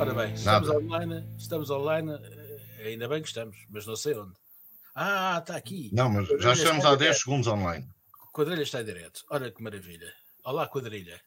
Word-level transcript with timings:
Ora 0.00 0.14
bem, 0.14 0.32
estamos 0.32 0.68
Nada. 0.68 0.78
online, 0.78 1.28
estamos 1.36 1.70
online, 1.70 2.12
eh, 2.78 2.88
ainda 2.88 3.06
bem 3.06 3.20
que 3.20 3.28
estamos, 3.28 3.54
mas 3.68 3.84
não 3.84 3.94
sei 3.94 4.14
onde. 4.14 4.32
Ah, 4.94 5.36
está 5.38 5.56
aqui. 5.56 5.90
Não, 5.92 6.08
mas 6.08 6.26
já 6.42 6.54
estamos 6.54 6.86
há 6.86 6.96
10 6.96 7.18
segundos 7.18 7.46
online. 7.46 7.86
Quadrilha 8.32 8.62
está 8.62 8.80
em 8.80 8.84
direto. 8.86 9.26
Olha 9.28 9.50
que 9.50 9.62
maravilha. 9.62 10.10
Olá, 10.42 10.66
quadrilha. 10.66 11.20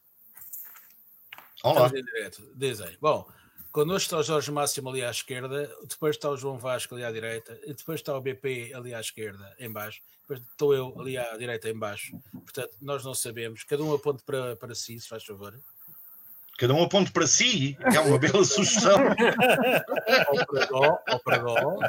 Olá. 1.63 1.85
Estamos 1.85 1.99
em 2.01 2.03
direto. 2.03 2.51
Dizem. 2.55 2.97
Bom, 2.99 3.29
connosco 3.71 4.05
está 4.05 4.17
o 4.17 4.23
Jorge 4.23 4.51
Máximo 4.51 4.89
ali 4.89 5.03
à 5.03 5.11
esquerda, 5.11 5.71
depois 5.87 6.15
está 6.15 6.31
o 6.31 6.35
João 6.35 6.57
Vasco 6.57 6.95
ali 6.95 7.03
à 7.03 7.11
direita, 7.11 7.55
e 7.67 7.75
depois 7.75 7.99
está 7.99 8.17
o 8.17 8.21
BP 8.21 8.73
ali 8.73 8.91
à 8.95 8.99
esquerda, 8.99 9.55
em 9.59 9.71
baixo, 9.71 10.01
depois 10.21 10.39
estou 10.39 10.73
eu 10.73 10.99
ali 10.99 11.15
à 11.15 11.37
direita, 11.37 11.69
em 11.69 11.77
baixo. 11.77 12.19
Portanto, 12.31 12.75
nós 12.81 13.05
não 13.05 13.13
sabemos. 13.13 13.63
Cada 13.65 13.83
um 13.83 13.93
aponte 13.93 14.23
para, 14.23 14.55
para 14.55 14.73
si, 14.73 14.99
se 14.99 15.07
faz 15.07 15.23
favor. 15.23 15.61
Cada 16.57 16.73
um 16.73 16.83
aponte 16.83 17.11
para 17.11 17.25
si, 17.25 17.75
é 17.79 17.99
uma 17.99 18.19
bela 18.19 18.43
sugestão. 18.45 18.99
ou 20.29 20.45
para 20.45 20.65
Dó, 20.65 20.99
ou 21.09 21.19
para 21.19 21.37
Dó, 21.39 21.55
ou 21.55 21.79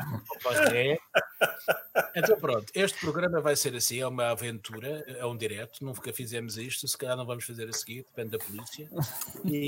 para. 0.42 0.98
Então 2.16 2.36
pronto, 2.38 2.72
este 2.74 2.98
programa 2.98 3.40
vai 3.40 3.56
ser 3.56 3.74
assim, 3.76 4.00
é 4.00 4.06
uma 4.06 4.30
aventura, 4.30 5.04
é 5.06 5.24
um 5.26 5.36
direto, 5.36 5.84
nunca 5.84 6.12
fizemos 6.12 6.56
isto, 6.56 6.88
se 6.88 6.96
calhar 6.96 7.16
não 7.16 7.26
vamos 7.26 7.44
fazer 7.44 7.68
a 7.68 7.72
seguir, 7.72 8.04
depende 8.04 8.38
da 8.38 8.44
polícia. 8.44 8.88
E, 9.44 9.66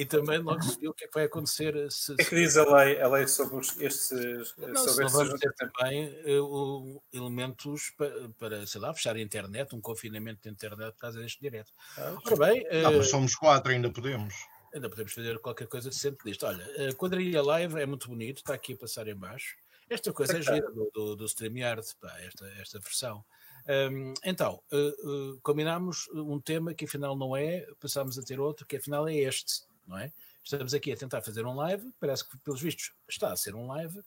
e 0.00 0.06
também 0.06 0.38
logo 0.38 0.62
se 0.62 0.80
viu 0.80 0.92
o 0.92 0.94
que 0.94 1.04
é 1.04 1.08
que 1.08 1.12
vai 1.12 1.24
acontecer. 1.24 1.92
Se, 1.92 2.12
o 2.12 2.16
que 2.16 2.22
é 2.22 2.24
que 2.24 2.34
diz 2.34 2.56
a 2.56 2.64
lei, 2.74 2.98
a 2.98 3.06
lei 3.06 3.28
sobre 3.28 3.58
estes. 3.58 4.10
Não, 4.56 4.74
sobre 4.74 5.06
se 5.06 5.14
vamos 5.14 5.38
ter 5.38 5.52
também 5.52 6.08
uh, 6.40 7.02
elementos 7.12 7.90
para, 7.98 8.30
para, 8.38 8.66
sei 8.66 8.80
lá, 8.80 8.94
fechar 8.94 9.14
a 9.14 9.20
internet, 9.20 9.74
um 9.74 9.80
confinamento 9.80 10.40
de 10.42 10.48
internet 10.48 10.92
por 10.92 11.00
causa 11.00 11.20
deste 11.20 11.38
direto. 11.38 11.70
Ah, 11.98 12.16
Ora 12.24 12.36
bem. 12.36 12.62
Uh, 12.62 12.82
não, 12.82 12.92
mas 12.96 13.10
somos 13.10 13.34
quatro, 13.34 13.70
ainda 13.70 13.90
podemos. 13.90 14.34
Ainda 14.74 14.88
podemos 14.88 15.12
fazer 15.12 15.38
qualquer 15.38 15.68
coisa 15.68 15.90
decente 15.90 16.24
disto. 16.24 16.46
Olha, 16.46 16.64
a 16.88 16.94
quadrilha 16.94 17.42
live 17.42 17.78
é 17.78 17.84
muito 17.84 18.08
bonito, 18.08 18.38
está 18.38 18.54
aqui 18.54 18.72
a 18.72 18.76
passar 18.78 19.06
em 19.06 19.14
baixo. 19.14 19.54
Esta 19.90 20.14
coisa 20.14 20.38
é 20.38 20.40
gira 20.40 20.70
do, 20.70 20.90
do, 20.94 21.16
do 21.16 21.28
StreamYard, 21.28 21.86
pá, 22.00 22.18
esta, 22.20 22.46
esta 22.58 22.78
versão. 22.78 23.22
Um, 23.68 24.14
então, 24.24 24.62
uh, 24.72 25.10
uh, 25.10 25.40
combinámos 25.42 26.08
um 26.14 26.40
tema 26.40 26.72
que 26.72 26.86
afinal 26.86 27.14
não 27.14 27.36
é, 27.36 27.66
passámos 27.78 28.18
a 28.18 28.22
ter 28.22 28.40
outro, 28.40 28.64
que 28.64 28.76
afinal 28.76 29.06
é 29.06 29.14
este 29.14 29.68
não 29.86 29.98
é? 29.98 30.12
Estamos 30.42 30.74
aqui 30.74 30.92
a 30.92 30.96
tentar 30.96 31.22
fazer 31.22 31.46
um 31.46 31.54
live, 31.54 31.92
parece 32.00 32.28
que, 32.28 32.36
pelos 32.38 32.60
vistos, 32.60 32.92
está 33.08 33.32
a 33.32 33.36
ser 33.36 33.54
um 33.54 33.66
live. 33.66 34.00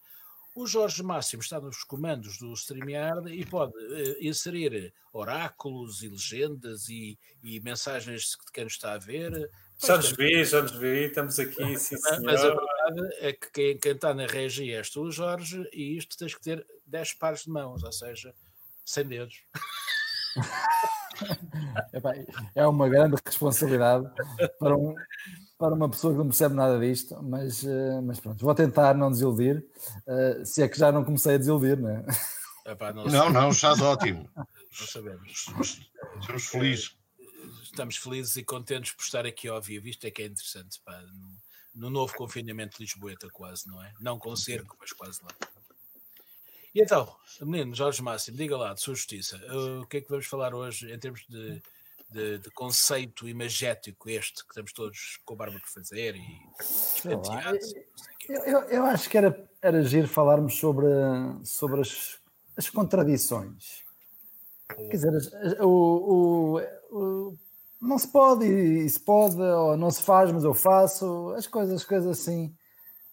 O 0.55 0.67
Jorge 0.67 1.01
Máximo 1.01 1.41
está 1.41 1.59
nos 1.59 1.83
comandos 1.83 2.37
do 2.37 2.53
StreamYard 2.53 3.31
e 3.31 3.43
pode 3.43 3.73
uh, 3.73 4.15
inserir 4.19 4.93
oráculos 5.11 6.03
e 6.03 6.09
legendas 6.09 6.87
e, 6.89 7.17
e, 7.41 7.59
mensagens 7.61 8.37
de 8.45 8.51
quem 8.51 8.63
nos 8.63 8.73
está 8.73 8.93
a 8.93 8.99
ver. 8.99 9.49
Já 9.83 9.97
nos 9.97 10.11
vi, 10.11 10.45
já 10.45 10.61
nos 10.61 10.77
vi, 10.77 11.05
estamos 11.05 11.39
aqui, 11.39 11.55
sim, 11.79 11.95
Mas 12.23 12.43
a 12.43 12.49
verdade 12.49 13.15
é 13.19 13.33
que 13.33 13.51
quem, 13.51 13.79
quem 13.79 13.93
está 13.93 14.13
na 14.13 14.27
regia 14.27 14.77
és 14.77 14.91
tu, 14.91 15.09
Jorge, 15.11 15.67
e 15.73 15.97
isto 15.97 16.15
tens 16.17 16.35
que 16.35 16.41
ter 16.41 16.65
10 16.85 17.13
pares 17.13 17.43
de 17.43 17.49
mãos, 17.49 17.83
ou 17.83 17.91
seja, 17.91 18.35
100 18.85 19.05
dedos. 19.05 19.43
é 22.55 22.67
uma 22.67 22.89
grande 22.89 23.15
responsabilidade 23.25 24.05
para 24.59 24.75
um, 24.75 24.93
para 25.57 25.73
uma 25.73 25.89
pessoa 25.89 26.13
que 26.13 26.19
não 26.19 26.27
percebe 26.27 26.55
nada 26.55 26.79
disto, 26.79 27.21
mas, 27.21 27.63
eh, 27.63 28.01
mas 28.01 28.19
pronto, 28.19 28.43
vou 28.43 28.55
tentar 28.55 28.95
não 28.95 29.11
desiludir, 29.11 29.65
uh, 30.07 30.45
se 30.45 30.61
é 30.61 30.67
que 30.67 30.77
já 30.77 30.91
não 30.91 31.03
comecei 31.03 31.35
a 31.35 31.37
desiludir, 31.37 31.79
não 31.79 31.89
é? 31.89 32.05
Epá, 32.65 32.93
não, 32.93 33.05
não, 33.05 33.29
não, 33.29 33.49
estás 33.49 33.81
ótimo. 33.81 34.29
Não 34.35 34.87
sabemos. 34.87 35.45
Estamos 36.19 36.47
felizes. 36.47 36.97
Estamos 37.61 37.97
felizes 37.97 38.35
e 38.37 38.43
contentes 38.43 38.91
por 38.93 39.03
estar 39.03 39.23
aqui 39.23 39.47
ao 39.47 39.61
vivo. 39.61 39.87
Isto 39.87 40.07
é 40.07 40.11
que 40.11 40.23
é 40.23 40.25
interessante, 40.25 40.81
pá, 40.83 40.99
no, 40.99 41.37
no 41.75 41.89
novo 41.91 42.15
confinamento 42.15 42.77
de 42.77 42.83
Lisboeta, 42.83 43.29
quase, 43.29 43.67
não 43.67 43.83
é? 43.83 43.93
Não 43.99 44.17
com 44.17 44.35
cerco, 44.35 44.75
mas 44.79 44.91
quase 44.91 45.21
lá. 45.21 45.29
E 46.73 46.81
então, 46.81 47.15
menino 47.41 47.75
Jorge 47.75 48.01
Máximo, 48.01 48.35
diga 48.35 48.57
lá, 48.57 48.73
de 48.73 48.81
sua 48.81 48.95
justiça, 48.95 49.39
o 49.79 49.85
que 49.85 49.97
é 49.97 50.01
que 50.01 50.09
vamos 50.09 50.25
falar 50.25 50.55
hoje 50.55 50.91
em 50.91 50.97
termos 50.97 51.23
de 51.29 51.61
de, 52.13 52.37
de, 52.39 52.51
conceito 52.51 53.27
imagético 53.27 54.09
este 54.09 54.43
que 54.43 54.51
estamos 54.51 54.71
todos 54.71 55.19
com 55.25 55.33
a 55.33 55.37
barba 55.37 55.59
por 55.59 55.69
fazer 55.69 56.15
e 56.15 56.25
eu, 58.29 58.39
eu, 58.45 58.59
eu, 58.69 58.85
acho 58.85 59.09
que 59.09 59.17
era, 59.17 59.49
era 59.61 59.83
giro 59.83 60.07
falarmos 60.07 60.55
sobre, 60.55 60.85
sobre 61.43 61.81
as, 61.81 62.17
as 62.55 62.69
contradições. 62.69 63.83
Quer 64.67 64.91
dizer, 64.91 65.11
o, 65.61 65.67
o, 65.67 66.61
o, 66.91 67.37
não 67.81 67.99
se 67.99 68.07
pode 68.07 68.45
e 68.45 68.89
se 68.89 68.99
pode, 68.99 69.35
ou 69.41 69.75
não 69.75 69.91
se 69.91 70.01
faz, 70.03 70.31
mas 70.31 70.43
eu 70.43 70.53
faço, 70.53 71.33
as 71.37 71.47
coisas, 71.47 71.81
as 71.81 71.83
coisas 71.83 72.19
assim 72.19 72.55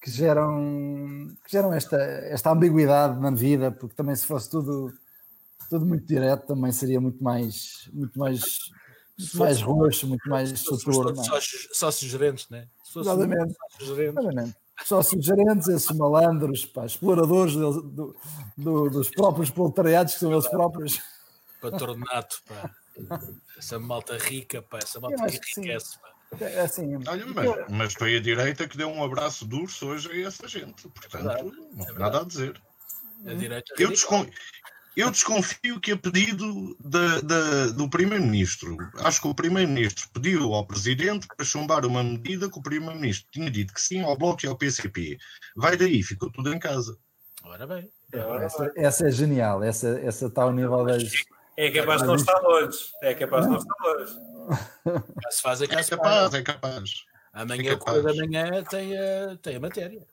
que 0.01 0.11
geram, 0.11 1.29
que 1.45 1.53
geram 1.53 1.75
esta, 1.75 1.97
esta 1.97 2.53
ambiguidade 2.53 3.21
na 3.21 3.31
vida, 3.31 3.71
porque 3.71 3.95
também 3.95 4.15
se 4.17 4.27
fosse 4.27 4.49
tudo, 4.49 4.93
tudo 5.69 5.85
muito 5.85 6.07
direto, 6.07 6.47
também 6.47 6.73
seria 6.73 7.01
muito 7.01 7.23
mais, 7.23 7.91
muito 7.93 8.19
mais 8.19 8.71
muito 9.21 9.39
mais 9.39 9.63
roxo, 9.63 10.07
muito 10.07 10.29
mais 10.29 10.63
futuro. 10.65 11.15
Sócios 11.73 12.11
gerentes, 12.11 12.49
né? 12.49 12.67
Exatamente. 12.97 13.55
Exatamente. 13.81 14.57
Sócios 14.85 15.25
gerentes, 15.25 15.69
esses 15.69 15.95
malandros, 15.95 16.65
pá, 16.65 16.87
exploradores 16.87 17.55
do, 17.55 17.83
do, 17.83 18.17
do, 18.57 18.91
dos 18.91 19.11
próprios 19.11 19.51
proletariados, 19.51 20.15
que 20.15 20.21
são 20.21 20.33
eles 20.33 20.49
próprios. 20.49 21.01
Patronato, 21.61 22.43
pá. 22.49 22.71
Essa 23.59 23.79
malta 23.79 24.17
rica, 24.17 24.63
pá, 24.63 24.79
essa 24.79 24.99
malta 24.99 25.27
que 25.27 25.61
enriquece, 25.61 25.99
pá. 25.99 26.11
É 26.41 26.61
assim, 26.61 26.97
Olha, 27.09 27.27
mas, 27.27 27.69
mas 27.69 27.95
foi 27.95 28.17
a 28.17 28.21
direita 28.21 28.69
que 28.69 28.77
deu 28.77 28.89
um 28.89 29.03
abraço 29.03 29.45
duro 29.45 29.71
hoje 29.83 30.11
a 30.13 30.29
essa 30.29 30.47
gente. 30.47 30.89
Portanto, 30.89 31.29
é 31.29 31.43
não 31.43 31.85
tem 31.85 31.95
nada 31.97 32.21
a 32.21 32.25
dizer. 32.25 32.61
A 33.27 33.35
direita 33.35 33.75
eu, 33.79 33.89
descon... 33.89 34.27
Eu 34.97 35.11
desconfio 35.11 35.81
que 35.81 35.93
a 35.93 35.97
pedido 35.97 36.77
da, 36.81 37.21
da, 37.21 37.67
do 37.69 37.89
Primeiro-Ministro, 37.89 38.77
acho 38.99 39.21
que 39.21 39.29
o 39.29 39.35
Primeiro-Ministro 39.35 40.09
pediu 40.13 40.53
ao 40.53 40.67
Presidente 40.67 41.29
para 41.29 41.47
chumbar 41.47 41.87
uma 41.87 42.03
medida 42.03 42.51
que 42.51 42.59
o 42.59 42.63
Primeiro-Ministro 42.63 43.29
tinha 43.31 43.51
dito 43.51 43.73
que 43.73 43.81
sim 43.81 44.03
ao 44.03 44.17
Bloco 44.17 44.45
e 44.45 44.49
ao 44.49 44.57
PCP. 44.57 45.17
Vai 45.57 45.77
daí, 45.77 46.03
ficou 46.03 46.31
tudo 46.31 46.53
em 46.53 46.59
casa. 46.59 46.99
Ora 47.45 47.67
bem. 47.67 47.91
Essa, 48.13 48.73
essa 48.77 49.09
é 49.09 49.11
genial, 49.11 49.63
essa, 49.63 50.01
essa 50.01 50.27
está 50.27 50.43
ao 50.43 50.53
nível 50.53 50.85
das. 50.85 51.05
É 51.57 51.71
capaz 51.71 52.01
de 52.01 52.09
não 52.09 52.17
estar 52.17 52.39
longe. 52.41 52.79
É 53.03 53.15
capaz 53.15 53.45
de 53.45 53.51
não 53.51 53.59
estar 53.59 53.75
longe. 53.85 54.15
Já 55.23 55.31
se 55.31 55.43
faz 55.43 55.63
a 55.63 55.65
é 55.65 55.69
capaz, 55.69 56.35
é 56.35 56.43
capaz. 56.43 56.91
Amanhã, 57.33 57.73
é 57.73 57.77
capaz. 57.77 58.03
da 58.03 58.15
manhã, 58.15 58.65
tem 58.65 58.99
a, 58.99 59.37
tem 59.37 59.57
a 59.57 59.61
matéria. 59.61 60.05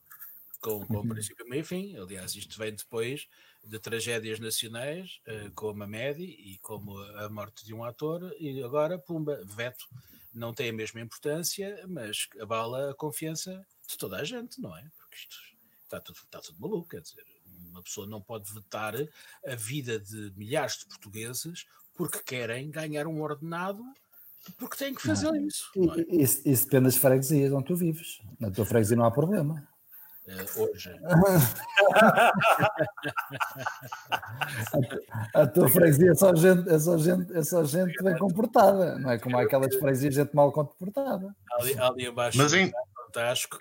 Com, 0.61 0.85
com 0.85 0.97
uhum. 0.97 1.07
princípio, 1.07 1.47
meio 1.49 1.61
e 1.61 1.63
fim. 1.63 1.97
Aliás, 1.97 2.35
isto 2.35 2.57
vem 2.57 2.73
depois 2.73 3.27
de 3.67 3.79
tragédias 3.79 4.39
nacionais, 4.39 5.19
uh, 5.27 5.51
como 5.53 5.83
a 5.83 5.87
Medi 5.87 6.23
e 6.23 6.57
como 6.59 6.97
a 6.97 7.29
morte 7.29 7.65
de 7.65 7.73
um 7.73 7.83
ator, 7.83 8.33
e 8.39 8.63
agora, 8.63 8.97
pumba, 8.97 9.41
veto. 9.45 9.85
Não 10.33 10.53
tem 10.53 10.69
a 10.69 10.73
mesma 10.73 11.01
importância, 11.01 11.83
mas 11.87 12.27
abala 12.39 12.91
a 12.91 12.95
confiança 12.95 13.65
de 13.87 13.97
toda 13.97 14.17
a 14.17 14.23
gente, 14.23 14.61
não 14.61 14.75
é? 14.77 14.83
Porque 14.97 15.15
isto 15.15 15.37
está 15.83 15.99
tudo, 15.99 16.17
está 16.17 16.39
tudo 16.39 16.59
maluco, 16.59 16.89
quer 16.89 17.01
dizer, 17.01 17.23
uma 17.69 17.81
pessoa 17.81 18.05
não 18.05 18.21
pode 18.21 18.53
vetar 18.53 18.93
a 19.45 19.55
vida 19.55 19.99
de 19.99 20.31
milhares 20.35 20.77
de 20.77 20.85
portugueses 20.85 21.65
porque 21.95 22.19
querem 22.19 22.69
ganhar 22.69 23.07
um 23.07 23.21
ordenado 23.21 23.83
porque 24.57 24.77
têm 24.77 24.93
que 24.93 25.01
fazer 25.01 25.27
não. 25.27 25.35
isso. 25.35 25.69
Não 25.75 25.93
é? 25.93 26.05
isso. 26.09 26.47
Isso 26.47 26.65
depende 26.65 26.85
das 26.85 26.95
freguesias 26.95 27.51
onde 27.51 27.65
tu 27.65 27.75
vives. 27.75 28.21
Na 28.39 28.49
tua 28.51 28.65
freguesia 28.65 28.95
não 28.95 29.05
há 29.05 29.11
problema. 29.11 29.67
Uh, 30.27 30.61
hoje. 30.61 30.91
a, 35.33 35.47
tua 35.47 35.69
freguesia 35.69 36.11
é 36.11 36.15
só 36.15 36.35
gente, 36.35 36.69
é 36.69 36.77
só 36.77 36.97
gente, 36.97 37.33
é 37.33 37.41
só 37.41 37.63
gente 37.63 38.03
bem 38.03 38.17
comportada, 38.17 38.99
não 38.99 39.09
é 39.09 39.17
como 39.17 39.37
aquelas 39.37 39.73
freguesias 39.75 40.15
gente 40.15 40.35
mal 40.35 40.51
comportada. 40.51 41.33
Ali, 41.53 41.79
ali 41.79 42.07
abaixo, 42.07 42.37
Mas 42.37 42.51
em, 42.53 42.73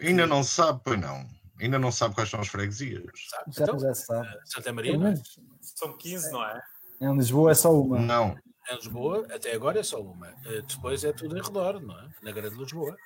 ainda 0.01 0.27
não 0.27 0.43
sabe, 0.43 0.81
pois 0.83 1.01
não. 1.01 1.25
Ainda 1.61 1.79
não 1.79 1.93
sabe 1.93 2.15
quais 2.15 2.29
são 2.29 2.41
as 2.41 2.49
freguesias. 2.49 3.05
Sabe. 3.31 3.53
Já, 3.53 3.65
então, 3.65 3.79
já 3.79 3.95
sabe. 3.95 4.29
Eh, 4.29 4.41
Santa 4.45 4.73
Maria, 4.73 4.99
não 4.99 5.07
é? 5.07 5.15
São 5.61 5.97
15, 5.97 6.33
não 6.33 6.45
é? 6.45 6.61
Em 7.01 7.17
Lisboa 7.17 7.53
é 7.53 7.55
só 7.55 7.73
uma. 7.73 7.99
Não. 7.99 8.37
Em 8.71 8.75
Lisboa, 8.75 9.27
até 9.33 9.55
agora 9.55 9.81
é 9.81 9.83
só 9.83 9.99
uma. 10.01 10.29
Eh, 10.47 10.63
depois 10.69 11.03
é 11.05 11.13
tudo 11.13 11.39
em 11.39 11.43
redor, 11.43 11.81
não 11.81 11.99
é? 11.99 12.09
Na 12.23 12.33
Grande 12.33 12.57
Lisboa. 12.57 12.97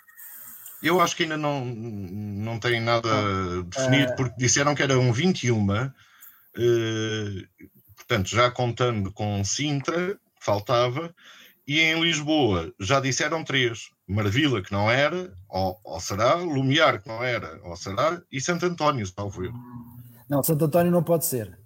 Eu 0.82 1.00
acho 1.00 1.14
que 1.14 1.24
ainda 1.24 1.36
não, 1.36 1.64
não 1.64 2.58
tem 2.58 2.80
nada 2.80 3.08
definido, 3.64 4.12
é. 4.12 4.16
porque 4.16 4.34
disseram 4.38 4.74
que 4.74 4.82
eram 4.82 5.12
21, 5.12 5.72
eh, 5.74 5.90
portanto, 7.96 8.28
já 8.28 8.50
contando 8.50 9.12
com 9.12 9.44
Sintra, 9.44 10.18
faltava, 10.40 11.14
e 11.66 11.80
em 11.80 12.00
Lisboa 12.00 12.72
já 12.80 12.98
disseram 12.98 13.44
três: 13.44 13.90
Marvila, 14.08 14.62
que 14.62 14.72
não 14.72 14.90
era, 14.90 15.32
ou, 15.48 15.78
ou 15.84 16.00
será, 16.00 16.34
Lumiar, 16.34 17.02
que 17.02 17.08
não 17.08 17.22
era, 17.22 17.60
ou 17.62 17.76
será, 17.76 18.20
e 18.32 18.40
Santo 18.40 18.66
António, 18.66 19.08
talvez. 19.12 19.52
Não, 20.28 20.42
Santo 20.42 20.64
António 20.64 20.90
não 20.90 21.02
pode 21.02 21.26
ser. 21.26 21.58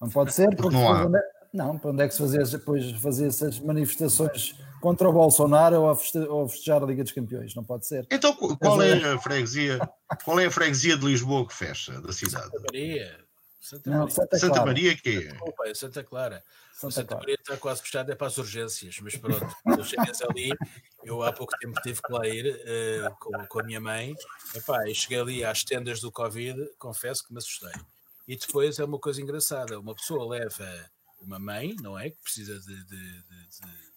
Não 0.00 0.08
pode 0.08 0.32
ser 0.34 0.48
porque, 0.48 0.62
porque 0.62 0.76
não 0.76 0.92
há. 0.92 1.04
É, 1.04 1.22
não, 1.52 1.78
para 1.78 1.90
onde 1.90 2.02
é 2.02 2.08
que 2.08 2.14
se 2.14 2.20
fazia 2.20 2.42
depois 2.44 2.90
fazer 3.00 3.28
essas 3.28 3.58
manifestações 3.60 4.54
contra 4.80 5.08
o 5.08 5.12
Bolsonaro 5.12 5.82
ou 5.82 5.90
a, 5.90 5.96
feste, 5.96 6.18
ou 6.18 6.44
a 6.44 6.48
festejar 6.48 6.82
a 6.82 6.86
Liga 6.86 7.02
dos 7.02 7.12
Campeões, 7.12 7.54
não 7.54 7.64
pode 7.64 7.86
ser. 7.86 8.06
Então 8.10 8.34
qual 8.34 8.82
é 8.82 9.12
a 9.12 9.18
freguesia? 9.18 9.78
Qual 10.24 10.40
é 10.40 10.46
a 10.46 10.50
freguesia 10.50 10.96
de 10.96 11.06
Lisboa 11.06 11.46
que 11.46 11.54
fecha 11.54 12.00
da 12.00 12.12
cidade? 12.12 12.46
Santa 12.46 12.60
Maria. 12.60 13.24
Santa 13.60 13.90
Maria. 13.90 14.04
Não, 14.04 14.10
Santa, 14.10 14.38
Santa 14.38 14.66
Maria 14.66 14.96
que 14.96 15.08
é? 15.10 15.20
Desculpa, 15.28 15.68
é 15.68 15.74
Santa 15.74 16.04
Clara. 16.04 16.44
Santa, 16.72 16.94
Santa 16.94 17.16
Maria 17.16 17.34
está 17.34 17.56
quase 17.58 17.82
fechada, 17.82 18.12
é 18.12 18.14
para 18.14 18.26
as 18.26 18.38
urgências, 18.38 18.98
mas 19.00 19.14
pronto, 19.14 19.54
eu 19.66 19.84
cheguei 19.84 20.12
ali, 20.30 20.50
eu 21.04 21.22
há 21.22 21.30
pouco 21.30 21.52
tempo 21.58 21.78
tive 21.82 22.00
que 22.00 22.10
lá 22.10 22.26
ir 22.26 22.46
uh, 22.46 23.14
com, 23.20 23.46
com 23.46 23.60
a 23.60 23.62
minha 23.62 23.80
mãe, 23.80 24.14
Epá, 24.54 24.88
e 24.88 24.94
cheguei 24.94 25.20
ali 25.20 25.44
às 25.44 25.62
tendas 25.62 26.00
do 26.00 26.10
Covid, 26.10 26.58
confesso 26.78 27.22
que 27.22 27.34
me 27.34 27.38
assustei. 27.38 27.72
E 28.26 28.34
depois 28.34 28.78
é 28.78 28.84
uma 28.84 28.98
coisa 28.98 29.20
engraçada, 29.20 29.78
uma 29.78 29.94
pessoa 29.94 30.26
leva 30.26 30.66
uma 31.20 31.38
mãe, 31.38 31.76
não 31.82 31.98
é? 31.98 32.08
Que 32.08 32.16
precisa 32.22 32.58
de, 32.58 32.84
de, 32.84 32.86
de, 32.86 33.22
de 33.22 33.89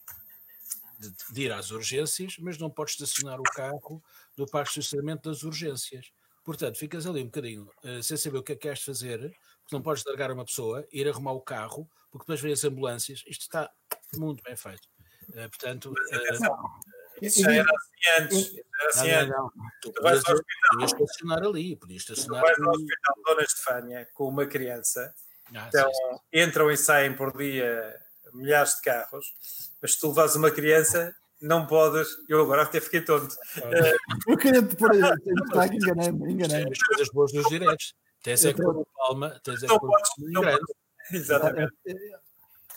ir 1.36 1.52
às 1.52 1.72
urgências, 1.72 2.38
mas 2.40 2.58
não 2.58 2.70
pode 2.70 2.92
estacionar 2.92 3.40
o 3.40 3.44
carro 3.44 4.04
do 4.36 4.46
parque 4.46 4.74
de 4.74 4.80
estacionamento 4.80 5.30
das 5.30 5.44
urgências. 5.44 6.12
Portanto, 6.44 6.78
ficas 6.78 7.08
ali 7.08 7.22
um 7.22 7.26
bocadinho 7.26 7.70
uh, 7.84 8.04
sem 8.04 8.18
saber 8.18 8.38
o 8.38 8.44
que 8.44 8.52
é 8.52 8.56
que 8.56 8.62
queres 8.64 8.84
fazer, 8.84 9.20
porque 9.62 9.76
não 9.76 9.82
podes 9.82 10.04
largar 10.06 10.32
uma 10.32 10.44
pessoa, 10.44 10.86
ir 10.92 11.08
arrumar 11.08 11.32
o 11.32 11.42
carro, 11.42 11.90
porque 12.12 12.26
depois 12.26 12.42
vêm 12.42 12.54
as 12.54 12.64
ambulâncias. 12.66 13.24
Isto 13.26 13.42
está 13.44 13.72
muito 14.16 14.44
bem 14.44 14.56
feito. 14.56 14.88
Uh, 15.30 15.50
portanto. 15.50 15.92
Uh, 15.92 16.94
isso 17.22 17.42
já 17.42 17.54
era 17.54 17.64
assim 17.64 18.24
antes. 18.24 18.56
Era 18.58 18.90
assim 18.90 19.12
não, 19.12 19.28
não, 19.28 19.52
não. 19.56 19.70
Tu, 19.82 19.92
tu 19.92 20.02
podias, 20.02 20.24
podias 20.24 20.92
estacionar 20.92 21.44
ali, 21.44 21.76
podias 21.78 22.02
estacionar. 22.02 22.42
Tu 22.42 22.46
vais 22.46 22.60
ao 22.60 22.74
hospital 22.74 23.16
de 23.16 23.24
Dona 23.24 23.42
Estefânia 23.44 24.10
com 24.14 24.28
uma 24.28 24.46
criança, 24.46 25.16
ah, 25.56 25.68
então 25.68 25.90
sim, 25.90 26.18
sim. 26.34 26.42
entram 26.42 26.72
e 26.72 26.76
saem 26.76 27.16
por 27.16 27.38
dia 27.38 28.03
milhares 28.34 28.76
de 28.76 28.82
carros, 28.82 29.34
mas 29.82 29.94
se 29.94 30.00
tu 30.00 30.10
levas 30.10 30.36
uma 30.36 30.52
criança, 30.52 31.16
não 31.42 31.68
podes. 31.68 32.08
Eu 32.30 32.42
agora 32.42 32.64
até 32.64 32.80
fiquei 32.80 33.02
tonto. 33.02 33.36
Eu 34.28 34.38
queria 34.38 34.64
te 34.64 34.76
pôr 34.76 34.92
aí, 34.92 35.76
enganei-me, 35.76 36.32
enganei 36.32 36.72
As 36.72 36.84
coisas 36.84 37.10
boas 37.10 37.32
dos 37.32 37.48
direitos. 37.48 37.94
Tens 38.24 38.46
é 38.46 38.54
que 38.54 38.62
pôr 38.62 38.86
palma, 38.96 39.40
tens 39.44 39.62
é 39.64 39.68
que 39.68 39.80
pôr 39.80 39.92
grande. 40.18 40.64
Exatamente. 41.12 41.74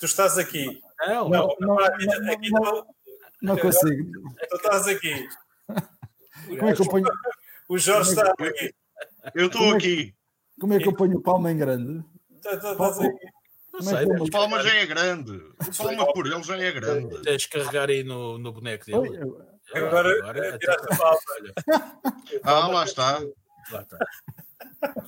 Tu 0.00 0.06
estás 0.06 0.36
aqui. 0.36 0.82
Não, 1.06 1.28
não, 1.28 1.56
não, 1.60 1.78
aqui 1.78 2.50
não, 2.50 2.86
não, 3.40 3.56
consigo. 3.56 4.12
Tu 4.50 4.56
estás 4.56 4.88
aqui. 4.88 5.28
Como 6.48 6.68
é 6.68 6.74
que 6.74 6.82
eu 6.82 6.88
ponho... 6.88 7.06
O 7.68 7.78
Jorge 7.78 8.10
está 8.10 8.32
aqui. 8.32 8.74
Eu 9.34 9.46
estou 9.46 9.74
aqui. 9.74 10.14
Como 10.60 10.74
é 10.74 10.78
que 10.78 10.88
eu 10.88 10.94
ponho 10.94 11.20
palma 11.20 11.52
em 11.52 11.56
grande? 11.56 12.04
Estás 12.44 13.00
aqui. 13.00 13.35
Não 13.76 13.82
sei, 13.82 14.04
é 14.04 14.06
o 14.06 14.30
Palma 14.30 14.62
já 14.62 14.74
é 14.74 14.86
grande. 14.86 15.32
O 15.32 15.76
Palma 15.76 16.10
por 16.12 16.26
ele 16.26 16.42
já 16.42 16.56
é 16.56 16.72
grande. 16.72 17.20
Tens 17.22 17.44
que 17.46 17.58
carregar 17.58 17.90
aí 17.90 18.02
no, 18.02 18.38
no 18.38 18.50
boneco 18.52 18.86
dele. 18.86 19.18
Agora, 19.74 20.18
agora 20.18 20.46
é 20.46 20.54
a 20.54 20.58
palma. 20.96 21.20
Ah, 22.42 22.68
lá 22.68 22.84
está. 22.84 23.20
Lá 23.70 23.82
está. 23.82 23.98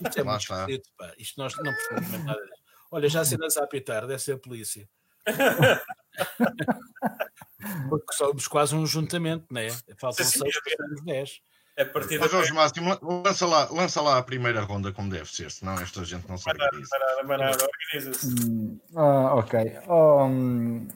Isto 0.05 0.21
é 0.21 0.23
lá 0.23 0.37
está. 0.37 0.61
esquisito, 0.61 0.91
pá. 0.97 1.15
Isto 1.17 1.39
nós 1.39 1.57
não 1.57 1.73
percebemos 1.73 2.25
nada. 2.25 2.47
Olha, 2.91 3.09
já 3.09 3.25
cenas 3.25 3.57
a 3.57 3.65
apitar, 3.65 4.07
deve 4.07 4.23
ser 4.23 4.33
a 4.33 4.39
polícia. 4.39 4.87
Porque 7.89 8.13
somos 8.15 8.49
quase 8.49 8.75
um 8.75 8.85
juntamento, 8.87 9.47
não 9.51 9.61
é? 9.61 9.69
Faltam 9.99 10.25
6 10.25 10.61
para 10.61 10.87
10. 11.05 11.43
A 11.79 11.85
partir 11.85 12.19
Mas, 12.19 12.31
Jorge 12.33 12.53
Máximo, 12.53 12.99
lança 13.01 13.47
lá, 13.47 13.69
lança 13.71 14.03
lá 14.03 14.19
a 14.19 14.23
primeira 14.23 14.63
ronda 14.63 14.93
como 14.93 15.09
deve 15.09 15.31
ser, 15.31 15.49
senão 15.49 15.75
esta 15.75 16.05
gente 16.05 16.29
não 16.29 16.37
sabe 16.37 16.61
organiza. 16.61 16.97
organiza-se. 17.23 18.27
Hum, 18.27 18.81
ah, 18.97 19.35
ok. 19.37 19.79
Oh, 19.87 20.25
um, 20.25 20.89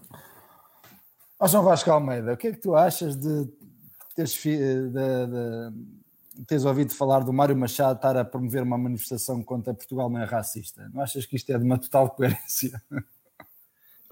oh, 1.38 1.46
João 1.46 1.62
Vasco 1.62 1.88
Almeida, 1.88 2.32
o 2.32 2.36
que 2.36 2.48
é 2.48 2.52
que 2.52 2.60
tu 2.60 2.74
achas 2.74 3.14
de 3.14 3.48
teres, 4.16 4.34
de, 4.42 4.90
de, 4.90 6.44
teres 6.48 6.64
ouvido 6.64 6.92
falar 6.92 7.20
do 7.20 7.32
Mário 7.32 7.56
Machado 7.56 7.94
estar 7.94 8.16
a 8.16 8.24
promover 8.24 8.64
uma 8.64 8.76
manifestação 8.76 9.40
contra 9.40 9.72
Portugal 9.72 10.10
não 10.10 10.20
é 10.20 10.24
racista? 10.24 10.90
Não 10.92 11.00
achas 11.00 11.24
que 11.24 11.36
isto 11.36 11.52
é 11.52 11.58
de 11.58 11.64
uma 11.64 11.78
total 11.78 12.10
coerência? 12.10 12.82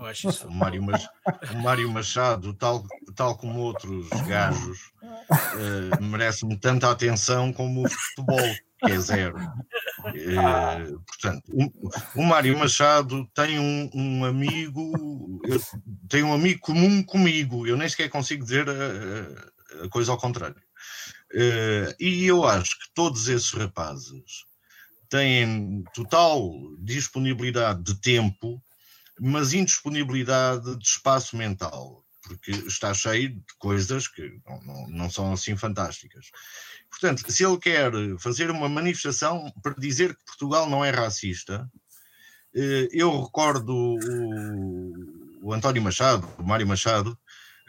Eu 0.00 0.06
acho 0.06 0.30
isso. 0.30 0.48
O 0.48 0.50
Mário, 0.50 0.82
o 0.82 1.62
Mário 1.62 1.90
Machado, 1.90 2.54
tal, 2.54 2.86
tal 3.14 3.36
como 3.36 3.60
outros 3.60 4.08
gajos, 4.26 4.78
uh, 5.02 6.02
merece-me 6.02 6.56
tanta 6.56 6.90
atenção 6.90 7.52
como 7.52 7.84
o 7.84 7.90
futebol, 7.90 8.56
que 8.82 8.92
é 8.92 8.98
zero. 8.98 9.36
Uh, 9.36 10.98
portanto, 11.06 11.42
o, 11.52 11.90
o 12.16 12.24
Mário 12.24 12.58
Machado 12.58 13.28
tem 13.34 13.58
um, 13.58 13.90
um 13.92 14.24
amigo, 14.24 14.90
tem 16.08 16.22
um 16.22 16.32
amigo 16.32 16.60
comum 16.60 17.02
comigo. 17.02 17.66
Eu 17.66 17.76
nem 17.76 17.86
sequer 17.86 18.08
consigo 18.08 18.42
dizer 18.42 18.66
a, 18.70 19.84
a 19.84 19.88
coisa 19.90 20.12
ao 20.12 20.18
contrário. 20.18 20.56
Uh, 21.34 21.92
e 22.00 22.24
eu 22.24 22.46
acho 22.46 22.70
que 22.78 22.86
todos 22.94 23.28
esses 23.28 23.52
rapazes 23.52 24.46
têm 25.10 25.84
total 25.92 26.50
disponibilidade 26.78 27.82
de 27.82 28.00
tempo 28.00 28.62
mas 29.20 29.52
indisponibilidade 29.52 30.76
de 30.76 30.86
espaço 30.86 31.36
mental, 31.36 32.02
porque 32.22 32.52
está 32.52 32.94
cheio 32.94 33.34
de 33.34 33.54
coisas 33.58 34.08
que 34.08 34.40
não, 34.46 34.62
não, 34.62 34.88
não, 34.88 35.10
são 35.10 35.32
assim 35.32 35.54
fantásticas. 35.56 36.30
Portanto, 36.88 37.30
se 37.30 37.44
ele 37.44 37.58
quer 37.58 37.92
fazer 38.18 38.50
uma 38.50 38.68
manifestação 38.68 39.52
para 39.62 39.74
dizer 39.74 40.16
que 40.16 40.24
Portugal 40.24 40.70
não 40.70 40.82
é 40.82 40.90
racista, 40.90 41.70
eh, 42.54 42.88
eu 42.92 43.22
recordo 43.22 43.74
o, 43.74 45.48
o 45.48 45.52
António 45.52 45.82
Machado, 45.82 46.26
o 46.38 46.42
Mário 46.42 46.66
Machado, 46.66 47.16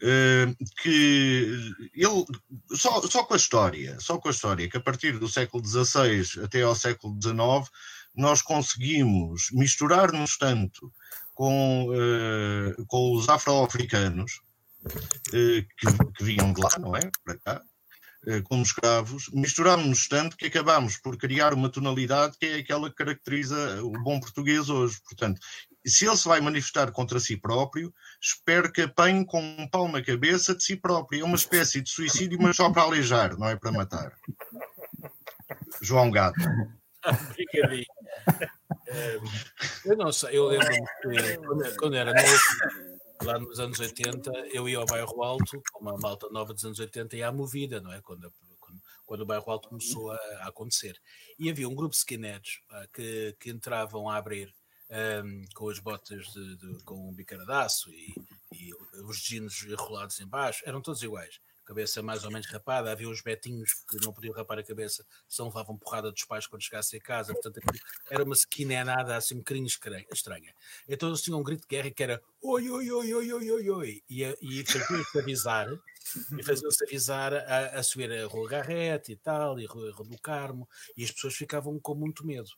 eh, 0.02 0.56
que 0.82 1.74
ele 1.94 2.26
só, 2.74 3.02
só 3.02 3.24
com 3.26 3.34
a 3.34 3.38
história, 3.38 4.00
só 4.00 4.18
com 4.18 4.30
a 4.30 4.32
história, 4.32 4.70
que 4.70 4.78
a 4.78 4.82
partir 4.82 5.20
do 5.20 5.28
século 5.28 5.64
XVI 5.66 6.44
até 6.44 6.62
ao 6.62 6.76
século 6.76 7.20
XIX 7.22 7.70
nós 8.16 8.42
conseguimos 8.42 9.50
misturar-nos 9.52 10.38
tanto 10.38 10.92
com, 11.42 11.88
uh, 11.90 12.86
com 12.86 13.16
os 13.16 13.28
afro-africanos 13.28 14.42
uh, 14.86 14.92
que, 15.32 16.14
que, 16.16 16.24
vinham 16.24 16.54
de 16.54 16.62
lá, 16.62 16.70
não 16.78 16.96
é? 16.96 17.10
Para 17.26 17.40
cá, 17.40 17.64
uh, 18.28 18.44
como 18.44 18.62
escravos, 18.62 19.28
misturámos-nos 19.34 20.08
tanto 20.08 20.38
que 20.38 20.46
acabámos 20.46 20.98
por 20.98 21.18
criar 21.18 21.56
uma 21.56 21.68
tonalidade 21.68 22.38
que 22.38 22.46
é 22.46 22.56
aquela 22.58 22.92
que 22.92 22.96
caracteriza 22.96 23.84
o 23.84 23.92
bom 24.04 24.20
português 24.20 24.70
hoje. 24.70 25.00
Portanto, 25.04 25.42
se 25.84 26.06
ele 26.06 26.16
se 26.16 26.28
vai 26.28 26.40
manifestar 26.42 26.92
contra 26.92 27.20
si 27.20 27.36
próprio, 27.36 27.92
espero 28.22 28.72
que 28.72 28.84
apanhe 28.84 29.26
com 29.26 29.42
um 29.42 29.68
pau 29.68 29.88
na 29.88 30.04
cabeça 30.04 30.54
de 30.54 30.64
si 30.64 30.76
próprio. 30.76 31.22
É 31.22 31.26
uma 31.26 31.38
espécie 31.38 31.82
de 31.82 31.90
suicídio, 31.90 32.38
mas 32.40 32.56
só 32.56 32.70
para 32.70 32.84
aleijar, 32.84 33.36
não 33.36 33.48
é 33.48 33.56
para 33.56 33.72
matar. 33.72 34.14
João 35.82 36.12
Gato. 36.12 36.40
eu 39.86 39.98
não 39.98 40.12
sei, 40.12 40.38
eu 40.38 40.48
lembro-me 40.48 40.80
que 41.02 41.38
quando, 41.38 41.76
quando 41.78 41.96
era 41.96 42.14
novo, 42.14 42.44
lá 43.24 43.40
nos 43.40 43.60
anos 43.60 43.80
80, 43.80 44.32
eu 44.52 44.68
ia 44.68 44.78
ao 44.78 44.86
bairro 44.86 45.24
Alto, 45.24 45.62
uma 45.80 45.98
malta 45.98 46.30
nova 46.30 46.54
dos 46.54 46.66
anos 46.66 46.80
80, 46.80 47.16
e 47.16 47.24
à 47.24 47.32
movida, 47.32 47.80
não 47.80 47.92
é? 47.92 48.02
Quando, 48.02 48.32
quando, 48.60 48.82
quando 49.06 49.22
o 49.22 49.26
bairro 49.26 49.52
Alto 49.52 49.70
começou 49.70 50.12
a, 50.12 50.16
a, 50.16 50.48
acontecer. 50.48 51.00
E 51.38 51.50
havia 51.50 51.68
um 51.68 51.76
grupo 51.76 51.92
de 51.92 51.98
skinheads 51.98 52.60
pá, 52.68 52.88
que, 52.94 53.36
que 53.40 53.50
entravam 53.50 54.10
a 54.10 54.18
abrir 54.18 54.54
um, 55.24 55.46
com 55.56 55.70
as 55.70 55.80
botas 55.80 56.26
de, 56.28 56.56
de, 56.58 56.84
com 56.84 57.10
um 57.10 57.14
bicaradaço 57.14 57.90
e, 57.92 58.14
e 58.54 58.74
os 59.06 59.18
jeans 59.18 59.64
enrolados 59.64 60.20
em 60.20 60.28
baixo, 60.28 60.64
eram 60.66 60.82
todos 60.82 61.02
iguais 61.02 61.40
cabeça 61.72 62.04
mais 62.04 62.26
ou 62.26 62.32
menos 62.32 62.48
rapada, 62.48 62.92
havia 62.92 63.08
uns 63.08 63.22
betinhos 63.22 63.74
que 63.90 63.96
não 64.04 64.12
podiam 64.12 64.34
rapar 64.34 64.60
a 64.60 64.64
cabeça, 64.64 65.06
só 65.26 65.46
levavam 65.46 65.78
porrada 65.78 66.12
dos 66.12 66.26
pais 66.26 66.46
quando 66.46 66.62
chegassem 66.62 67.00
a 67.00 67.02
casa, 67.02 67.34
portanto 67.34 67.62
era 68.10 68.24
uma 68.26 68.36
skinenada 68.36 69.16
assim 69.16 69.36
um 69.36 69.38
bocadinho 69.38 69.68
estranha. 69.68 70.54
Então 70.88 71.08
eles 71.08 71.22
tinham 71.22 71.40
um 71.40 71.44
grito 71.44 71.62
de 71.62 71.68
guerra 71.68 71.90
que 71.90 72.04
era 72.04 72.22
oi, 72.42 72.70
oi, 72.70 72.92
oi, 72.92 73.14
oi, 73.14 73.34
oi, 73.34 73.52
oi, 73.52 73.70
oi, 73.70 74.04
e, 74.10 74.24
e 74.42 74.66
faziam-se 74.66 75.18
avisar, 75.18 75.68
e 76.38 76.44
faziam-se 76.44 76.84
avisar 76.84 77.34
a, 77.34 77.80
a 77.80 77.84
subir 77.84 78.12
a 78.12 78.26
Rua 78.26 78.50
Garrete 78.50 79.14
e 79.14 79.16
tal, 79.16 79.58
e 79.58 79.66
a 79.66 79.70
Rua 79.70 79.94
do 79.94 80.20
Carmo, 80.20 80.68
e 80.98 81.06
as 81.06 81.12
pessoas 81.12 81.36
ficavam 81.36 81.80
com 81.80 81.96
muito 81.96 82.28
medo. 82.28 82.50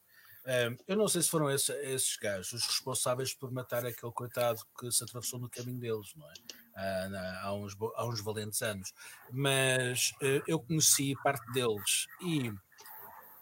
Um, 0.45 0.75
eu 0.87 0.97
não 0.97 1.07
sei 1.07 1.21
se 1.21 1.29
foram 1.29 1.49
esses, 1.49 1.69
esses 1.69 2.17
gajos 2.17 2.51
os 2.51 2.67
responsáveis 2.67 3.33
por 3.33 3.49
matar 3.49 3.85
aquele 3.85 4.11
coitado 4.11 4.59
que 4.77 4.91
se 4.91 5.01
atravessou 5.01 5.39
no 5.39 5.49
caminho 5.49 5.79
deles, 5.79 6.13
não 6.15 6.29
é? 6.29 6.33
Ah, 6.75 7.41
há, 7.43 7.53
uns, 7.53 7.77
há 7.95 8.05
uns 8.05 8.21
valentes 8.21 8.61
anos, 8.61 8.93
mas 9.31 10.11
uh, 10.21 10.41
eu 10.47 10.59
conheci 10.59 11.15
parte 11.23 11.45
deles 11.51 12.07
e 12.19 12.51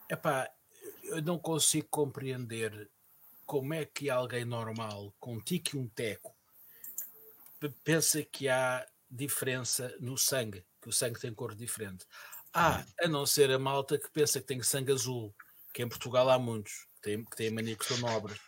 epá, 0.10 0.50
eu 1.04 1.22
não 1.22 1.40
consigo 1.40 1.88
compreender 1.90 2.90
como 3.46 3.74
é 3.74 3.86
que 3.86 4.10
alguém 4.10 4.44
normal 4.44 5.14
com 5.20 5.40
tique 5.40 5.78
e 5.78 5.80
um 5.80 5.88
teco 5.88 6.36
pensa 7.84 8.24
que 8.24 8.50
há 8.50 8.86
diferença 9.10 9.96
no 10.00 10.18
sangue, 10.18 10.66
que 10.82 10.90
o 10.90 10.92
sangue 10.92 11.20
tem 11.20 11.34
cor 11.34 11.54
diferente. 11.54 12.06
Há, 12.54 12.84
a 13.02 13.08
não 13.08 13.26
ser 13.26 13.52
a 13.52 13.60
malta 13.60 13.98
que 13.98 14.10
pensa 14.12 14.40
que 14.40 14.48
tem 14.48 14.62
sangue 14.64 14.92
azul, 14.92 15.34
que 15.74 15.84
em 15.84 15.90
Portugal 15.90 16.30
há 16.30 16.40
muitos, 16.40 16.88
que 16.96 17.02
têm, 17.02 17.24
que 17.24 17.36
têm 17.36 17.52
mania 17.52 17.76
que 17.76 17.86
são 17.86 17.98
nobres. 17.98 18.40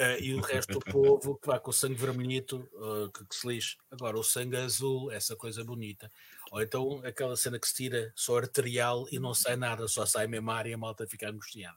Uh, 0.00 0.16
e 0.18 0.34
o 0.34 0.40
resto 0.40 0.78
do 0.78 0.80
povo 0.80 1.36
que 1.36 1.46
vai 1.46 1.60
com 1.60 1.68
o 1.68 1.74
sangue 1.74 1.96
vermelhito, 1.96 2.66
uh, 2.72 3.12
que, 3.12 3.22
que, 3.22 3.34
se 3.34 3.46
lixe. 3.46 3.76
Agora, 3.90 4.18
o 4.18 4.24
sangue 4.24 4.56
azul, 4.56 5.12
essa 5.12 5.36
coisa 5.36 5.62
bonita. 5.62 6.10
Ou 6.50 6.62
então 6.62 7.02
aquela 7.04 7.36
cena 7.36 7.58
que 7.58 7.68
se 7.68 7.74
tira 7.74 8.10
só 8.16 8.38
arterial 8.38 9.06
e 9.12 9.18
não 9.18 9.34
sai 9.34 9.56
nada, 9.56 9.86
só 9.86 10.06
sai 10.06 10.26
mesmo 10.26 10.50
área 10.50 10.70
e 10.70 10.72
a 10.72 10.78
malta 10.78 11.06
fica 11.06 11.28
angustiada. 11.28 11.76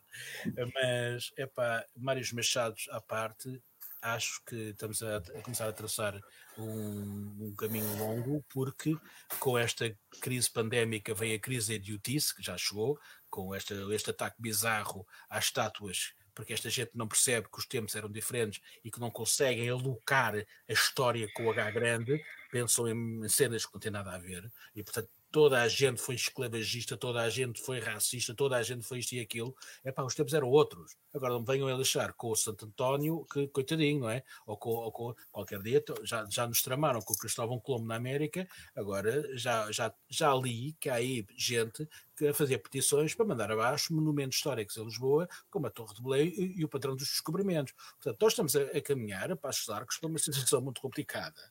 Mas, 0.73 1.33
é 1.35 1.45
pá, 1.45 1.85
Mários 1.97 2.31
Machados 2.31 2.87
à 2.91 3.01
parte, 3.01 3.61
acho 4.01 4.41
que 4.45 4.55
estamos 4.69 5.03
a, 5.03 5.17
a 5.17 5.41
começar 5.41 5.67
a 5.67 5.73
traçar 5.73 6.17
um, 6.57 7.47
um, 7.47 7.55
caminho 7.57 7.97
longo, 7.97 8.41
porque 8.49 8.95
com 9.37 9.57
esta 9.57 9.93
crise 10.21 10.49
pandémica 10.49 11.13
vem 11.13 11.33
a 11.33 11.39
crise 11.39 11.73
idiotice, 11.73 12.33
que 12.33 12.41
já 12.41 12.57
chegou, 12.57 12.97
com 13.29 13.53
esta, 13.53 13.73
este 13.93 14.11
ataque 14.11 14.41
bizarro 14.41 15.05
às 15.29 15.45
estátuas 15.45 16.13
porque 16.33 16.53
esta 16.53 16.69
gente 16.69 16.91
não 16.93 17.07
percebe 17.07 17.47
que 17.51 17.59
os 17.59 17.65
tempos 17.65 17.95
eram 17.95 18.09
diferentes 18.09 18.61
e 18.83 18.91
que 18.91 18.99
não 18.99 19.11
conseguem 19.11 19.69
alocar 19.69 20.35
a 20.35 20.73
história 20.73 21.27
com 21.33 21.45
o 21.45 21.51
H 21.51 21.71
grande, 21.71 22.23
pensam 22.51 22.87
em 22.87 23.27
cenas 23.29 23.65
que 23.65 23.73
não 23.73 23.79
têm 23.79 23.91
nada 23.91 24.11
a 24.11 24.17
ver, 24.17 24.51
e 24.75 24.83
portanto 24.83 25.09
toda 25.33 25.63
a 25.63 25.67
gente 25.67 25.99
foi 25.99 26.13
esclavagista, 26.13 26.95
toda 26.95 27.19
a 27.19 27.27
gente 27.27 27.59
foi 27.59 27.79
racista, 27.79 28.35
toda 28.35 28.55
a 28.55 28.61
gente 28.61 28.85
foi 28.85 28.99
isto 28.99 29.13
e 29.13 29.19
aquilo. 29.19 29.55
É 29.83 29.91
pá, 29.91 30.03
os 30.03 30.13
tempos 30.13 30.31
eram 30.35 30.47
outros. 30.47 30.95
Agora 31.11 31.33
não 31.33 31.43
venham 31.43 31.67
a 31.67 31.75
deixar 31.75 32.13
com 32.13 32.29
o 32.29 32.35
Santo 32.35 32.67
António, 32.67 33.25
que 33.25 33.47
coitadinho, 33.47 34.01
não 34.01 34.09
é? 34.11 34.23
Ou 34.45 34.55
com, 34.55 34.69
ou 34.69 34.91
com 34.91 35.15
qualquer 35.31 35.59
dia, 35.63 35.83
já, 36.03 36.23
já 36.29 36.45
nos 36.45 36.61
tramaram 36.61 37.01
com 37.01 37.13
o 37.13 37.17
Cristóvão 37.17 37.59
Colombo 37.59 37.87
na 37.87 37.95
América, 37.95 38.47
agora 38.75 39.35
já, 39.35 39.71
já, 39.71 39.91
já 40.07 40.35
li 40.35 40.73
que 40.79 40.87
há 40.87 40.95
aí 40.95 41.25
gente 41.35 41.89
que 42.15 42.31
fazia 42.31 42.59
petições 42.59 43.15
para 43.15 43.25
mandar 43.25 43.51
abaixo 43.51 43.91
monumentos 43.91 44.37
históricos 44.37 44.77
em 44.77 44.85
Lisboa, 44.85 45.27
como 45.49 45.65
a 45.65 45.71
Torre 45.71 45.95
de 45.95 46.03
Belém 46.03 46.27
e, 46.37 46.59
e 46.59 46.63
o 46.63 46.69
Patrão 46.69 46.95
dos 46.95 47.07
Descobrimentos. 47.07 47.73
Portanto, 47.95 48.21
nós 48.21 48.33
estamos 48.33 48.55
a, 48.55 48.61
a 48.61 48.81
caminhar 48.81 49.31
a 49.31 49.35
passos 49.35 49.67
largos 49.67 49.97
para 49.97 50.09
uma 50.09 50.19
situação 50.19 50.61
muito 50.61 50.79
complicada. 50.79 51.41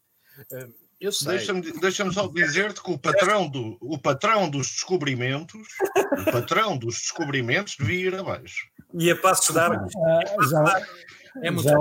Uh, 0.52 0.91
Deixa-me 1.25 1.73
deixa 1.80 2.11
só 2.12 2.28
dizer-te 2.28 2.82
que 2.82 2.90
o 2.92 2.99
patrão, 2.99 3.49
do, 3.49 3.76
o 3.80 3.99
patrão 3.99 4.49
dos 4.49 4.68
descobrimentos, 4.68 5.68
o 6.21 6.30
patrão 6.30 6.76
dos 6.76 6.94
descobrimentos 6.94 7.76
devia 7.76 8.09
ir 8.09 8.14
abaixo. 8.14 8.68
E 8.94 9.11
a 9.11 9.16
passo 9.16 9.52
dar. 9.52 9.73
Uh, 9.73 10.49
já, 10.49 10.87
é 11.42 11.50
muito 11.50 11.68
já, 11.68 11.76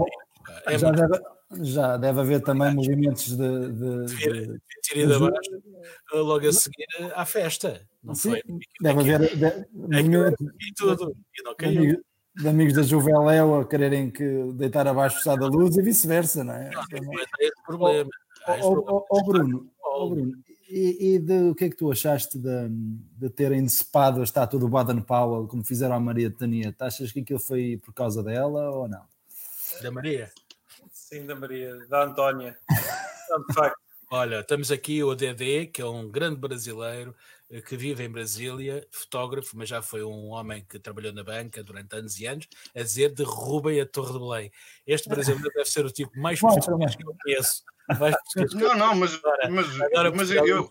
é 0.65 0.77
já, 0.77 0.87
muito... 0.87 1.07
Deve, 1.07 1.65
já 1.65 1.97
deve 1.97 2.19
haver 2.19 2.41
também 2.41 2.73
movimentos 2.73 3.37
de. 3.37 3.37
de, 3.37 4.05
de, 4.05 4.59
de, 4.93 5.05
de 5.07 5.13
abaixo, 5.13 5.51
logo 6.13 6.47
a 6.47 6.53
seguir 6.53 6.87
à 7.15 7.25
festa. 7.25 7.81
Não 8.03 8.15
Sim, 8.15 8.31
foi? 8.31 8.43
Deve 8.81 8.99
haver. 9.01 9.35
De, 9.35 9.67
e 10.61 10.73
tudo. 10.75 11.15
E 11.37 11.43
não 11.43 11.55
caiu 11.55 12.01
de 12.35 12.47
amigos 12.47 12.73
da 12.73 12.81
Juveléu 12.81 13.59
a 13.59 13.67
quererem 13.67 14.09
que 14.09 14.51
deitar 14.53 14.87
abaixo 14.87 15.29
o 15.29 15.35
da 15.35 15.47
luz 15.47 15.77
e 15.77 15.81
vice-versa, 15.81 16.43
não 16.43 16.53
é? 16.53 16.69
Não, 16.71 17.01
não 17.03 17.19
é 17.19 17.23
esse 17.41 17.63
problema. 17.65 18.09
Ó 18.47 19.05
oh, 19.09 19.23
Bruno, 19.23 19.69
oh, 19.83 20.09
Bruno 20.09 20.33
e, 20.71 21.15
e 21.15 21.19
de, 21.19 21.49
o 21.49 21.55
que 21.55 21.65
é 21.65 21.69
que 21.69 21.75
tu 21.75 21.91
achaste 21.91 22.37
de, 22.37 22.69
de 22.69 23.29
terem 23.29 23.61
decepado 23.61 24.21
a 24.21 24.23
estátua 24.23 24.57
do 24.57 24.69
Baden 24.69 25.01
Powell, 25.01 25.47
como 25.47 25.65
fizeram 25.65 25.95
a 25.95 25.99
Maria 25.99 26.29
de 26.29 26.37
Tanieta? 26.37 26.85
Achas 26.85 27.11
que 27.11 27.19
aquilo 27.19 27.39
foi 27.39 27.79
por 27.83 27.93
causa 27.93 28.23
dela 28.23 28.69
ou 28.71 28.87
não? 28.87 29.03
Da 29.81 29.91
Maria? 29.91 30.31
Sim, 30.89 31.25
da 31.25 31.35
Maria, 31.35 31.75
da 31.87 32.05
Antónia. 32.05 32.57
de 33.47 33.53
facto. 33.53 33.77
Olha, 34.09 34.39
estamos 34.39 34.71
aqui 34.71 35.03
o 35.03 35.13
DD, 35.13 35.67
que 35.67 35.81
é 35.81 35.85
um 35.85 36.09
grande 36.09 36.37
brasileiro 36.37 37.15
que 37.59 37.75
vive 37.75 38.03
em 38.03 38.09
Brasília, 38.09 38.87
fotógrafo, 38.91 39.57
mas 39.57 39.67
já 39.67 39.81
foi 39.81 40.03
um 40.03 40.29
homem 40.29 40.63
que 40.63 40.79
trabalhou 40.79 41.11
na 41.11 41.23
banca 41.23 41.63
durante 41.63 41.95
anos 41.95 42.19
e 42.19 42.25
anos, 42.25 42.47
a 42.75 42.81
dizer 42.81 43.09
derrubem 43.13 43.81
a 43.81 43.85
Torre 43.85 44.13
de 44.13 44.19
Belém. 44.19 44.51
Este 44.87 45.09
brasileiro 45.09 45.49
deve 45.53 45.69
ser 45.69 45.85
o 45.85 45.91
tipo 45.91 46.17
mais 46.17 46.39
português 46.39 46.95
que 46.95 47.03
eu 47.03 47.15
conheço. 47.21 47.63
Não, 48.53 48.75
não, 48.75 48.95
mas, 48.95 49.19
mas, 49.49 49.81
Agora, 49.81 50.11
mas 50.11 50.31
eu. 50.31 50.69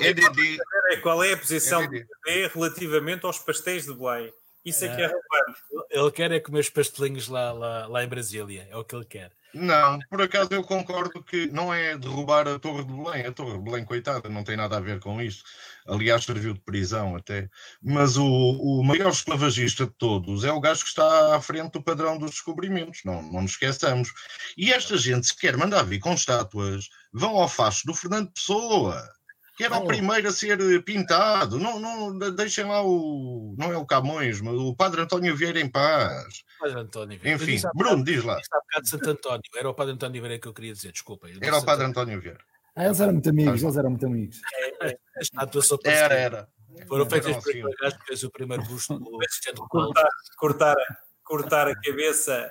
É 0.00 0.12
DD. 0.12 0.58
Qual 1.02 1.22
é 1.22 1.32
a 1.32 1.36
posição 1.36 1.84
do 1.84 1.90
DD 1.90 2.48
relativamente 2.54 3.26
aos 3.26 3.38
pastéis 3.38 3.84
de 3.84 3.94
Belém? 3.94 4.32
Isso 4.64 4.84
é 4.84 4.94
que 4.94 5.02
é 5.02 5.06
relevante. 5.06 5.60
Ele 5.90 6.10
quer 6.12 6.30
é 6.30 6.40
comer 6.40 6.60
os 6.60 6.70
pastelinhos 6.70 7.28
lá, 7.28 7.52
lá, 7.52 7.86
lá 7.86 8.04
em 8.04 8.08
Brasília, 8.08 8.68
é 8.70 8.76
o 8.76 8.84
que 8.84 8.94
ele 8.94 9.04
quer. 9.04 9.32
Não, 9.54 9.98
por 10.08 10.22
acaso 10.22 10.48
eu 10.52 10.62
concordo 10.62 11.22
que 11.22 11.46
não 11.48 11.72
é 11.72 11.96
derrubar 11.96 12.48
a 12.48 12.58
Torre 12.58 12.84
de 12.84 12.92
Belém. 12.92 13.26
A 13.26 13.32
Torre 13.32 13.58
de 13.58 13.64
Belém, 13.64 13.84
coitada, 13.84 14.28
não 14.28 14.42
tem 14.42 14.56
nada 14.56 14.76
a 14.76 14.80
ver 14.80 14.98
com 14.98 15.20
isso. 15.20 15.44
Aliás, 15.86 16.24
serviu 16.24 16.54
de 16.54 16.60
prisão 16.60 17.16
até. 17.16 17.50
Mas 17.82 18.16
o, 18.16 18.24
o 18.24 18.82
maior 18.82 19.10
esclavagista 19.10 19.86
de 19.86 19.92
todos 19.92 20.44
é 20.44 20.52
o 20.52 20.60
gajo 20.60 20.82
que 20.82 20.88
está 20.88 21.36
à 21.36 21.40
frente 21.40 21.72
do 21.72 21.82
padrão 21.82 22.18
dos 22.18 22.30
descobrimentos. 22.30 23.00
Não, 23.04 23.22
não 23.22 23.42
nos 23.42 23.52
esqueçamos. 23.52 24.12
E 24.56 24.72
esta 24.72 24.96
gente, 24.96 25.26
se 25.26 25.36
quer 25.36 25.56
mandar 25.56 25.82
vir 25.82 25.98
com 25.98 26.14
estátuas, 26.14 26.88
vão 27.12 27.36
ao 27.36 27.48
facho 27.48 27.86
do 27.86 27.94
Fernando 27.94 28.32
Pessoa 28.32 29.06
que 29.56 29.64
era 29.64 29.78
oh. 29.78 29.84
o 29.84 29.86
primeiro 29.86 30.28
a 30.28 30.32
ser 30.32 30.82
pintado. 30.84 31.58
Não, 31.58 31.78
não, 31.78 32.18
deixem 32.34 32.64
lá 32.64 32.82
o. 32.82 33.54
Não 33.58 33.72
é 33.72 33.76
o 33.76 33.86
Camões, 33.86 34.40
mas 34.40 34.54
o 34.54 34.74
Padre 34.74 35.02
António 35.02 35.36
Vieira 35.36 35.60
em 35.60 35.70
paz. 35.70 36.42
Padre 36.58 36.80
António 36.80 37.18
Vieira. 37.18 37.42
Enfim, 37.42 37.60
Bruno, 37.74 38.04
diz 38.04 38.24
lá. 38.24 38.38
Está 38.38 38.58
bocado 38.58 38.82
de 38.82 38.90
Santo 38.90 39.10
António. 39.10 39.42
Era 39.56 39.68
o 39.68 39.74
Padre 39.74 39.94
António 39.94 40.22
Vieira 40.22 40.40
que 40.40 40.48
eu 40.48 40.54
queria 40.54 40.72
dizer, 40.72 40.92
desculpa. 40.92 41.28
Era 41.40 41.58
o 41.58 41.64
Padre 41.64 41.86
António 41.86 42.20
Vieira. 42.20 42.40
Ah, 42.74 42.86
eles 42.86 43.00
eram 43.00 43.12
muito 43.12 43.28
amigos, 43.28 43.62
eles 43.62 43.76
eram 43.76 43.90
muito 43.90 44.06
amigos. 44.06 44.40
É, 44.54 44.88
é, 44.88 44.98
a 45.16 45.20
estátua 45.20 45.62
só 45.62 45.76
Era, 45.84 46.14
era. 46.14 46.48
Foram 46.88 47.08
feitas 47.08 47.36
fez 48.06 48.24
o 48.24 48.30
primeiro 48.30 48.62
busto 48.64 48.98
do 48.98 49.10
cortar, 49.68 50.08
cortar, 50.38 50.76
cortar 51.22 51.68
a 51.68 51.74
cabeça 51.74 52.50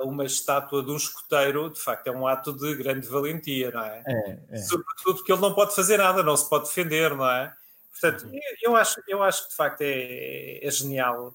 uma 0.00 0.24
estátua 0.24 0.82
de 0.82 0.90
um 0.90 0.96
escoteiro, 0.96 1.70
de 1.70 1.80
facto, 1.80 2.06
é 2.06 2.10
um 2.10 2.26
ato 2.26 2.52
de 2.52 2.74
grande 2.74 3.06
valentia, 3.06 3.70
não 3.70 3.82
é? 3.82 4.02
é, 4.06 4.38
é. 4.50 4.56
Sobretudo 4.58 5.16
porque 5.16 5.32
ele 5.32 5.40
não 5.40 5.54
pode 5.54 5.74
fazer 5.74 5.96
nada, 5.96 6.22
não 6.22 6.36
se 6.36 6.48
pode 6.48 6.66
defender, 6.66 7.14
não 7.14 7.28
é? 7.28 7.52
Portanto, 7.90 8.30
eu 8.62 8.76
acho, 8.76 9.00
eu 9.08 9.22
acho 9.22 9.44
que 9.44 9.50
de 9.50 9.56
facto 9.56 9.80
é, 9.80 10.64
é 10.64 10.70
genial 10.70 11.34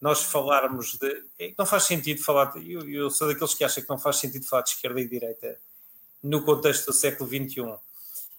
nós 0.00 0.22
falarmos 0.22 0.96
de. 0.98 1.24
É 1.38 1.52
não 1.58 1.66
faz 1.66 1.84
sentido 1.84 2.22
falar. 2.22 2.52
Eu, 2.56 2.88
eu, 2.88 3.10
sou 3.10 3.28
daqueles 3.28 3.54
que 3.54 3.62
acham 3.62 3.82
que 3.82 3.90
não 3.90 3.98
faz 3.98 4.16
sentido 4.16 4.46
falar 4.46 4.62
de 4.62 4.70
esquerda 4.70 5.00
e 5.00 5.08
direita 5.08 5.58
no 6.22 6.42
contexto 6.42 6.86
do 6.86 6.92
século 6.92 7.28
XXI. 7.28 7.74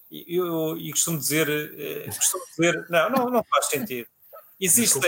E 0.09 0.35
eu, 0.35 0.77
eu, 0.77 0.91
costumo 0.91 1.17
dizer. 1.17 1.47
Eh, 1.49 2.05
costumo 2.07 2.43
dizer 2.49 2.85
não, 2.89 3.09
não, 3.09 3.29
não 3.29 3.43
faz 3.43 3.67
sentido. 3.67 4.07
Existe. 4.59 4.99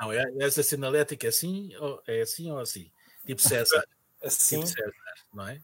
Não, 0.00 0.12
é, 0.12 0.24
essa 0.40 0.62
sinalética 0.62 1.26
é 1.26 1.30
assim, 1.30 1.74
ou, 1.76 2.02
é 2.06 2.22
assim 2.22 2.50
ou 2.50 2.58
assim? 2.58 2.90
Tipo 3.28 3.42
César. 3.42 3.84
Assim. 4.24 4.64
Tipo 4.64 4.68
César, 4.68 4.92
não 5.34 5.46
é? 5.46 5.60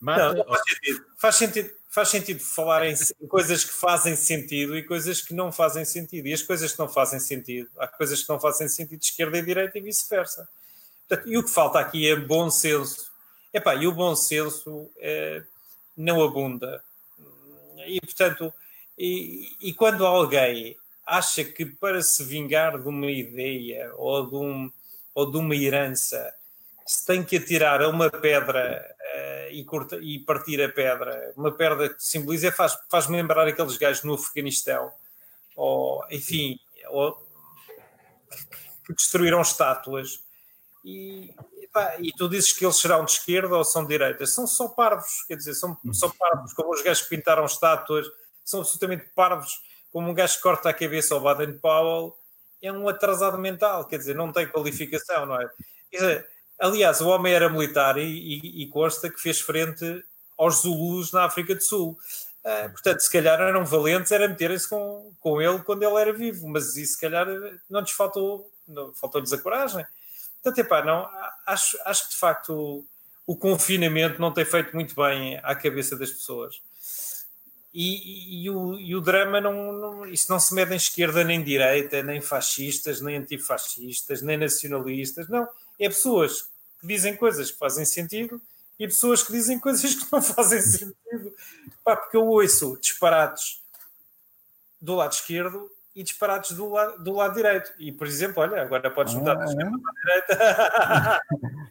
Mas, 0.00 0.18
não, 0.18 0.32
não 0.32 0.44
faz, 0.46 0.62
sentido. 0.64 1.04
faz 1.18 1.36
sentido. 1.36 1.70
Faz 1.88 2.08
sentido 2.08 2.40
falar 2.40 2.86
em 2.86 2.94
coisas 3.28 3.64
que 3.64 3.72
fazem 3.74 4.16
sentido 4.16 4.76
e 4.76 4.82
coisas 4.82 5.20
que 5.20 5.34
não 5.34 5.52
fazem 5.52 5.84
sentido. 5.84 6.26
E 6.26 6.32
as 6.32 6.40
coisas 6.40 6.72
que 6.72 6.78
não 6.78 6.88
fazem 6.88 7.20
sentido, 7.20 7.70
há 7.76 7.86
coisas 7.86 8.22
que 8.22 8.28
não 8.30 8.40
fazem 8.40 8.66
sentido 8.66 9.02
esquerda 9.02 9.36
e 9.36 9.42
direita 9.42 9.76
e 9.76 9.82
vice-versa. 9.82 10.48
E 11.26 11.36
o 11.36 11.44
que 11.44 11.50
falta 11.50 11.78
aqui 11.78 12.08
é 12.08 12.16
bom 12.16 12.50
senso. 12.50 13.12
Epá, 13.52 13.74
e 13.74 13.86
o 13.86 13.92
bom 13.92 14.16
senso 14.16 14.90
é, 14.96 15.42
não 15.94 16.22
abunda. 16.22 16.82
E, 17.86 18.00
portanto, 18.00 18.52
e, 18.96 19.54
e 19.60 19.74
quando 19.74 20.06
alguém 20.06 20.74
acha 21.06 21.44
que 21.44 21.66
para 21.66 22.00
se 22.00 22.24
vingar 22.24 22.80
de 22.80 22.88
uma 22.88 23.10
ideia 23.10 23.92
ou 23.96 24.26
de, 24.26 24.34
um, 24.34 24.72
ou 25.14 25.30
de 25.30 25.36
uma 25.36 25.54
herança 25.54 26.32
se 26.86 27.06
tem 27.06 27.22
que 27.24 27.36
atirar 27.36 27.82
a 27.82 27.88
uma 27.88 28.10
pedra 28.10 28.94
uh, 29.00 29.52
e, 29.52 29.64
curta, 29.64 29.98
e, 30.00 30.18
partir 30.18 30.62
a 30.62 30.68
pedra, 30.68 31.32
uma 31.36 31.52
pedra 31.52 31.88
que 31.88 32.02
simboliza, 32.02 32.50
faz, 32.52 32.76
faz 32.90 33.08
lembrar 33.08 33.46
aqueles 33.46 33.76
gajos 33.76 34.02
no 34.04 34.14
Afeganistão, 34.14 34.92
ou 35.56 36.04
enfim, 36.10 36.58
ou, 36.88 37.14
que 38.86 38.94
destruíram 38.94 39.40
estátuas. 39.40 40.20
E, 40.84 41.34
epá, 41.62 41.96
e 42.00 42.12
tu 42.12 42.28
dizes 42.28 42.52
que 42.52 42.64
eles 42.64 42.76
serão 42.76 43.04
de 43.04 43.12
esquerda 43.12 43.56
ou 43.56 43.64
são 43.64 43.82
de 43.82 43.88
direita? 43.88 44.26
São 44.26 44.46
só 44.46 44.68
parvos, 44.68 45.22
quer 45.28 45.36
dizer, 45.36 45.54
são, 45.54 45.78
são 45.92 46.10
parvos, 46.10 46.52
como 46.52 46.72
os 46.72 46.82
gajos 46.82 47.04
que 47.04 47.16
pintaram 47.16 47.44
estátuas, 47.44 48.06
são 48.44 48.60
absolutamente 48.60 49.06
parvos, 49.14 49.62
como 49.92 50.10
um 50.10 50.14
gajo 50.14 50.36
que 50.36 50.42
corta 50.42 50.70
a 50.70 50.74
cabeça 50.74 51.14
ao 51.14 51.20
Baden 51.20 51.58
Powell, 51.58 52.16
é 52.60 52.72
um 52.72 52.88
atrasado 52.88 53.38
mental, 53.38 53.86
quer 53.86 53.98
dizer, 53.98 54.14
não 54.14 54.32
tem 54.32 54.48
qualificação, 54.48 55.26
não 55.26 55.40
é? 55.40 55.50
Quer 55.90 55.96
dizer, 55.96 56.30
Aliás, 56.62 57.00
o 57.00 57.08
homem 57.08 57.32
era 57.32 57.50
militar 57.50 57.98
e, 57.98 58.04
e, 58.04 58.62
e 58.62 58.66
consta 58.68 59.10
que 59.10 59.20
fez 59.20 59.40
frente 59.40 60.04
aos 60.38 60.62
Zulus 60.62 61.10
na 61.10 61.24
África 61.24 61.56
do 61.56 61.60
Sul. 61.60 61.98
Uh, 62.44 62.70
portanto, 62.70 63.00
se 63.00 63.10
calhar 63.10 63.40
eram 63.40 63.64
valentes, 63.64 64.12
era 64.12 64.28
meterem-se 64.28 64.68
com, 64.68 65.12
com 65.18 65.42
ele 65.42 65.58
quando 65.64 65.82
ele 65.82 66.00
era 66.00 66.12
vivo, 66.12 66.46
mas 66.46 66.76
isso 66.76 66.92
se 66.92 67.00
calhar 67.00 67.26
não 67.68 67.80
lhes 67.80 67.90
faltou, 67.90 68.48
faltou-lhes 68.94 69.32
a 69.32 69.38
coragem. 69.38 69.84
Portanto, 70.40 70.64
epá, 70.64 70.84
não, 70.84 71.08
acho, 71.44 71.76
acho 71.84 72.04
que 72.04 72.10
de 72.10 72.16
facto 72.16 72.54
o, 72.54 72.86
o, 73.26 73.36
confinamento 73.36 74.20
não 74.20 74.32
tem 74.32 74.44
feito 74.44 74.72
muito 74.72 74.94
bem 74.94 75.40
à 75.42 75.56
cabeça 75.56 75.96
das 75.96 76.12
pessoas. 76.12 76.62
E, 77.74 78.44
e, 78.44 78.50
o, 78.50 78.78
e 78.78 78.94
o, 78.94 79.00
drama 79.00 79.40
não, 79.40 79.72
não, 79.72 80.06
isso 80.06 80.30
não 80.30 80.38
se 80.38 80.54
mede 80.54 80.72
em 80.74 80.76
esquerda 80.76 81.24
nem 81.24 81.42
direita, 81.42 82.04
nem 82.04 82.20
fascistas, 82.20 83.00
nem 83.00 83.16
antifascistas, 83.16 84.22
nem 84.22 84.36
nacionalistas, 84.36 85.28
não. 85.28 85.48
É 85.80 85.88
pessoas 85.88 86.51
que 86.82 86.86
dizem 86.88 87.16
coisas 87.16 87.52
que 87.52 87.58
fazem 87.58 87.84
sentido 87.84 88.42
e 88.76 88.88
pessoas 88.88 89.22
que 89.22 89.32
dizem 89.32 89.58
coisas 89.58 89.94
que 89.94 90.12
não 90.12 90.20
fazem 90.20 90.60
sentido. 90.60 91.32
Pá, 91.84 91.96
porque 91.96 92.16
eu 92.16 92.26
ouço 92.26 92.76
disparates 92.80 93.62
do 94.80 94.96
lado 94.96 95.12
esquerdo 95.12 95.70
e 95.94 96.02
disparates 96.02 96.52
do, 96.52 96.70
la 96.70 96.88
do 96.96 97.12
lado 97.12 97.34
direito. 97.34 97.72
E, 97.78 97.92
por 97.92 98.06
exemplo, 98.06 98.42
olha, 98.42 98.62
agora 98.62 98.90
podes 98.90 99.14
mudar 99.14 99.38
ah, 99.38 99.44
é? 99.44 99.54
para 99.54 99.90
a 99.90 100.34
direita. 100.34 101.20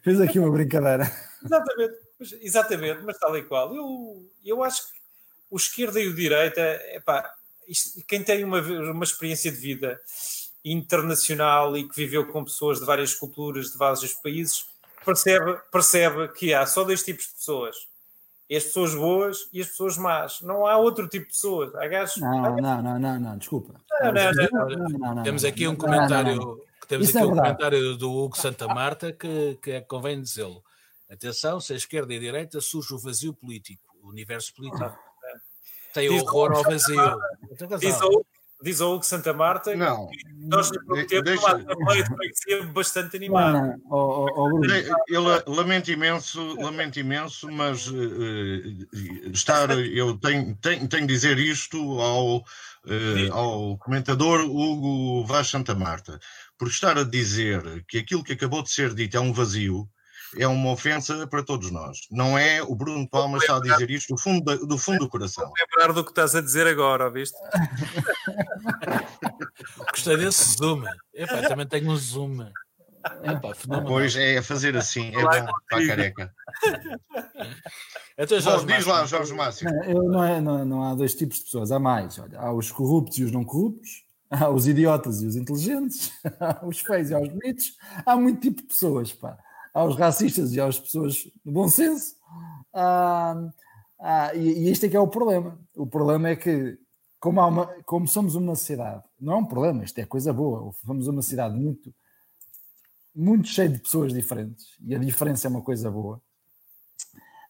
Fiz 0.02 0.20
aqui 0.20 0.38
uma 0.38 0.50
brincadeira. 0.50 1.12
Exatamente, 1.44 1.98
exatamente, 2.40 3.02
mas 3.04 3.18
tal 3.18 3.36
e 3.36 3.42
qual. 3.42 3.74
Eu, 3.74 4.26
eu 4.42 4.62
acho 4.62 4.88
que 4.88 4.98
o 5.50 5.56
esquerda 5.56 6.00
e 6.00 6.08
o 6.08 6.14
direita, 6.14 6.60
epá, 6.94 7.34
isto, 7.68 8.02
quem 8.06 8.22
tem 8.22 8.44
uma, 8.44 8.60
uma 8.60 9.04
experiência 9.04 9.52
de 9.52 9.58
vida 9.58 10.00
internacional 10.64 11.76
e 11.76 11.86
que 11.86 11.94
viveu 11.94 12.26
com 12.26 12.44
pessoas 12.44 12.78
de 12.80 12.86
várias 12.86 13.12
culturas, 13.12 13.72
de 13.72 13.76
vários 13.76 14.14
países, 14.14 14.71
percebe, 15.04 15.58
percebe 15.70 16.28
que 16.28 16.54
há 16.54 16.66
só 16.66 16.84
dois 16.84 17.02
tipos 17.02 17.26
de 17.26 17.34
pessoas 17.34 17.76
as 18.56 18.64
pessoas 18.64 18.94
boas 18.94 19.48
e 19.52 19.60
as 19.60 19.68
pessoas 19.68 19.96
más. 19.96 20.40
Não 20.42 20.66
há 20.66 20.76
outro 20.76 21.08
tipo 21.08 21.26
de 21.26 21.32
pessoas. 21.32 21.74
Há 21.74 21.86
gajos... 21.86 22.16
não, 22.18 22.56
não, 22.56 22.82
não, 22.82 22.98
não, 22.98 23.20
não, 23.20 23.38
desculpa. 23.38 23.74
Temos 25.24 25.44
aqui 25.44 25.66
um 25.66 25.76
comentário. 25.76 26.60
Temos 26.88 27.08
aqui 27.08 27.18
é 27.18 27.24
um 27.24 27.30
comentário 27.30 27.96
do 27.96 28.12
Hugo 28.12 28.36
Santa 28.36 28.66
Marta 28.66 29.12
que, 29.12 29.58
que 29.62 29.70
é, 29.70 29.80
convém 29.80 30.20
dizê-lo. 30.20 30.62
Atenção, 31.10 31.60
se 31.60 31.72
a 31.72 31.76
esquerda 31.76 32.12
e 32.12 32.16
a 32.16 32.20
direita 32.20 32.60
surge 32.60 32.92
o 32.94 32.98
vazio 32.98 33.32
político, 33.32 33.82
o 34.02 34.08
universo 34.08 34.54
político. 34.54 34.84
Ah. 34.84 34.98
Tem 35.94 36.08
horror 36.10 36.52
ao 36.52 36.62
vazio. 36.62 37.18
Diz 37.78 38.00
o, 38.00 38.24
diz 38.62 38.80
o 38.80 38.94
Hugo 38.94 39.04
Santa 39.04 39.32
Marta 39.32 39.74
não. 39.74 40.08
nós 40.38 40.70
no 40.86 41.06
tempo 41.06 41.22
deixa... 41.22 41.42
lá 41.42 41.58
também 41.58 42.04
parecia 42.04 42.62
bastante 42.66 43.16
animado. 43.16 43.52
Não, 43.52 43.66
não. 43.66 43.80
Oh, 43.90 44.26
oh, 44.36 44.60
oh, 44.60 44.60
eu 45.08 45.22
lamento 45.46 45.90
imenso, 45.90 46.60
lamento 46.60 46.98
imenso, 46.98 47.50
mas 47.50 47.88
uh, 47.88 49.32
estar, 49.32 49.70
eu 49.70 50.16
tenho, 50.18 50.56
tenho, 50.56 50.88
tenho 50.88 51.06
de 51.06 51.12
dizer 51.12 51.38
isto 51.38 51.78
ao, 52.00 52.38
uh, 52.38 53.32
ao 53.32 53.78
comentador 53.78 54.40
Hugo 54.40 55.24
Vaz 55.26 55.48
Santa 55.48 55.74
Marta, 55.74 56.18
por 56.58 56.68
estar 56.68 56.96
a 56.96 57.04
dizer 57.04 57.84
que 57.88 57.98
aquilo 57.98 58.24
que 58.24 58.32
acabou 58.32 58.62
de 58.62 58.70
ser 58.70 58.94
dito 58.94 59.16
é 59.16 59.20
um 59.20 59.32
vazio, 59.32 59.88
é 60.38 60.46
uma 60.46 60.70
ofensa 60.70 61.26
para 61.26 61.42
todos 61.42 61.70
nós. 61.70 62.00
Não 62.10 62.38
é 62.38 62.62
o 62.62 62.74
Bruno 62.74 63.08
Palma 63.08 63.38
está 63.38 63.56
a 63.56 63.60
dizer 63.60 63.90
isto 63.90 64.14
do 64.14 64.20
fundo, 64.20 64.66
do, 64.66 64.78
fundo 64.78 65.00
do 65.00 65.08
coração. 65.08 65.44
Vou 65.44 65.54
lembrar 65.58 65.92
do 65.92 66.04
que 66.04 66.10
estás 66.10 66.34
a 66.34 66.40
dizer 66.40 66.66
agora, 66.66 67.10
viste? 67.10 67.36
Gostei 69.90 70.16
desse 70.16 70.56
zoom. 70.56 70.84
Epá, 71.14 71.48
também 71.48 71.66
tenho 71.66 71.90
um 71.90 71.96
zoom. 71.96 72.46
Epá, 73.22 73.52
pois 73.86 74.16
é 74.16 74.40
fazer 74.40 74.76
assim, 74.76 75.14
é 75.14 75.22
bom 75.22 75.52
para 75.68 75.78
a 75.78 75.86
careca. 75.86 76.34
Então, 78.16 78.40
Jorge 78.40 78.66
diz 78.66 78.86
lá, 78.86 79.04
Jorge 79.06 79.34
Márcio. 79.34 79.68
Não, 79.68 80.02
não, 80.04 80.24
é, 80.24 80.40
não, 80.40 80.64
não, 80.64 80.82
há 80.84 80.94
dois 80.94 81.14
tipos 81.14 81.38
de 81.38 81.44
pessoas, 81.44 81.72
há 81.72 81.78
mais. 81.78 82.18
Olha, 82.18 82.38
há 82.38 82.52
os 82.52 82.70
corruptos 82.70 83.18
e 83.18 83.24
os 83.24 83.32
não 83.32 83.44
corruptos, 83.44 84.04
há 84.30 84.48
os 84.48 84.68
idiotas 84.68 85.22
e 85.22 85.26
os 85.26 85.34
inteligentes, 85.34 86.12
há 86.38 86.64
os 86.64 86.80
feios 86.80 87.10
e 87.10 87.14
os 87.14 87.28
bonitos, 87.28 87.76
há 88.06 88.16
muito 88.16 88.40
tipo 88.40 88.62
de 88.62 88.68
pessoas. 88.68 89.12
Pá 89.12 89.36
aos 89.72 89.96
racistas 89.96 90.52
e 90.52 90.60
às 90.60 90.78
pessoas 90.78 91.14
de 91.14 91.50
bom 91.50 91.68
senso. 91.68 92.16
Ah, 92.72 94.34
e, 94.34 94.64
e 94.64 94.68
este 94.68 94.86
é 94.86 94.88
que 94.88 94.96
é 94.96 95.00
o 95.00 95.08
problema. 95.08 95.58
O 95.76 95.86
problema 95.86 96.28
é 96.28 96.36
que, 96.36 96.78
como, 97.20 97.40
uma, 97.40 97.66
como, 97.84 98.08
somos 98.08 98.34
uma 98.34 98.56
cidade, 98.56 99.04
não 99.20 99.34
é 99.34 99.36
um 99.36 99.44
problema, 99.44 99.84
isto 99.84 99.98
é 99.98 100.04
coisa 100.04 100.32
boa, 100.32 100.74
somos 100.84 101.06
uma 101.06 101.22
cidade 101.22 101.56
muito, 101.56 101.94
muito 103.14 103.46
cheia 103.46 103.68
de 103.68 103.78
pessoas 103.78 104.12
diferentes 104.12 104.66
e 104.80 104.94
a 104.94 104.98
diferença 104.98 105.46
é 105.46 105.50
uma 105.50 105.62
coisa 105.62 105.90
boa. 105.90 106.20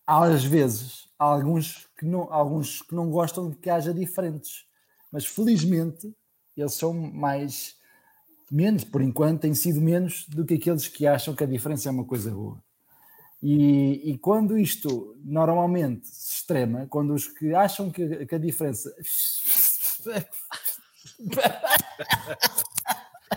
Às 0.07 0.45
vezes, 0.45 1.09
há 1.19 1.25
alguns 1.25 1.88
que 1.97 2.05
não, 2.05 2.33
alguns 2.33 2.83
que 2.83 2.95
não 2.95 3.09
gostam 3.09 3.49
de 3.49 3.57
que 3.57 3.71
haja 3.71 3.95
diferentes, 3.95 4.67
mas 5.11 5.25
felizmente 5.25 6.14
eles 6.57 6.75
são 6.75 6.93
mais 6.93 7.77
menos, 8.53 8.85
por 8.85 9.01
enquanto, 9.01 9.41
tem 9.41 9.55
sido 9.55 9.81
menos 9.81 10.29
do 10.29 10.45
que 10.45 10.55
aqueles 10.55 10.87
que 10.87 11.07
acham 11.07 11.35
que 11.35 11.43
a 11.43 11.47
diferença 11.47 11.88
é 11.88 11.93
uma 11.93 12.05
coisa 12.05 12.31
boa. 12.31 12.62
E, 13.43 14.12
e 14.12 14.19
quando 14.19 14.59
isto 14.59 15.17
normalmente 15.25 16.07
se 16.07 16.37
extrema, 16.37 16.87
quando 16.88 17.15
os 17.15 17.27
que 17.27 17.55
acham 17.55 17.91
que, 17.91 18.27
que 18.27 18.35
a 18.35 18.38
diferença. 18.38 18.95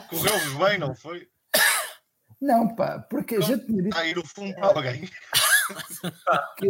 Correu-vos 0.09 0.53
bem, 0.53 0.77
não 0.77 0.93
foi? 0.93 1.27
Não, 2.41 2.75
pá, 2.75 2.99
porque 2.99 3.37
a 3.37 3.39
gente 3.41 3.65
tinha 3.65 3.81
dito. 3.81 3.87
Está 3.87 4.01
a 4.01 4.07
ir 4.07 4.19
o 4.19 4.27
fundo 4.27 4.53
para 4.55 4.67
alguém. 4.67 5.09
Que... 6.57 6.69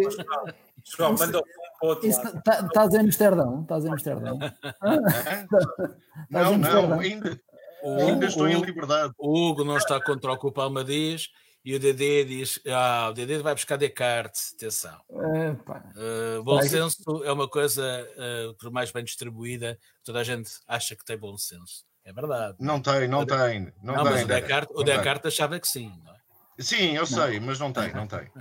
João, 0.95 1.13
manda 1.17 1.39
o 1.39 1.43
fundo 1.81 2.07
Estás 2.07 2.93
em 2.93 2.99
Amsterdão? 2.99 3.63
Estás 3.63 3.83
em 3.83 3.89
Amsterdão? 3.89 4.39
Não, 6.29 6.57
não, 6.57 6.99
ainda, 6.99 7.39
Ainda 7.85 8.25
estou 8.25 8.43
o, 8.43 8.47
em 8.47 8.61
liberdade. 8.61 9.13
O 9.17 9.49
Hugo 9.49 9.63
não 9.63 9.77
está 9.77 10.01
contra 10.01 10.31
o 10.31 10.39
que 10.39 10.47
o 10.47 10.51
Palma 10.51 10.83
diz 10.83 11.29
e 11.63 11.75
o 11.75 11.79
DD 11.79 12.25
diz: 12.25 12.59
Ah, 12.67 13.07
o 13.09 13.13
DD 13.13 13.39
vai 13.39 13.55
buscar 13.55 13.77
Descartes. 13.77 14.53
Atenção. 14.55 14.99
Uh, 15.09 16.43
bom 16.43 16.61
senso 16.61 17.23
é 17.23 17.31
uma 17.31 17.47
coisa, 17.47 18.07
uh, 18.17 18.53
por 18.55 18.71
mais 18.71 18.91
bem 18.91 19.03
distribuída, 19.03 19.79
toda 20.03 20.19
a 20.19 20.23
gente 20.23 20.51
acha 20.67 20.95
que 20.95 21.03
tem 21.03 21.17
bom 21.17 21.37
senso. 21.37 21.85
É 22.03 22.13
verdade. 22.13 22.57
Não 22.59 22.79
tem, 22.79 23.07
não 23.07 23.25
tem. 23.25 23.73
Não, 23.81 23.95
não 23.95 24.03
tem, 24.03 24.13
mas 24.13 24.23
o 24.23 24.27
Descartes, 24.27 24.75
o 24.75 24.83
Descartes 24.83 25.25
achava 25.33 25.59
que 25.59 25.67
sim, 25.67 25.91
não 26.03 26.13
é? 26.13 26.15
Sim, 26.59 26.95
eu 26.95 27.01
não. 27.01 27.05
sei, 27.07 27.39
mas 27.39 27.59
não 27.59 27.73
tem, 27.73 27.93
não 27.93 28.07
tem. 28.07 28.31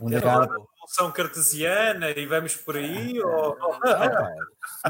Um 0.00 0.10
é 0.10 0.16
a 0.16 0.44
evolução 0.44 1.12
cartesiana 1.12 2.10
e 2.10 2.26
vamos 2.26 2.56
por 2.56 2.76
aí? 2.76 3.20
Ou... 3.20 3.56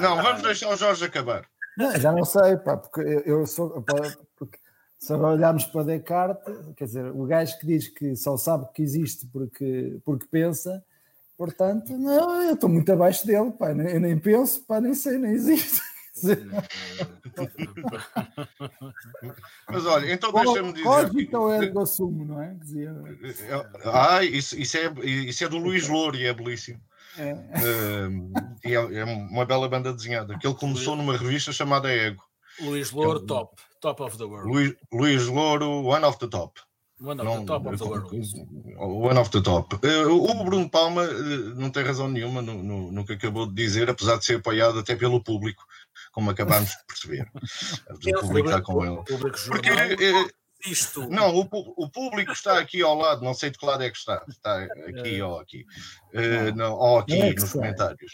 Não, 0.00 0.22
vamos 0.22 0.42
deixar 0.42 0.68
o 0.68 0.76
Jorge 0.76 1.04
acabar. 1.04 1.46
Não, 1.76 1.98
já 1.98 2.12
não 2.12 2.24
sei, 2.24 2.56
pá, 2.56 2.76
porque 2.76 3.00
eu 3.24 3.46
sou. 3.46 3.82
Pá, 3.82 3.94
porque 4.36 4.58
se 4.98 5.12
olharmos 5.12 5.64
para 5.64 5.84
Descartes, 5.84 6.54
quer 6.76 6.84
dizer, 6.84 7.06
o 7.06 7.24
gajo 7.26 7.58
que 7.58 7.66
diz 7.66 7.88
que 7.88 8.14
só 8.14 8.36
sabe 8.36 8.68
que 8.72 8.82
existe 8.82 9.26
porque, 9.32 10.00
porque 10.04 10.26
pensa, 10.30 10.84
portanto, 11.36 11.96
não, 11.98 12.42
eu 12.42 12.54
estou 12.54 12.68
muito 12.68 12.92
abaixo 12.92 13.26
dele, 13.26 13.50
pá, 13.50 13.70
eu 13.70 14.00
nem 14.00 14.16
penso, 14.18 14.64
pá, 14.64 14.80
nem 14.80 14.94
sei, 14.94 15.18
nem 15.18 15.32
existe. 15.32 15.82
Mas 19.68 19.86
olha, 19.86 20.12
então 20.12 20.30
deixa-me 20.30 20.72
dizer. 20.72 20.84
Cogito 20.84 21.38
ou 21.38 21.52
ergo 21.52 21.86
sumo, 21.86 22.24
não 22.24 22.40
é? 22.40 22.54
Dizia... 22.54 22.94
Ah, 23.84 24.22
isso, 24.22 24.56
isso, 24.56 24.76
é, 24.76 24.92
isso 25.04 25.42
é 25.42 25.48
do 25.48 25.58
Luís 25.58 25.88
Louro 25.88 26.16
e 26.16 26.26
é 26.26 26.34
belíssimo. 26.34 26.80
É. 27.18 27.30
É, 28.64 28.72
é, 28.74 29.04
uma 29.04 29.44
bela 29.44 29.68
banda 29.68 29.92
desenhada 29.92 30.38
que 30.38 30.46
ele 30.46 30.54
começou 30.54 30.96
numa 30.96 31.16
revista 31.16 31.52
chamada 31.52 31.92
Ego. 31.92 32.22
Luís 32.60 32.90
Louro, 32.90 33.22
é, 33.22 33.26
top, 33.26 33.56
top 33.80 34.02
of 34.02 34.18
the 34.18 34.24
world. 34.24 34.50
Luís, 34.50 34.74
Luís 34.92 35.26
Louro, 35.26 35.84
one 35.84 36.04
of 36.04 36.18
the 36.18 36.28
top. 36.28 36.60
One 37.00 37.20
of 37.20 37.40
the 37.40 37.46
top 37.46 37.66
of 37.66 37.78
the 37.78 37.84
world. 37.84 38.12
One 38.78 39.18
of 39.18 39.30
the 39.30 39.42
top. 39.42 39.74
Uh, 39.84 40.08
o 40.08 40.44
Bruno 40.44 40.70
Palma 40.70 41.02
uh, 41.02 41.54
não 41.56 41.70
tem 41.70 41.82
razão 41.82 42.08
nenhuma 42.08 42.40
no, 42.40 42.62
no, 42.62 42.92
no, 42.92 43.04
que 43.04 43.14
acabou 43.14 43.46
de 43.46 43.54
dizer, 43.54 43.90
apesar 43.90 44.18
de 44.18 44.24
ser 44.24 44.36
apoiado 44.36 44.78
até 44.78 44.94
pelo 44.94 45.22
público, 45.22 45.64
como 46.12 46.30
acabámos 46.30 46.70
de 46.70 46.84
perceber. 46.86 47.28
o 47.34 48.20
público 48.20 48.48
está 48.48 48.62
com 48.62 48.84
ele. 48.84 49.02
Porque, 49.18 49.70
isto. 50.66 51.08
Não, 51.08 51.34
o, 51.34 51.48
o, 51.76 51.90
público 51.90 52.32
está 52.32 52.58
aqui 52.58 52.82
ao 52.82 52.94
lado, 52.94 53.24
não 53.24 53.34
sei 53.34 53.50
de 53.50 53.58
que 53.58 53.66
lado 53.66 53.82
é 53.82 53.90
que 53.90 53.96
está. 53.96 54.24
Está 54.28 54.62
aqui 54.62 55.16
é. 55.16 55.24
ou 55.24 55.38
aqui. 55.38 55.64
Uh, 56.12 56.54
não, 56.54 56.74
ou 56.74 56.98
aqui 56.98 57.20
é 57.20 57.32
nos 57.32 57.52
comentários. 57.52 58.12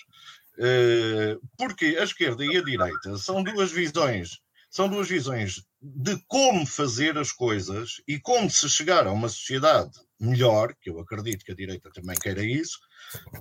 Uh, 0.59 1.41
porque 1.57 1.97
a 1.99 2.05
esquerda 2.05 2.45
e 2.45 2.57
a 2.57 2.63
direita 2.63 3.17
são 3.17 3.43
duas 3.43 3.71
visões, 3.71 4.41
são 4.71 4.89
duas 4.89 5.09
visões 5.09 5.63
de 5.81 6.21
como 6.27 6.67
fazer 6.67 7.17
as 7.17 7.31
coisas 7.31 8.03
e 8.09 8.19
como 8.19 8.51
se 8.51 8.69
chegar 8.69 9.07
a 9.07 9.13
uma 9.13 9.29
sociedade 9.29 9.93
melhor, 10.21 10.75
que 10.81 10.91
eu 10.91 10.99
acredito 10.99 11.45
que 11.45 11.53
a 11.53 11.55
direita 11.55 11.91
também 11.93 12.17
queira 12.17 12.43
isso, 12.43 12.79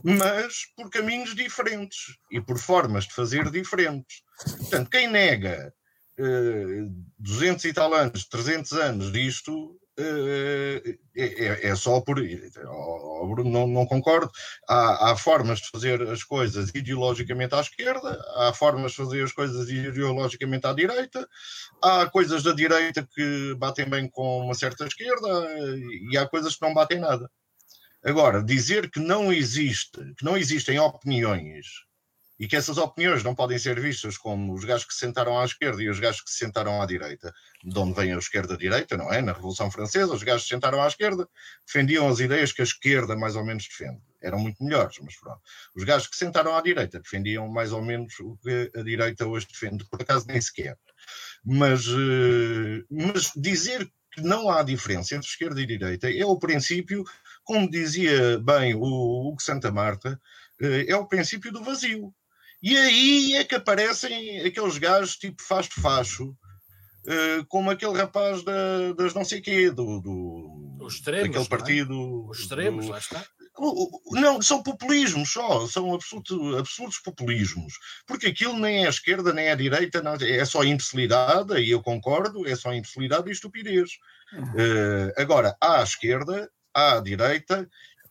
mas 0.03 0.67
por 0.75 0.89
caminhos 0.89 1.33
diferentes 1.33 2.15
e 2.31 2.39
por 2.39 2.59
formas 2.59 3.05
de 3.05 3.13
fazer 3.13 3.49
diferentes. 3.49 4.21
Portanto, 4.59 4.89
quem 4.89 5.07
nega 5.07 5.73
200 6.17 7.65
e 7.65 7.73
tal 7.73 7.93
anos, 7.93 8.27
300 8.27 8.71
anos 8.73 9.11
disto, 9.11 9.79
é, 9.99 10.97
é, 11.15 11.69
é, 11.69 11.75
só 11.75 11.99
por. 12.01 12.17
não, 13.43 13.65
não 13.65 13.85
concordo. 13.85 14.31
Há, 14.69 15.11
há, 15.11 15.15
formas 15.17 15.59
de 15.59 15.69
fazer 15.69 16.01
as 16.03 16.23
coisas 16.23 16.69
ideologicamente 16.69 17.55
à 17.55 17.61
esquerda, 17.61 18.23
há 18.35 18.53
formas 18.53 18.91
de 18.91 18.97
fazer 18.97 19.23
as 19.23 19.31
coisas 19.31 19.67
ideologicamente 19.69 20.67
à 20.67 20.73
direita, 20.73 21.27
há 21.81 22.05
coisas 22.07 22.43
da 22.43 22.53
direita 22.53 23.07
que 23.11 23.55
batem 23.55 23.89
bem 23.89 24.07
com 24.07 24.45
uma 24.45 24.53
certa 24.53 24.85
esquerda 24.85 25.27
e 26.11 26.15
há 26.15 26.27
coisas 26.27 26.55
que 26.55 26.61
não 26.61 26.75
batem 26.75 26.99
nada. 26.99 27.29
Agora, 28.03 28.43
dizer 28.43 28.91
que 28.91 28.99
não 28.99 29.33
existe, 29.33 29.97
que 30.15 30.23
não 30.23 30.37
existem 30.37 30.79
opiniões 30.79 31.86
e 32.39 32.47
que 32.47 32.55
essas 32.55 32.77
opiniões 32.77 33.23
não 33.23 33.33
podem 33.33 33.57
ser 33.57 33.79
vistas 33.79 34.17
como 34.17 34.53
os 34.53 34.63
gajos 34.63 34.85
que 34.85 34.93
se 34.93 34.99
sentaram 34.99 35.39
à 35.39 35.45
esquerda 35.45 35.81
e 35.81 35.89
os 35.89 35.99
gajos 35.99 36.21
que 36.21 36.29
se 36.29 36.37
sentaram 36.37 36.81
à 36.81 36.85
direita, 36.85 37.33
de 37.63 37.79
onde 37.79 37.93
vem 37.93 38.13
a 38.13 38.17
esquerda-direita, 38.17 38.95
não 38.95 39.11
é? 39.11 39.21
Na 39.21 39.33
Revolução 39.33 39.71
Francesa, 39.71 40.13
os 40.13 40.23
gajos 40.23 40.43
se 40.43 40.49
sentaram 40.49 40.81
à 40.81 40.87
esquerda 40.87 41.27
defendiam 41.65 42.07
as 42.07 42.19
ideias 42.19 42.51
que 42.51 42.61
a 42.61 42.65
esquerda 42.65 43.15
mais 43.15 43.35
ou 43.35 43.45
menos 43.45 43.67
defende. 43.67 44.01
Eram 44.21 44.39
muito 44.39 44.63
melhores, 44.63 44.97
mas 45.01 45.15
pronto. 45.15 45.41
Os 45.75 45.83
gajos 45.83 46.07
que 46.07 46.15
se 46.15 46.25
sentaram 46.25 46.55
à 46.55 46.61
direita 46.61 46.99
defendiam 46.99 47.47
mais 47.47 47.71
ou 47.71 47.81
menos 47.81 48.19
o 48.19 48.37
que 48.37 48.71
a 48.75 48.81
direita 48.81 49.27
hoje 49.27 49.47
defende, 49.47 49.85
por 49.85 50.01
acaso 50.01 50.25
nem 50.27 50.41
sequer. 50.41 50.77
Mas, 51.43 51.85
eh, 51.87 52.83
mas 52.89 53.31
dizer 53.35 53.89
que 54.11 54.21
não 54.21 54.49
há 54.49 54.63
diferença 54.63 55.15
entre 55.15 55.27
esquerda 55.27 55.61
e 55.61 55.65
direita 55.65 56.11
é 56.11 56.25
o 56.25 56.39
princípio, 56.39 57.03
como 57.43 57.69
dizia 57.69 58.39
bem 58.39 58.73
o 58.73 58.81
Hugo 58.81 59.41
Santa 59.41 59.71
Marta, 59.71 60.19
eh, 60.61 60.85
é 60.87 60.95
o 60.95 61.05
princípio 61.05 61.51
do 61.51 61.63
vazio. 61.63 62.13
E 62.61 62.75
aí 62.75 63.35
é 63.35 63.43
que 63.43 63.55
aparecem 63.55 64.41
aqueles 64.41 64.77
gajos 64.77 65.15
tipo 65.15 65.41
facho-facho, 65.41 66.29
uh, 66.29 67.45
como 67.47 67.69
aquele 67.69 67.97
rapaz 67.97 68.43
da, 68.43 68.93
das 68.97 69.13
não 69.13 69.23
sei 69.23 69.41
quê, 69.41 69.69
do, 69.69 69.99
do 69.99 70.77
Os 70.81 70.95
extremos, 70.95 71.27
daquele 71.27 71.45
é? 71.45 71.47
partido. 71.47 72.27
Os 72.27 72.39
extremos, 72.39 72.85
do, 72.85 72.91
lá 72.91 72.97
está. 72.97 73.25
não, 74.11 74.41
são 74.41 74.63
populismos 74.63 75.31
só, 75.31 75.67
são 75.67 75.93
absoluto, 75.93 76.57
absurdos 76.57 76.99
populismos, 76.99 77.73
porque 78.07 78.27
aquilo 78.27 78.57
nem 78.57 78.83
é 78.83 78.87
a 78.87 78.89
esquerda 78.89 79.31
nem 79.31 79.45
é 79.45 79.51
a 79.51 79.55
direita, 79.55 80.01
não, 80.01 80.13
é 80.13 80.45
só 80.45 80.63
imbecilidade, 80.63 81.57
e 81.59 81.69
eu 81.69 81.81
concordo, 81.81 82.47
é 82.47 82.55
só 82.55 82.73
imbecilidade 82.73 83.29
e 83.29 83.33
estupidez. 83.33 83.91
Uh, 84.33 85.13
agora, 85.15 85.55
há 85.61 85.79
a 85.79 85.83
esquerda, 85.83 86.49
há 86.73 86.97
a 86.97 87.01
direita, 87.01 87.69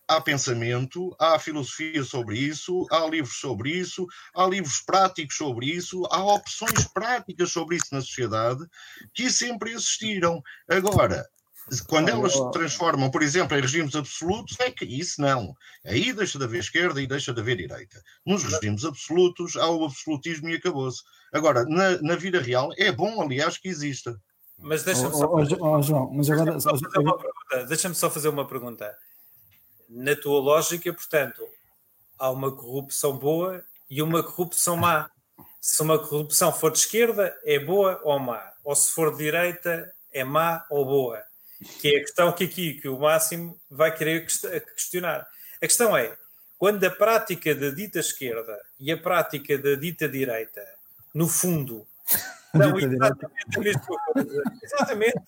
há 0.08 0.20
pensamento, 0.20 1.14
há 1.18 1.38
filosofia 1.38 2.04
sobre 2.04 2.38
isso, 2.38 2.86
há 2.90 3.06
livros 3.06 3.38
sobre 3.38 3.70
isso, 3.70 4.06
há 4.34 4.46
livros 4.46 4.80
práticos 4.86 5.36
sobre 5.36 5.66
isso, 5.66 6.06
há 6.10 6.22
opções 6.22 6.86
práticas 6.88 7.50
sobre 7.50 7.76
isso 7.76 7.86
na 7.92 8.00
sociedade 8.00 8.64
que 9.12 9.30
sempre 9.30 9.72
existiram. 9.72 10.42
Agora, 10.68 11.26
quando 11.88 12.08
elas 12.08 12.32
se 12.32 12.50
transformam, 12.52 13.10
por 13.10 13.22
exemplo, 13.22 13.56
em 13.56 13.60
regimes 13.60 13.96
absolutos, 13.96 14.56
é 14.60 14.70
que 14.70 14.84
isso 14.84 15.20
não. 15.20 15.52
Aí 15.84 16.12
deixa 16.12 16.38
de 16.38 16.44
haver 16.44 16.60
esquerda 16.60 17.00
e 17.02 17.06
deixa 17.06 17.34
de 17.34 17.40
haver 17.40 17.56
direita. 17.56 18.00
Nos 18.24 18.44
regimes 18.44 18.84
absolutos 18.84 19.56
há 19.56 19.68
o 19.68 19.84
absolutismo 19.84 20.48
e 20.48 20.54
acabou-se. 20.54 21.02
Agora, 21.32 21.64
na, 21.64 22.00
na 22.00 22.14
vida 22.14 22.40
real, 22.40 22.70
é 22.76 22.92
bom, 22.92 23.20
aliás, 23.20 23.58
que 23.58 23.68
exista. 23.68 24.16
Mas 24.58 24.84
deixa-me 24.84 25.12
só, 25.12 25.26
Oh, 25.26 25.42
oh, 25.42 25.76
oh, 25.76 25.82
João, 25.82 26.10
mas 26.12 26.30
agora. 26.30 26.56
deixa-me 27.68 27.94
só 27.94 28.08
fazer 28.08 28.28
uma 28.28 28.46
pergunta. 28.46 28.96
Na 29.88 30.16
tua 30.16 30.40
lógica, 30.40 30.92
portanto, 30.92 31.46
há 32.18 32.30
uma 32.30 32.50
corrupção 32.54 33.16
boa 33.16 33.64
e 33.88 34.02
uma 34.02 34.22
corrupção 34.22 34.76
má. 34.76 35.10
Se 35.60 35.82
uma 35.82 35.98
corrupção 35.98 36.52
for 36.52 36.70
de 36.70 36.78
esquerda, 36.78 37.36
é 37.44 37.58
boa 37.58 38.00
ou 38.04 38.18
má? 38.18 38.52
Ou 38.64 38.74
se 38.74 38.90
for 38.92 39.12
de 39.12 39.18
direita, 39.18 39.92
é 40.12 40.24
má 40.24 40.64
ou 40.70 40.84
boa? 40.84 41.22
Que 41.80 41.94
é 41.94 41.98
a 41.98 42.00
questão 42.00 42.32
que 42.32 42.44
aqui 42.44 42.74
que 42.74 42.88
o 42.88 42.98
Máximo 42.98 43.58
vai 43.70 43.94
querer 43.94 44.24
quest- 44.24 44.46
questionar. 44.74 45.26
A 45.60 45.66
questão 45.66 45.96
é, 45.96 46.16
quando 46.58 46.84
a 46.84 46.90
prática 46.90 47.54
da 47.54 47.70
dita 47.70 47.98
esquerda 47.98 48.60
e 48.78 48.92
a 48.92 48.96
prática 48.96 49.56
da 49.56 49.74
dita 49.74 50.08
direita, 50.08 50.62
no 51.14 51.26
fundo, 51.28 51.86
direita. 52.54 53.30
exatamente. 53.52 53.80
Exatamente. 54.62 55.22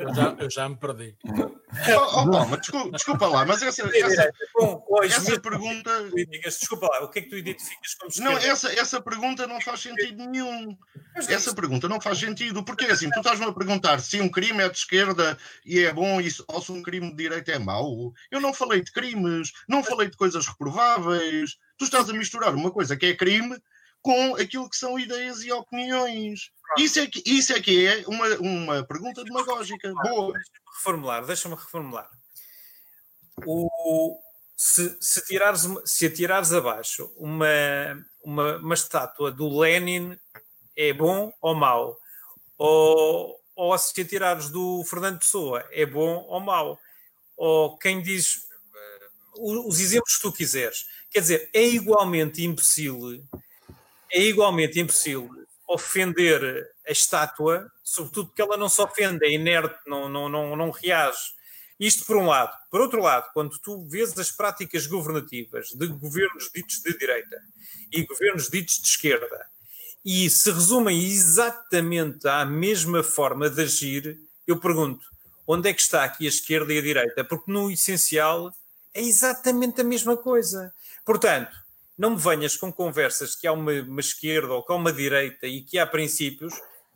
Eu 0.00 0.14
já, 0.14 0.36
eu 0.40 0.50
já 0.50 0.68
me 0.68 0.76
perdi. 0.76 1.16
Oh, 1.26 2.20
oh, 2.20 2.30
Palma, 2.30 2.58
desculpa, 2.58 2.90
desculpa 2.90 3.26
lá, 3.26 3.44
mas 3.46 3.62
essa, 3.62 3.82
essa, 3.96 4.32
com, 4.52 4.76
com 4.76 5.02
essa 5.02 5.40
pergunta. 5.40 5.90
Desculpa 6.44 6.86
lá, 6.88 7.04
o 7.04 7.08
que 7.08 7.20
é 7.20 7.22
que 7.22 7.28
tu 7.30 7.36
identificas 7.36 7.94
como 7.94 8.10
Não, 8.18 8.32
esquerda? 8.32 8.52
essa, 8.52 8.72
essa 8.80 9.00
pergunta 9.00 9.46
não 9.46 9.60
faz 9.60 9.80
sentido 9.80 10.26
nenhum. 10.28 10.76
Mas 11.14 11.28
Essa 11.28 11.54
pergunta 11.54 11.88
não 11.88 12.00
faz 12.00 12.18
sentido, 12.18 12.62
porque 12.62 12.84
é 12.84 12.92
assim, 12.92 13.10
tu 13.10 13.20
estás-me 13.20 13.46
a 13.46 13.52
perguntar 13.52 14.00
se 14.00 14.20
um 14.20 14.28
crime 14.28 14.62
é 14.62 14.68
de 14.68 14.78
esquerda 14.78 15.38
e 15.64 15.80
é 15.80 15.92
bom 15.92 16.20
e 16.20 16.30
se- 16.30 16.44
ou 16.48 16.60
se 16.60 16.70
um 16.72 16.82
crime 16.82 17.10
de 17.10 17.16
direita 17.16 17.52
é 17.52 17.58
mau. 17.58 18.12
Eu 18.30 18.40
não 18.40 18.52
falei 18.52 18.82
de 18.82 18.92
crimes, 18.92 19.52
não 19.68 19.82
falei 19.82 20.08
de 20.08 20.16
coisas 20.16 20.46
reprováveis. 20.46 21.56
Tu 21.76 21.84
estás 21.84 22.08
a 22.10 22.12
misturar 22.12 22.54
uma 22.54 22.70
coisa 22.70 22.96
que 22.96 23.06
é 23.06 23.14
crime 23.14 23.56
com 24.02 24.36
aquilo 24.36 24.68
que 24.68 24.76
são 24.76 24.98
ideias 24.98 25.42
e 25.42 25.52
opiniões. 25.52 26.50
Isso 26.76 27.00
é 27.00 27.06
que, 27.06 27.22
isso 27.26 27.52
é, 27.52 27.60
que 27.60 27.86
é 27.86 28.04
uma, 28.06 28.26
uma 28.36 28.84
pergunta 28.84 29.24
demagógica. 29.24 29.92
Boa. 29.92 30.34
reformular, 30.76 31.24
deixa-me 31.24 31.54
reformular. 31.54 32.08
O, 33.46 34.20
se, 34.56 34.96
se, 35.00 35.24
tirares, 35.24 35.66
se 35.84 36.06
atirares 36.06 36.52
abaixo 36.52 37.12
uma, 37.16 37.46
uma, 38.22 38.56
uma 38.56 38.74
estátua 38.74 39.30
do 39.30 39.58
Lenin, 39.58 40.18
é 40.76 40.92
bom 40.92 41.32
ou 41.40 41.54
mau? 41.54 41.96
Ou, 42.56 43.40
ou 43.54 43.78
se 43.78 44.00
atirares 44.00 44.50
do 44.50 44.84
Fernando 44.84 45.20
Pessoa, 45.20 45.64
é 45.70 45.86
bom 45.86 46.24
ou 46.28 46.40
mau? 46.40 46.78
Ou 47.36 47.78
quem 47.78 48.02
diz 48.02 48.48
eh, 48.74 49.08
os 49.36 49.78
exemplos 49.78 50.16
que 50.16 50.22
tu 50.22 50.32
quiseres. 50.32 50.86
Quer 51.10 51.20
dizer, 51.20 51.50
é 51.54 51.62
igualmente 51.62 52.44
impossível, 52.44 53.24
é 54.10 54.20
igualmente 54.22 54.80
impossível 54.80 55.30
ofender 55.68 56.66
a 56.86 56.92
estátua, 56.92 57.70
sobretudo 57.84 58.28
porque 58.28 58.40
ela 58.40 58.56
não 58.56 58.68
se 58.68 58.80
ofende, 58.80 59.24
é 59.26 59.32
inerte, 59.32 59.78
não, 59.86 60.08
não, 60.08 60.28
não, 60.28 60.56
não 60.56 60.70
reage. 60.70 61.36
Isto 61.78 62.06
por 62.06 62.16
um 62.16 62.26
lado. 62.26 62.56
Por 62.70 62.80
outro 62.80 63.00
lado, 63.00 63.28
quando 63.32 63.58
tu 63.58 63.86
vês 63.86 64.18
as 64.18 64.32
práticas 64.32 64.86
governativas 64.86 65.68
de 65.68 65.86
governos 65.86 66.50
ditos 66.52 66.80
de 66.80 66.96
direita 66.98 67.40
e 67.92 68.04
governos 68.04 68.48
ditos 68.48 68.80
de 68.80 68.88
esquerda 68.88 69.46
e 70.04 70.28
se 70.30 70.50
resumem 70.50 71.04
exatamente 71.04 72.26
à 72.26 72.44
mesma 72.44 73.02
forma 73.02 73.48
de 73.50 73.62
agir, 73.62 74.18
eu 74.46 74.58
pergunto, 74.58 75.06
onde 75.46 75.68
é 75.68 75.74
que 75.74 75.80
está 75.80 76.02
aqui 76.02 76.24
a 76.24 76.28
esquerda 76.28 76.72
e 76.72 76.78
a 76.78 76.82
direita? 76.82 77.22
Porque 77.22 77.52
no 77.52 77.70
essencial 77.70 78.52
é 78.94 79.02
exatamente 79.02 79.80
a 79.80 79.84
mesma 79.84 80.16
coisa. 80.16 80.72
Portanto, 81.04 81.54
não 81.98 82.10
me 82.10 82.16
venhas 82.16 82.56
com 82.56 82.72
conversas 82.72 83.34
que 83.34 83.46
há 83.46 83.52
uma, 83.52 83.72
uma 83.72 84.00
esquerda 84.00 84.52
ou 84.54 84.64
que 84.64 84.72
há 84.72 84.76
uma 84.76 84.92
direita 84.92 85.46
e 85.46 85.62
que 85.62 85.78
há 85.78 85.86
princípios, 85.86 86.54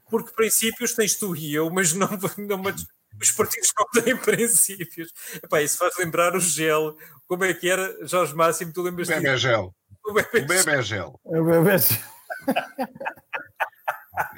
porque 0.08 0.32
princípios 0.32 0.94
tens 0.94 1.16
tu 1.16 1.34
e 1.36 1.52
eu, 1.54 1.68
mas 1.70 1.92
não, 1.92 2.08
não 2.38 2.58
mas 2.58 2.86
os 3.20 3.30
partidos 3.32 3.72
não 3.78 4.02
têm 4.02 4.16
princípios. 4.16 5.12
Epá, 5.42 5.60
isso 5.60 5.76
faz 5.78 5.96
lembrar 5.98 6.34
o 6.36 6.40
gel. 6.40 6.96
Como 7.26 7.44
é 7.44 7.52
que 7.52 7.68
era, 7.68 8.06
Jorge 8.06 8.34
Máximo? 8.34 8.72
Tu 8.72 8.80
O 8.80 8.84
lembras 8.84 9.08
Bebegel. 9.08 9.74
O 10.04 10.12
bebê- 10.12 10.40
O 10.42 10.46
Bebegel. 10.46 11.20
Eu 11.26 11.44
bebê- 11.44 11.76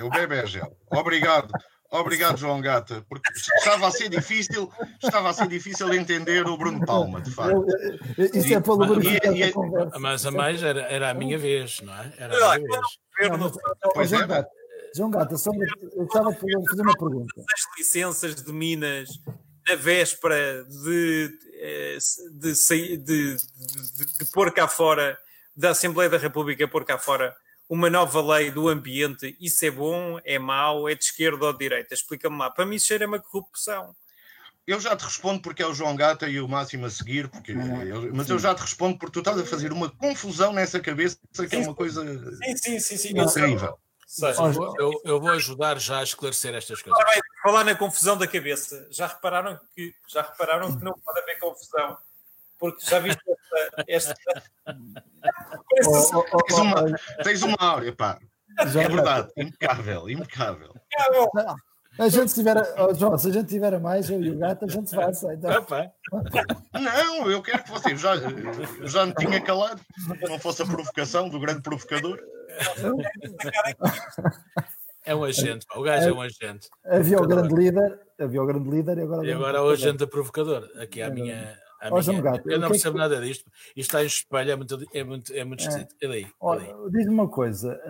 O 0.00 0.10
Bebegel. 0.10 0.76
Obrigado. 0.90 1.52
Obrigado, 2.00 2.36
João 2.36 2.60
Gata, 2.60 3.04
porque 3.08 3.30
estava 3.58 3.86
a 3.86 3.90
ser 3.90 4.08
difícil, 4.08 4.70
estava 5.02 5.30
a 5.30 5.32
ser 5.32 5.46
difícil 5.46 5.92
entender 5.94 6.46
o 6.46 6.56
Bruno 6.56 6.84
Palma, 6.84 7.20
de 7.20 7.30
facto. 7.30 7.64
Isso 8.34 8.52
é 8.54 8.60
para 8.60 8.74
lubrificar 8.74 9.32
E- 9.32 9.38
e- 9.38 9.42
a 9.44 9.52
conversa. 9.52 9.98
Mas 10.00 10.26
a 10.26 10.30
mais 10.30 10.62
era, 10.62 10.80
era 10.82 11.10
a 11.10 11.14
minha 11.14 11.38
vez, 11.38 11.80
não 11.82 11.94
é? 11.94 12.12
Era 12.18 12.34
a 12.54 12.58
minha 12.58 12.68
vez. 12.68 13.30
Não, 13.30 13.38
mas, 13.38 13.52
Pois 13.94 14.10
João 14.10 14.22
é. 14.22 14.26
Gata, 14.26 14.48
João 14.96 15.10
Gata, 15.10 15.36
sobre, 15.36 15.66
eu 15.96 16.04
estava 16.04 16.30
a 16.30 16.34
fazer 16.34 16.82
uma 16.82 16.94
pergunta. 16.98 17.32
as 17.52 17.78
licenças 17.78 18.34
de 18.34 18.52
Minas 18.52 19.08
na 19.68 19.76
véspera 19.76 20.64
de, 20.64 21.30
eh, 21.60 21.98
de, 22.40 22.52
de, 22.52 22.96
de, 22.98 23.36
de 24.18 24.24
pôr 24.32 24.52
cá 24.52 24.68
fora, 24.68 25.16
da 25.56 25.70
Assembleia 25.70 26.10
da 26.10 26.18
República 26.18 26.66
pôr 26.68 26.84
cá 26.84 26.98
fora 26.98 27.34
uma 27.68 27.88
nova 27.90 28.20
lei 28.36 28.50
do 28.50 28.68
ambiente, 28.68 29.36
isso 29.40 29.64
é 29.64 29.70
bom, 29.70 30.18
é 30.24 30.38
mau, 30.38 30.88
é 30.88 30.94
de 30.94 31.04
esquerda 31.04 31.46
ou 31.46 31.52
de 31.52 31.58
direita? 31.58 31.94
Explica-me 31.94 32.38
lá. 32.38 32.50
Para 32.50 32.66
mim, 32.66 32.76
isso 32.76 32.86
cheira-me 32.86 33.16
a 33.16 33.20
corrupção. 33.20 33.94
Eu 34.66 34.80
já 34.80 34.96
te 34.96 35.04
respondo 35.04 35.42
porque 35.42 35.62
é 35.62 35.66
o 35.66 35.74
João 35.74 35.94
Gata 35.94 36.26
e 36.26 36.40
o 36.40 36.48
Máximo 36.48 36.86
a 36.86 36.90
seguir, 36.90 37.28
porque 37.28 37.52
eu- 37.52 38.14
mas 38.14 38.30
eu 38.30 38.38
já 38.38 38.54
te 38.54 38.60
respondo 38.62 38.98
porque 38.98 39.12
tu 39.12 39.18
estás 39.18 39.38
a 39.38 39.44
fazer 39.44 39.72
uma 39.72 39.90
confusão 39.90 40.52
nessa 40.54 40.80
cabeça 40.80 41.18
que 41.48 41.54
é 41.56 41.58
uma 41.58 41.74
coisa 41.74 42.02
Sim, 42.36 42.56
sim, 42.56 42.78
sim. 42.80 42.96
sim 42.96 43.08
incrível. 43.20 43.78
Eu 44.38 44.52
vou- 44.52 44.74
eu, 44.78 45.00
eu 45.04 45.20
vou 45.20 45.30
ajudar 45.32 45.78
já 45.78 45.98
a 45.98 46.02
esclarecer 46.02 46.54
estas 46.54 46.80
coisas. 46.80 47.04
Bem, 47.12 47.20
falar 47.42 47.64
na 47.64 47.74
confusão 47.74 48.16
da 48.16 48.26
cabeça. 48.26 48.86
Já 48.90 49.06
repararam 49.06 49.58
que, 49.74 49.94
já 50.08 50.22
repararam 50.22 50.74
que 50.78 50.84
não 50.84 50.92
pode 50.92 51.20
haver 51.20 51.38
confusão? 51.38 51.98
Porque 52.64 52.86
já 52.86 52.98
viste 52.98 53.20
esta. 53.86 54.14
esta... 55.76 56.14
Oh, 56.14 56.14
oh, 56.14 56.24
oh, 56.32 56.42
Tens 56.44 56.58
uma, 56.58 56.98
tens 57.22 57.42
uma 57.42 57.56
áurea, 57.60 57.94
pá. 57.94 58.18
João 58.68 58.84
É 58.84 58.88
verdade, 58.88 59.32
impecável, 59.36 60.08
impecável. 60.08 60.74
A 61.98 62.08
gente 62.08 62.30
se 62.30 62.36
tiver, 62.36 62.56
oh, 62.78 62.94
João, 62.94 63.18
se 63.18 63.28
a 63.28 63.32
gente 63.32 63.48
tiver 63.48 63.74
a 63.74 63.78
mais, 63.78 64.08
eu 64.08 64.18
e 64.22 64.30
o 64.30 64.38
gato, 64.38 64.64
a 64.64 64.68
gente 64.68 64.88
se 64.88 64.96
vai 64.96 65.10
aceitar. 65.10 65.58
Opa, 65.58 65.92
Não, 66.72 67.30
eu 67.30 67.42
quero 67.42 67.64
que 67.64 67.70
vocês 67.70 68.00
já, 68.00 68.14
eu 68.16 68.88
já 68.88 69.04
me 69.04 69.14
tinha 69.14 69.42
calado, 69.42 69.78
se 69.98 70.26
não 70.26 70.38
fosse 70.38 70.62
a 70.62 70.66
provocação 70.66 71.28
do 71.28 71.38
grande 71.38 71.60
provocador. 71.60 72.18
é 75.04 75.14
um 75.14 75.22
agente, 75.22 75.66
pá, 75.66 75.78
o 75.78 75.82
gajo 75.82 76.08
é 76.08 76.12
um 76.14 76.22
agente. 76.22 76.70
Havia 76.86 77.18
o 77.18 77.26
grande 77.26 77.54
líder, 77.54 78.00
havia 78.18 78.42
o 78.42 78.46
grande 78.46 78.70
líder 78.70 78.96
e 78.96 79.02
agora. 79.02 79.26
E 79.26 79.32
agora 79.32 79.58
é 79.58 79.60
o 79.60 79.68
agente 79.68 80.06
provocador, 80.06 80.66
aqui 80.80 81.02
à 81.02 81.10
minha, 81.10 81.58
minha, 81.90 82.42
eu 82.46 82.60
não 82.60 82.68
percebo 82.68 82.94
que... 82.94 83.00
nada 83.00 83.20
disto. 83.20 83.50
Isto 83.76 83.96
está 83.96 84.02
em 84.02 84.06
espelho, 84.06 84.50
é 84.50 84.56
muito, 84.56 84.86
é 84.92 85.04
muito, 85.04 85.32
é 85.32 85.44
muito 85.44 85.68
é. 85.68 85.88
É 86.00 86.08
daí. 86.08 86.24
É 86.24 86.90
Diz-me 86.90 87.12
uma 87.12 87.28
coisa: 87.28 87.80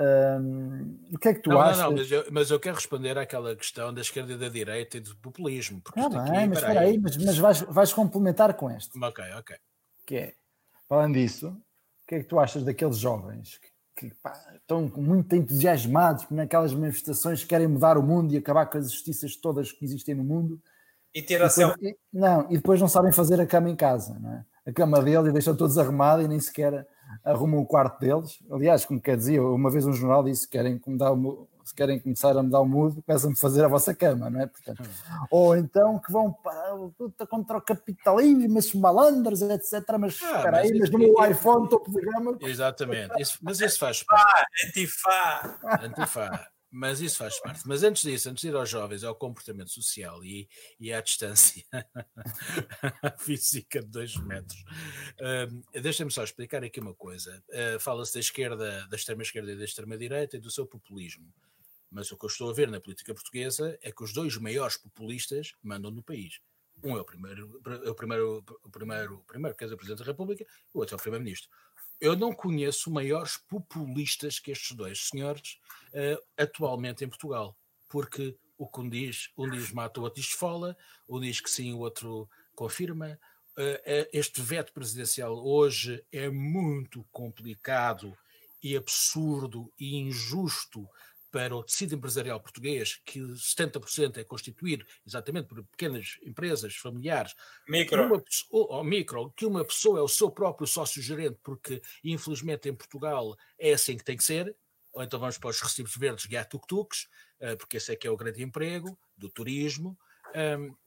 hum, 0.40 0.98
o 1.12 1.18
que 1.18 1.28
é 1.28 1.34
que 1.34 1.40
tu 1.40 1.50
não, 1.50 1.60
achas? 1.60 1.78
Não, 1.78 1.90
não, 1.90 1.96
mas 1.96 2.10
eu, 2.10 2.24
mas 2.30 2.50
eu, 2.50 2.60
quero 2.60 2.76
responder 2.76 3.16
àquela 3.18 3.54
questão 3.54 3.92
da 3.92 4.00
esquerda 4.00 4.32
e 4.32 4.38
da 4.38 4.48
direita 4.48 4.96
e 4.96 5.00
do 5.00 5.16
populismo. 5.16 5.80
Porque 5.80 6.00
ah, 6.00 6.08
bem, 6.08 6.18
aqui, 6.18 6.48
mas 6.48 6.58
espera 6.58 6.80
aí, 6.80 6.98
mas, 6.98 7.16
mas 7.16 7.38
vais, 7.38 7.60
vais 7.62 7.92
complementar 7.92 8.54
com 8.54 8.70
este. 8.70 8.98
Ok, 9.02 9.24
ok. 9.38 9.56
Que 10.06 10.16
é, 10.16 10.34
falando 10.88 11.14
disso, 11.14 11.48
o 11.48 12.06
que 12.06 12.16
é 12.16 12.18
que 12.20 12.26
tu 12.26 12.38
achas 12.38 12.62
daqueles 12.64 12.98
jovens 12.98 13.58
que, 13.96 14.08
que 14.08 14.14
pá, 14.16 14.32
estão 14.54 14.90
muito 14.96 15.34
entusiasmados 15.34 16.26
naquelas 16.30 16.74
manifestações 16.74 17.42
que 17.42 17.48
querem 17.48 17.68
mudar 17.68 17.96
o 17.96 18.02
mundo 18.02 18.32
e 18.34 18.36
acabar 18.36 18.66
com 18.66 18.78
as 18.78 18.90
justiças 18.90 19.36
todas 19.36 19.72
que 19.72 19.84
existem 19.84 20.14
no 20.14 20.24
mundo? 20.24 20.60
E 21.14 21.22
ter 21.22 21.42
a 21.42 21.48
depois, 21.48 21.76
e, 21.80 21.96
Não, 22.12 22.46
e 22.50 22.56
depois 22.56 22.80
não 22.80 22.88
sabem 22.88 23.12
fazer 23.12 23.40
a 23.40 23.46
cama 23.46 23.70
em 23.70 23.76
casa, 23.76 24.18
não 24.18 24.32
é? 24.32 24.44
A 24.66 24.72
cama 24.72 25.00
deles 25.02 25.28
e 25.28 25.32
deixam 25.32 25.54
todos 25.54 25.78
arrumados 25.78 26.24
e 26.24 26.28
nem 26.28 26.40
sequer 26.40 26.86
arrumam 27.22 27.60
o 27.60 27.66
quarto 27.66 28.00
deles. 28.00 28.38
Aliás, 28.50 28.84
como 28.84 29.00
quer 29.00 29.16
dizer, 29.16 29.40
uma 29.40 29.70
vez 29.70 29.86
um 29.86 29.92
jornal 29.92 30.24
disse 30.24 30.46
que 30.46 30.56
querem, 30.56 30.80
mudar 30.86 31.12
o, 31.12 31.48
se 31.64 31.74
querem 31.74 31.98
começar 31.98 32.36
a 32.36 32.42
mudar 32.42 32.60
o 32.60 32.66
mundo, 32.66 33.02
começam 33.06 33.32
a 33.32 33.36
fazer 33.36 33.64
a 33.64 33.68
vossa 33.68 33.94
cama, 33.94 34.28
não 34.28 34.40
é? 34.40 34.46
Portanto, 34.46 34.82
ou 35.30 35.56
então 35.56 35.98
que 35.98 36.12
vão 36.12 36.32
para 36.32 36.70
a 36.70 36.74
luta 36.74 37.26
contra 37.26 37.56
o 37.58 37.62
capitalismo, 37.62 38.58
os 38.58 38.74
malandros, 38.74 39.40
etc. 39.42 39.82
Mas 39.98 40.20
ah, 40.22 40.36
espera 40.36 40.58
aí, 40.58 40.78
mas 40.78 40.90
no 40.90 40.98
meu 40.98 41.14
iPhone 41.24 41.68
topo 41.68 41.90
de 41.90 42.00
gama. 42.00 42.36
Exatamente, 42.40 43.20
isso, 43.20 43.38
mas 43.42 43.60
isso 43.60 43.78
faz 43.78 44.02
parte. 44.04 44.66
Antifá! 44.66 45.58
Antifá. 45.82 46.48
Mas 46.76 47.00
isso 47.00 47.18
faz 47.18 47.38
parte. 47.38 47.62
Mas 47.68 47.84
antes 47.84 48.02
disso, 48.02 48.28
antes 48.28 48.42
de 48.42 48.48
ir 48.48 48.56
aos 48.56 48.68
jovens, 48.68 49.04
ao 49.04 49.14
comportamento 49.14 49.70
social 49.70 50.24
e, 50.24 50.48
e 50.80 50.92
à 50.92 51.00
distância 51.00 51.64
física 53.20 53.80
de 53.80 53.86
dois 53.86 54.16
metros, 54.16 54.58
uh, 55.20 55.80
deixa-me 55.80 56.10
só 56.10 56.24
explicar 56.24 56.64
aqui 56.64 56.80
uma 56.80 56.92
coisa. 56.92 57.40
Uh, 57.48 57.78
Fala-se 57.78 58.14
da 58.14 58.18
esquerda, 58.18 58.88
da 58.88 58.96
extrema-esquerda 58.96 59.52
e 59.52 59.56
da 59.56 59.64
extrema-direita 59.64 60.36
e 60.36 60.40
do 60.40 60.50
seu 60.50 60.66
populismo. 60.66 61.32
Mas 61.92 62.10
o 62.10 62.18
que 62.18 62.24
eu 62.24 62.28
estou 62.28 62.50
a 62.50 62.52
ver 62.52 62.68
na 62.68 62.80
política 62.80 63.14
portuguesa 63.14 63.78
é 63.80 63.92
que 63.92 64.02
os 64.02 64.12
dois 64.12 64.36
maiores 64.36 64.76
populistas 64.76 65.52
mandam 65.62 65.92
no 65.92 66.02
país. 66.02 66.40
Um 66.82 66.96
é 66.96 67.00
o 67.00 67.04
primeiro, 67.04 67.62
é 67.84 67.90
o 67.90 67.94
primeiro, 67.94 68.44
o 68.64 68.70
primeiro, 68.70 69.14
o 69.14 69.24
primeiro 69.24 69.56
que 69.56 69.62
é 69.62 69.68
o 69.68 69.76
Presidente 69.76 70.00
da 70.00 70.04
República, 70.04 70.44
o 70.72 70.80
outro 70.80 70.96
é 70.96 70.98
o 70.98 71.00
Primeiro-Ministro. 71.00 71.48
Eu 72.04 72.14
não 72.14 72.34
conheço 72.34 72.90
maiores 72.90 73.38
populistas 73.38 74.38
que 74.38 74.50
estes 74.50 74.76
dois 74.76 75.08
senhores 75.08 75.58
uh, 75.94 76.22
atualmente 76.36 77.02
em 77.02 77.08
Portugal, 77.08 77.56
porque 77.88 78.36
o 78.58 78.68
que 78.68 78.80
um 78.80 78.90
diz, 78.90 79.30
um 79.38 79.48
diz 79.48 79.72
mata, 79.72 80.00
o 80.00 80.02
outro 80.02 80.20
diz 80.20 80.30
esfola, 80.30 80.76
um 81.08 81.18
diz 81.18 81.40
que 81.40 81.48
sim, 81.48 81.72
o 81.72 81.78
outro 81.78 82.28
confirma. 82.54 83.18
Uh, 83.56 84.04
este 84.12 84.42
veto 84.42 84.74
presidencial 84.74 85.34
hoje 85.46 86.04
é 86.12 86.28
muito 86.28 87.06
complicado 87.10 88.14
e 88.62 88.76
absurdo 88.76 89.72
e 89.80 89.96
injusto 89.96 90.86
para 91.34 91.56
o 91.56 91.64
tecido 91.64 91.96
empresarial 91.96 92.38
português, 92.38 93.00
que 93.04 93.18
70% 93.18 94.18
é 94.18 94.22
constituído 94.22 94.86
exatamente 95.04 95.48
por 95.48 95.64
pequenas 95.64 96.16
empresas 96.22 96.76
familiares, 96.76 97.34
micro. 97.68 98.06
Uma, 98.06 98.22
ou, 98.50 98.84
micro, 98.84 99.32
que 99.32 99.44
uma 99.44 99.64
pessoa 99.64 99.98
é 99.98 100.02
o 100.02 100.06
seu 100.06 100.30
próprio 100.30 100.64
sócio-gerente, 100.64 101.36
porque 101.42 101.82
infelizmente 102.04 102.68
em 102.68 102.74
Portugal 102.74 103.36
é 103.58 103.72
assim 103.72 103.96
que 103.96 104.04
tem 104.04 104.16
que 104.16 104.22
ser, 104.22 104.54
ou 104.92 105.02
então 105.02 105.18
vamos 105.18 105.36
para 105.36 105.50
os 105.50 105.60
recibos 105.60 105.96
verdes 105.96 106.24
e 106.30 106.44
tuk-tuks, 106.44 107.08
eh, 107.40 107.56
porque 107.56 107.78
esse 107.78 107.92
é 107.92 107.96
que 107.96 108.06
é 108.06 108.10
o 108.12 108.16
grande 108.16 108.40
emprego, 108.40 108.96
do 109.16 109.28
turismo, 109.28 109.98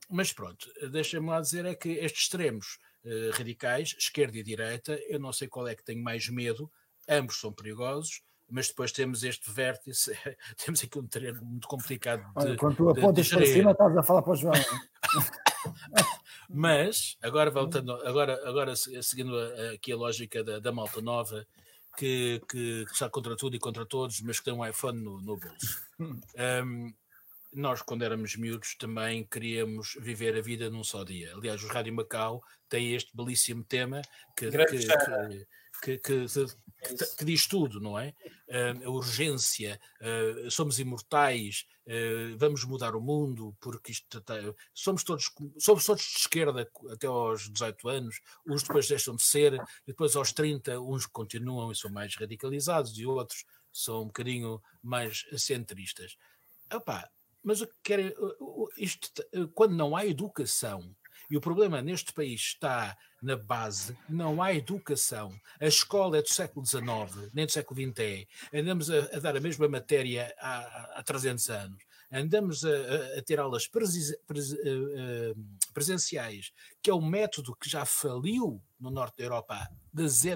mas 0.09 0.31
pronto, 0.31 0.71
deixa-me 0.91 1.27
lá 1.27 1.41
dizer 1.41 1.65
é 1.65 1.75
que 1.75 1.89
estes 1.89 2.23
extremos 2.23 2.79
eh, 3.03 3.31
radicais, 3.33 3.95
esquerda 3.99 4.37
e 4.37 4.43
direita, 4.43 4.97
eu 5.09 5.19
não 5.19 5.33
sei 5.33 5.49
qual 5.49 5.67
é 5.67 5.75
que 5.75 5.83
tenho 5.83 6.01
mais 6.01 6.29
medo, 6.29 6.71
ambos 7.09 7.37
são 7.37 7.51
perigosos, 7.51 8.21
mas 8.49 8.67
depois 8.67 8.91
temos 8.91 9.23
este 9.23 9.51
vértice, 9.51 10.11
temos 10.63 10.83
aqui 10.83 10.97
um 10.97 11.07
terreno 11.07 11.43
muito 11.43 11.67
complicado 11.67 12.21
de, 12.21 12.31
Olha, 12.35 12.57
Quando 12.57 12.75
tu 12.75 12.89
apontas 12.89 13.29
para 13.29 13.45
cima, 13.45 13.71
estás 13.71 13.97
a 13.97 14.03
falar 14.03 14.21
para 14.21 14.33
o 14.33 14.35
João. 14.35 14.53
mas, 16.49 17.17
agora 17.21 17.51
voltando, 17.51 17.93
agora, 18.07 18.39
agora 18.47 18.75
seguindo 18.75 19.37
aqui 19.73 19.91
a 19.91 19.97
lógica 19.97 20.43
da, 20.43 20.59
da 20.59 20.71
malta 20.71 21.01
nova, 21.01 21.45
que, 21.97 22.41
que, 22.49 22.85
está 22.91 23.09
contra 23.09 23.35
tudo 23.35 23.55
e 23.55 23.59
contra 23.59 23.85
todos, 23.85 24.21
mas 24.21 24.39
que 24.39 24.45
tem 24.45 24.53
um 24.53 24.65
iPhone 24.65 24.99
no, 25.01 25.21
no 25.21 25.37
bolso. 25.37 25.87
Um, 26.63 26.93
nós, 27.51 27.81
quando 27.81 28.03
éramos 28.03 28.35
miúdos, 28.35 28.75
também 28.75 29.23
queríamos 29.23 29.97
viver 29.99 30.37
a 30.37 30.41
vida 30.41 30.69
num 30.69 30.83
só 30.83 31.03
dia. 31.03 31.33
Aliás, 31.33 31.63
o 31.63 31.67
Rádio 31.67 31.91
Macau 31.91 32.43
tem 32.69 32.93
este 32.93 33.15
belíssimo 33.15 33.63
tema 33.63 34.03
que, 34.35 34.51
que, 34.51 35.47
que, 35.81 35.97
que, 35.97 36.25
que, 36.25 37.15
que, 37.17 37.25
diz 37.25 37.47
tudo, 37.47 37.79
não 37.79 37.97
é? 37.97 38.13
Uh, 38.47 38.87
a 38.87 38.89
urgência, 38.89 39.79
uh, 40.01 40.49
somos 40.49 40.79
imortais, 40.79 41.65
uh, 41.85 42.37
vamos 42.37 42.63
mudar 42.63 42.95
o 42.95 43.01
mundo, 43.01 43.55
porque 43.59 43.91
isto 43.91 44.21
tá, 44.21 44.35
somos 44.73 45.03
todos 45.03 45.31
somos 45.59 45.85
todos 45.85 46.03
de 46.03 46.19
esquerda 46.19 46.69
até 46.91 47.07
aos 47.07 47.49
18 47.49 47.89
anos, 47.89 48.21
uns 48.47 48.63
depois 48.63 48.87
deixam 48.87 49.15
de 49.15 49.23
ser, 49.23 49.53
e 49.53 49.87
depois 49.87 50.15
aos 50.15 50.31
30, 50.31 50.79
uns 50.79 51.05
continuam 51.05 51.71
e 51.71 51.75
são 51.75 51.91
mais 51.91 52.15
radicalizados, 52.15 52.97
e 52.97 53.05
outros 53.05 53.43
são 53.71 54.03
um 54.03 54.07
bocadinho 54.07 54.61
mais 54.81 55.25
centristas. 55.37 56.15
Opa, 56.73 57.09
mas 57.43 57.61
o 57.61 57.67
que 57.67 57.75
querem, 57.83 58.13
isto, 58.77 59.09
quando 59.53 59.75
não 59.75 59.95
há 59.95 60.05
educação, 60.05 60.93
e 61.29 61.35
o 61.35 61.41
problema 61.41 61.81
neste 61.81 62.13
país 62.13 62.41
está 62.41 62.97
na 63.21 63.35
base, 63.35 63.97
não 64.07 64.41
há 64.41 64.53
educação. 64.53 65.33
A 65.59 65.65
escola 65.65 66.17
é 66.17 66.21
do 66.21 66.29
século 66.29 66.65
XIX, 66.65 67.31
nem 67.33 67.45
do 67.45 67.51
século 67.51 67.79
XX 67.79 67.99
é. 67.99 68.59
Andamos 68.59 68.89
a, 68.89 68.99
a 69.15 69.19
dar 69.19 69.35
a 69.35 69.41
mesma 69.41 69.67
matéria 69.67 70.33
há, 70.39 70.99
há 70.99 71.03
300 71.03 71.49
anos. 71.49 71.87
Andamos 72.09 72.63
a, 72.63 73.17
a 73.17 73.21
ter 73.21 73.37
aulas 73.37 73.67
pres, 73.67 74.15
pres, 74.25 74.53
uh, 74.53 75.35
presenciais, 75.73 76.53
que 76.81 76.89
é 76.89 76.93
um 76.93 77.05
método 77.05 77.55
que 77.55 77.69
já 77.69 77.83
faliu 77.83 78.63
no 78.79 78.89
norte 78.89 79.17
da 79.17 79.25
Europa 79.25 79.69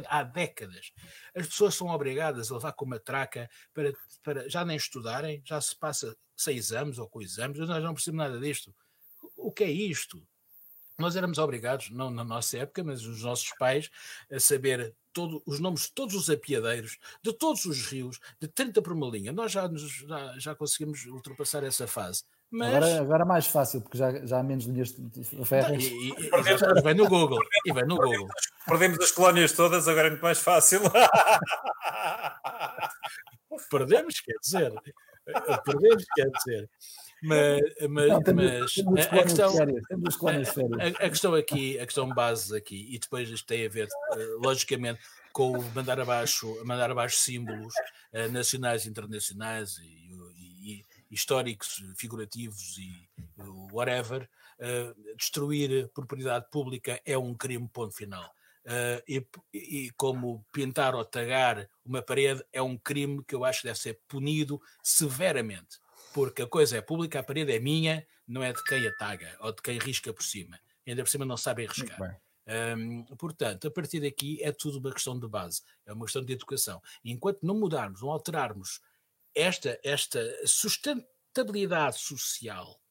há 0.09 0.23
décadas. 0.23 0.91
As 1.33 1.47
pessoas 1.47 1.75
são 1.75 1.87
obrigadas 1.87 2.51
a 2.51 2.55
levar 2.55 2.73
com 2.73 2.83
uma 2.83 2.99
traca 2.99 3.49
para, 3.73 3.93
para 4.21 4.49
já 4.49 4.65
nem 4.65 4.75
estudarem, 4.75 5.41
já 5.45 5.61
se 5.61 5.77
passa 5.77 6.15
seis 6.35 6.73
anos 6.73 6.97
ou 6.97 7.07
com 7.07 7.21
exames, 7.21 7.59
nós 7.59 7.83
não 7.83 7.93
percebemos 7.93 8.27
nada 8.27 8.39
disto. 8.39 8.75
O 9.37 9.51
que 9.51 9.63
é 9.63 9.71
isto? 9.71 10.21
Nós 11.01 11.15
éramos 11.15 11.37
obrigados, 11.37 11.89
não 11.89 12.09
na 12.09 12.23
nossa 12.23 12.57
época, 12.57 12.83
mas 12.83 13.05
os 13.05 13.23
nossos 13.23 13.51
pais, 13.57 13.89
a 14.31 14.39
saber 14.39 14.93
todo, 15.11 15.41
os 15.45 15.59
nomes 15.59 15.83
de 15.83 15.91
todos 15.91 16.15
os 16.15 16.29
apiadeiros, 16.29 16.97
de 17.21 17.33
todos 17.33 17.65
os 17.65 17.85
rios, 17.87 18.19
de 18.39 18.47
30 18.47 18.81
por 18.81 18.93
uma 18.93 19.07
linha. 19.07 19.31
Nós 19.31 19.51
já, 19.51 19.69
já, 19.75 20.39
já 20.39 20.55
conseguimos 20.55 21.05
ultrapassar 21.05 21.63
essa 21.63 21.87
fase. 21.87 22.23
Mas... 22.49 22.75
Agora, 22.75 23.01
agora 23.01 23.23
é 23.23 23.25
mais 23.25 23.47
fácil, 23.47 23.81
porque 23.81 23.97
já, 23.97 24.25
já 24.25 24.39
há 24.39 24.43
menos 24.43 24.65
linhas 24.65 24.93
de 24.93 25.23
ferro. 25.45 25.73
E, 25.75 26.09
e, 26.09 26.09
e, 26.11 26.81
vai 26.81 26.93
no 26.93 27.07
Google. 27.07 27.39
E 27.65 27.71
vai 27.71 27.83
no 27.83 27.95
Google. 27.95 28.27
Perdemos 28.67 28.99
as 28.99 29.11
colónias 29.11 29.53
todas, 29.53 29.87
agora 29.87 30.07
é 30.07 30.09
muito 30.11 30.23
mais 30.23 30.39
fácil. 30.39 30.81
Perdemos, 33.69 34.19
quer 34.19 34.35
dizer. 34.41 34.73
Perdemos, 35.63 36.03
quer 36.13 36.29
dizer. 36.29 36.69
Mas, 37.23 37.61
mas, 37.87 38.07
não, 38.07 38.21
mas 38.91 39.07
a, 39.07 39.15
a, 39.15 39.23
questão, 39.23 39.53
a, 39.59 41.05
a, 41.05 41.09
questão 41.09 41.35
aqui, 41.35 41.79
a 41.79 41.85
questão 41.85 42.09
base 42.09 42.57
aqui, 42.57 42.87
e 42.89 42.97
depois 42.97 43.29
isto 43.29 43.45
tem 43.45 43.63
a 43.63 43.69
ver, 43.69 43.87
uh, 43.87 44.39
logicamente, 44.43 44.99
com 45.31 45.51
o 45.51 45.71
mandar 45.75 45.99
abaixo, 45.99 46.59
mandar 46.65 46.89
abaixo 46.89 47.17
símbolos 47.17 47.73
uh, 48.13 48.31
nacionais 48.31 48.85
e 48.85 48.89
internacionais 48.89 49.77
e, 49.77 49.83
e, 50.35 50.73
e, 50.73 50.85
históricos, 51.11 51.83
figurativos 51.95 52.77
e 52.79 53.07
whatever, 53.71 54.27
uh, 54.59 55.15
destruir 55.15 55.89
propriedade 55.93 56.47
pública 56.49 56.99
é 57.05 57.15
um 57.15 57.35
crime, 57.35 57.69
ponto 57.71 57.95
final. 57.95 58.25
Uh, 58.65 59.01
e, 59.07 59.27
e, 59.53 59.91
como 59.91 60.45
pintar 60.51 60.95
ou 60.95 61.05
tagar 61.05 61.67
uma 61.83 62.01
parede 62.01 62.43
é 62.53 62.61
um 62.61 62.77
crime 62.77 63.23
que 63.27 63.33
eu 63.33 63.43
acho 63.43 63.61
que 63.61 63.67
deve 63.67 63.79
ser 63.79 63.99
punido 64.07 64.61
severamente 64.83 65.80
porque 66.13 66.41
a 66.41 66.47
coisa 66.47 66.77
é 66.77 66.81
pública, 66.81 67.19
a 67.19 67.23
parede 67.23 67.53
é 67.53 67.59
minha, 67.59 68.05
não 68.27 68.43
é 68.43 68.53
de 68.53 68.63
quem 68.63 68.87
a 68.87 68.95
taga 68.95 69.35
ou 69.39 69.51
de 69.51 69.61
quem 69.61 69.77
risca 69.77 70.13
por 70.13 70.23
cima. 70.23 70.59
Ainda 70.87 71.03
por 71.03 71.09
cima 71.09 71.25
não 71.25 71.37
sabem 71.37 71.67
riscar. 71.67 72.19
Um, 72.47 73.03
portanto, 73.17 73.67
a 73.67 73.71
partir 73.71 73.99
daqui 74.01 74.41
é 74.41 74.51
tudo 74.51 74.79
uma 74.79 74.91
questão 74.91 75.17
de 75.17 75.27
base, 75.27 75.61
é 75.85 75.93
uma 75.93 76.05
questão 76.05 76.23
de 76.23 76.33
educação. 76.33 76.81
Enquanto 77.03 77.43
não 77.43 77.55
mudarmos, 77.55 78.01
não 78.01 78.11
alterarmos 78.11 78.81
esta, 79.35 79.79
esta 79.83 80.19
sustentabilidade 80.45 81.99
social, 81.99 82.81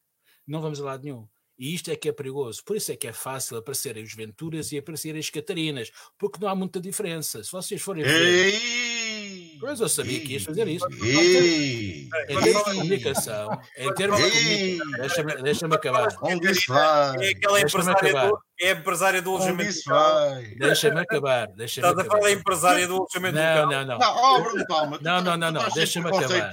não 0.46 0.60
vamos 0.60 0.80
a 0.80 0.84
lado 0.84 1.04
nenhum. 1.04 1.28
E 1.58 1.74
isto 1.74 1.90
é 1.90 1.96
que 1.96 2.08
é 2.08 2.12
perigoso. 2.12 2.64
Por 2.64 2.74
isso 2.74 2.90
é 2.90 2.96
que 2.96 3.06
é 3.06 3.12
fácil 3.12 3.58
aparecerem 3.58 4.02
os 4.02 4.14
Venturas 4.14 4.72
e 4.72 4.78
aparecerem 4.78 5.20
as 5.20 5.28
Catarinas, 5.28 5.90
porque 6.16 6.38
não 6.40 6.48
há 6.48 6.54
muita 6.54 6.80
diferença. 6.80 7.44
Se 7.44 7.52
vocês 7.52 7.82
forem 7.82 8.02
ver. 8.02 8.99
Pois 9.60 9.78
eu 9.78 9.88
sabia 9.88 10.20
que 10.20 10.32
ias 10.32 10.44
fazer 10.44 10.66
isso. 10.66 10.86
Ei, 11.02 12.08
em 12.28 12.40
termos 12.40 12.64
de 12.64 12.64
comunicação, 12.64 13.60
em 13.76 13.94
termos 13.94 14.18
de 14.18 14.30
comunicação, 14.30 15.02
deixa-me 15.02 15.42
deixa 15.42 15.66
acabar. 15.66 16.08
Onde 16.22 16.50
isso 16.50 16.72
vai? 16.72 17.16
É 17.26 17.30
aquela 17.30 17.60
empresária 17.60 18.12
do, 18.12 18.42
é 18.60 18.70
empresária 18.70 19.22
do 19.22 19.30
alojamento 19.30 19.80
vai? 19.86 20.44
Deixa-me 20.56 21.00
acabar. 21.00 21.48
Deixa 21.48 21.80
Estás 21.80 21.98
a 21.98 22.04
falar 22.04 22.20
da 22.20 22.32
empresária 22.32 22.88
do 22.88 22.96
alojamento 22.96 23.36
não, 23.36 23.70
não, 23.70 23.84
não. 23.84 23.98
Não, 23.98 24.16
oh, 24.16 24.42
Bruno. 24.42 24.64
Não, 25.02 25.20
não, 25.20 25.36
não, 25.36 25.52
não. 25.52 25.68
Deixa-me 25.70 26.08
acabar. 26.08 26.52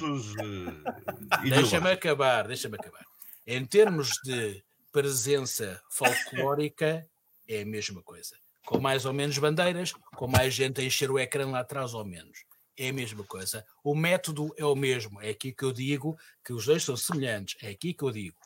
Deixa-me 1.43 1.91
acabar. 1.91 2.47
Deixa-me 2.47 2.75
acabar. 2.75 3.05
Em 3.45 3.65
termos 3.65 4.09
de 4.25 4.61
presença 4.91 5.81
folclórica, 5.89 7.05
é 7.47 7.61
a 7.61 7.65
mesma 7.65 8.03
coisa 8.03 8.35
com 8.67 8.81
mais 8.81 9.05
ou 9.05 9.13
menos 9.13 9.37
bandeiras, 9.37 9.93
com 10.17 10.27
mais 10.27 10.53
gente 10.53 10.81
a 10.81 10.83
encher 10.83 11.09
o 11.09 11.17
ecrã 11.17 11.49
lá 11.49 11.61
atrás 11.61 11.93
ou 11.93 12.03
menos. 12.03 12.39
É 12.77 12.89
a 12.89 12.93
mesma 12.93 13.23
coisa. 13.23 13.65
O 13.83 13.95
método 13.95 14.53
é 14.57 14.65
o 14.65 14.75
mesmo. 14.75 15.21
É 15.21 15.29
aqui 15.29 15.51
que 15.51 15.63
eu 15.63 15.71
digo 15.71 16.17
que 16.45 16.53
os 16.53 16.65
dois 16.65 16.83
são 16.83 16.95
semelhantes. 16.95 17.55
É 17.61 17.69
aqui 17.69 17.93
que 17.93 18.03
eu 18.03 18.11
digo. 18.11 18.37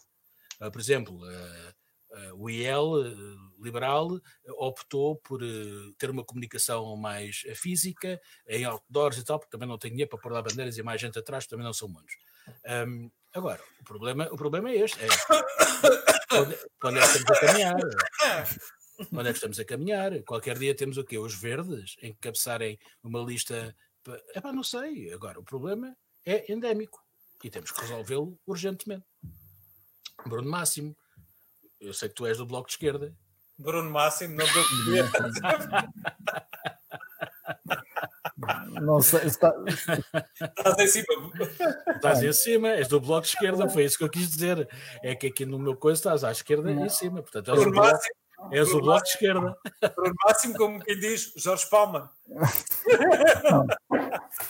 Uh, 0.62 0.72
por 0.72 0.80
exemplo, 0.80 1.18
uh, 1.18 1.74
o 2.36 2.50
IEL 2.50 2.92
liberal 3.60 4.20
optou 4.58 5.16
por 5.18 5.42
ter 5.98 6.10
uma 6.10 6.26
comunicação 6.26 6.96
mais 6.98 7.44
física, 7.56 8.20
em 8.48 8.66
outdoors 8.66 9.18
e 9.18 9.24
tal, 9.24 9.40
porque 9.40 9.52
também 9.52 9.68
não 9.68 9.78
tem 9.78 9.92
dinheiro 9.92 10.10
para 10.10 10.20
pôr 10.20 10.32
lá 10.32 10.42
bandeiras 10.42 10.78
e 10.78 10.84
mais 10.84 11.00
gente 11.00 11.18
atrás, 11.18 11.48
também 11.48 11.66
não 11.66 11.74
são 11.74 11.88
muitos. 11.88 12.14
Um, 12.88 13.10
agora, 13.34 13.62
o 13.80 13.84
problema, 13.84 14.28
o 14.32 14.36
problema 14.36 14.70
é 14.72 14.76
este. 14.78 15.00
É, 15.00 15.08
quando, 16.30 16.58
quando 16.80 16.98
é 16.98 17.02
que 17.02 17.08
estamos 17.08 17.32
a 17.32 17.40
caminhar? 17.40 17.76
onde 19.12 19.30
é 19.30 19.32
que 19.32 19.38
estamos 19.38 19.60
a 19.60 19.66
caminhar? 19.66 20.24
Qualquer 20.24 20.58
dia 20.58 20.76
temos 20.76 20.98
o 20.98 21.04
quê? 21.04 21.18
Os 21.18 21.34
verdes 21.34 21.96
encabeçarem 22.02 22.80
uma 23.04 23.20
lista. 23.20 23.76
É 24.34 24.42
pá, 24.42 24.52
não 24.52 24.64
sei. 24.64 25.12
Agora, 25.14 25.40
o 25.40 25.44
problema 25.44 25.96
é 26.26 26.52
endémico 26.52 27.04
e 27.44 27.50
temos 27.50 27.72
que 27.72 27.82
resolvê-lo 27.82 28.40
urgentemente. 28.46 29.06
Bruno 30.26 30.50
Máximo, 30.50 30.96
eu 31.80 31.94
sei 31.94 32.10
que 32.10 32.16
tu 32.16 32.26
és 32.26 32.38
do 32.38 32.46
Bloco 32.46 32.68
de 32.68 32.74
Esquerda. 32.74 33.16
Bruno 33.58 33.90
Máximo, 33.92 34.36
não 34.36 34.46
deu 34.46 34.64
Não 38.82 39.02
sei, 39.02 39.22
está... 39.26 39.54
estás 39.68 40.80
em 40.80 40.88
cima. 40.88 41.32
Estás 41.96 42.24
em 42.24 42.34
cima, 42.34 42.70
és 42.70 42.88
do 42.88 43.00
bloco 43.00 43.22
de 43.22 43.28
esquerda, 43.28 43.70
foi 43.70 43.86
isso 43.86 43.98
que 43.98 44.04
eu 44.04 44.10
quis 44.10 44.30
dizer. 44.30 44.68
É 45.04 45.14
que 45.16 45.28
aqui 45.28 45.46
no 45.46 45.60
meu 45.60 45.76
coisa 45.76 46.00
estás 46.00 46.24
à 46.24 46.32
esquerda 46.32 46.72
e 46.72 46.76
em 46.76 46.90
cima. 46.90 47.22
Portanto, 47.22 47.52
Bruno 47.52 47.76
Máximo, 47.76 48.16
És 48.52 48.70
o 48.74 48.82
bloco 48.82 49.04
de 49.04 49.10
esquerda. 49.10 49.56
Por 49.96 50.14
máximo, 50.26 50.58
como 50.58 50.80
quem 50.80 51.00
diz, 51.00 51.32
Jorge 51.38 51.70
Palma. 51.70 52.10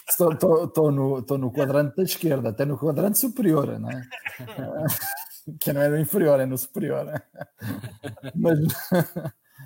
Estou, 0.08 0.92
no, 0.92 1.20
estou 1.20 1.38
no 1.38 1.52
quadrante 1.52 1.96
da 1.96 2.04
esquerda, 2.04 2.50
até 2.50 2.66
no 2.66 2.78
quadrante 2.78 3.18
superior, 3.18 3.80
não 3.80 3.90
é? 3.90 4.02
que 5.60 5.74
não 5.74 5.82
é 5.82 5.90
no 5.90 6.00
inferior, 6.00 6.40
é 6.40 6.46
no 6.46 6.58
superior. 6.58 7.08
Mas 8.36 8.60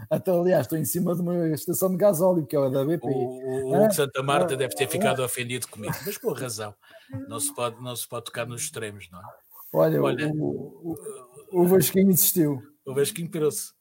até 0.09 0.31
aliás, 0.31 0.61
estou 0.61 0.77
em 0.77 0.85
cima 0.85 1.15
de 1.15 1.21
uma 1.21 1.49
estação 1.49 1.89
de 1.89 1.97
gasóleo, 1.97 2.45
que 2.45 2.55
é 2.55 2.59
a 2.59 2.69
da 2.69 2.85
BP. 2.85 3.07
O, 3.07 3.73
o, 3.73 3.87
o 3.87 3.91
Santa 3.91 4.23
Marta 4.23 4.55
deve 4.55 4.75
ter 4.75 4.87
ficado 4.87 5.23
ofendido 5.23 5.67
comigo, 5.67 5.93
mas 6.05 6.17
por 6.17 6.39
razão. 6.39 6.73
Não 7.27 7.39
se 7.39 7.53
pode, 7.53 7.81
não 7.81 7.95
se 7.95 8.07
pode 8.07 8.25
tocar 8.25 8.45
nos 8.45 8.63
extremos, 8.63 9.09
não 9.11 9.19
é? 9.19 9.23
Olha, 9.73 10.01
Olha 10.01 10.27
o, 10.29 10.95
o, 11.51 11.63
o 11.63 11.67
Vasquinho 11.67 12.11
insistiu. 12.11 12.61
O 12.85 12.93
Vasquinho 12.93 13.29
pirou-se. 13.29 13.74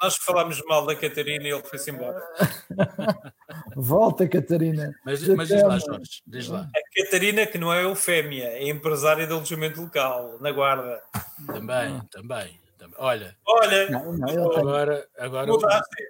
Nós 0.00 0.16
falamos 0.16 0.62
mal 0.66 0.86
da 0.86 0.94
Catarina 0.94 1.44
e 1.44 1.50
ele 1.50 1.62
foi-se 1.62 1.90
embora. 1.90 2.22
Volta, 3.74 4.28
Catarina. 4.28 4.94
Mas, 5.04 5.26
mas 5.28 5.48
diz 5.48 5.62
lá, 5.62 5.78
Jorge, 5.78 6.22
diz 6.26 6.48
lá. 6.48 6.68
A 6.74 7.04
Catarina, 7.04 7.46
que 7.46 7.58
não 7.58 7.72
é 7.72 7.84
eufémia, 7.84 8.44
é 8.44 8.68
empresária 8.68 9.26
de 9.26 9.32
alojamento 9.32 9.80
local, 9.80 10.38
na 10.40 10.52
Guarda. 10.52 11.02
Também, 11.46 12.00
também. 12.10 12.60
também. 12.78 12.96
Olha, 12.98 13.36
Olha 13.46 13.90
não, 13.90 14.12
não, 14.12 14.52
agora, 14.52 15.06
agora, 15.18 15.46
mudaste. 15.46 16.04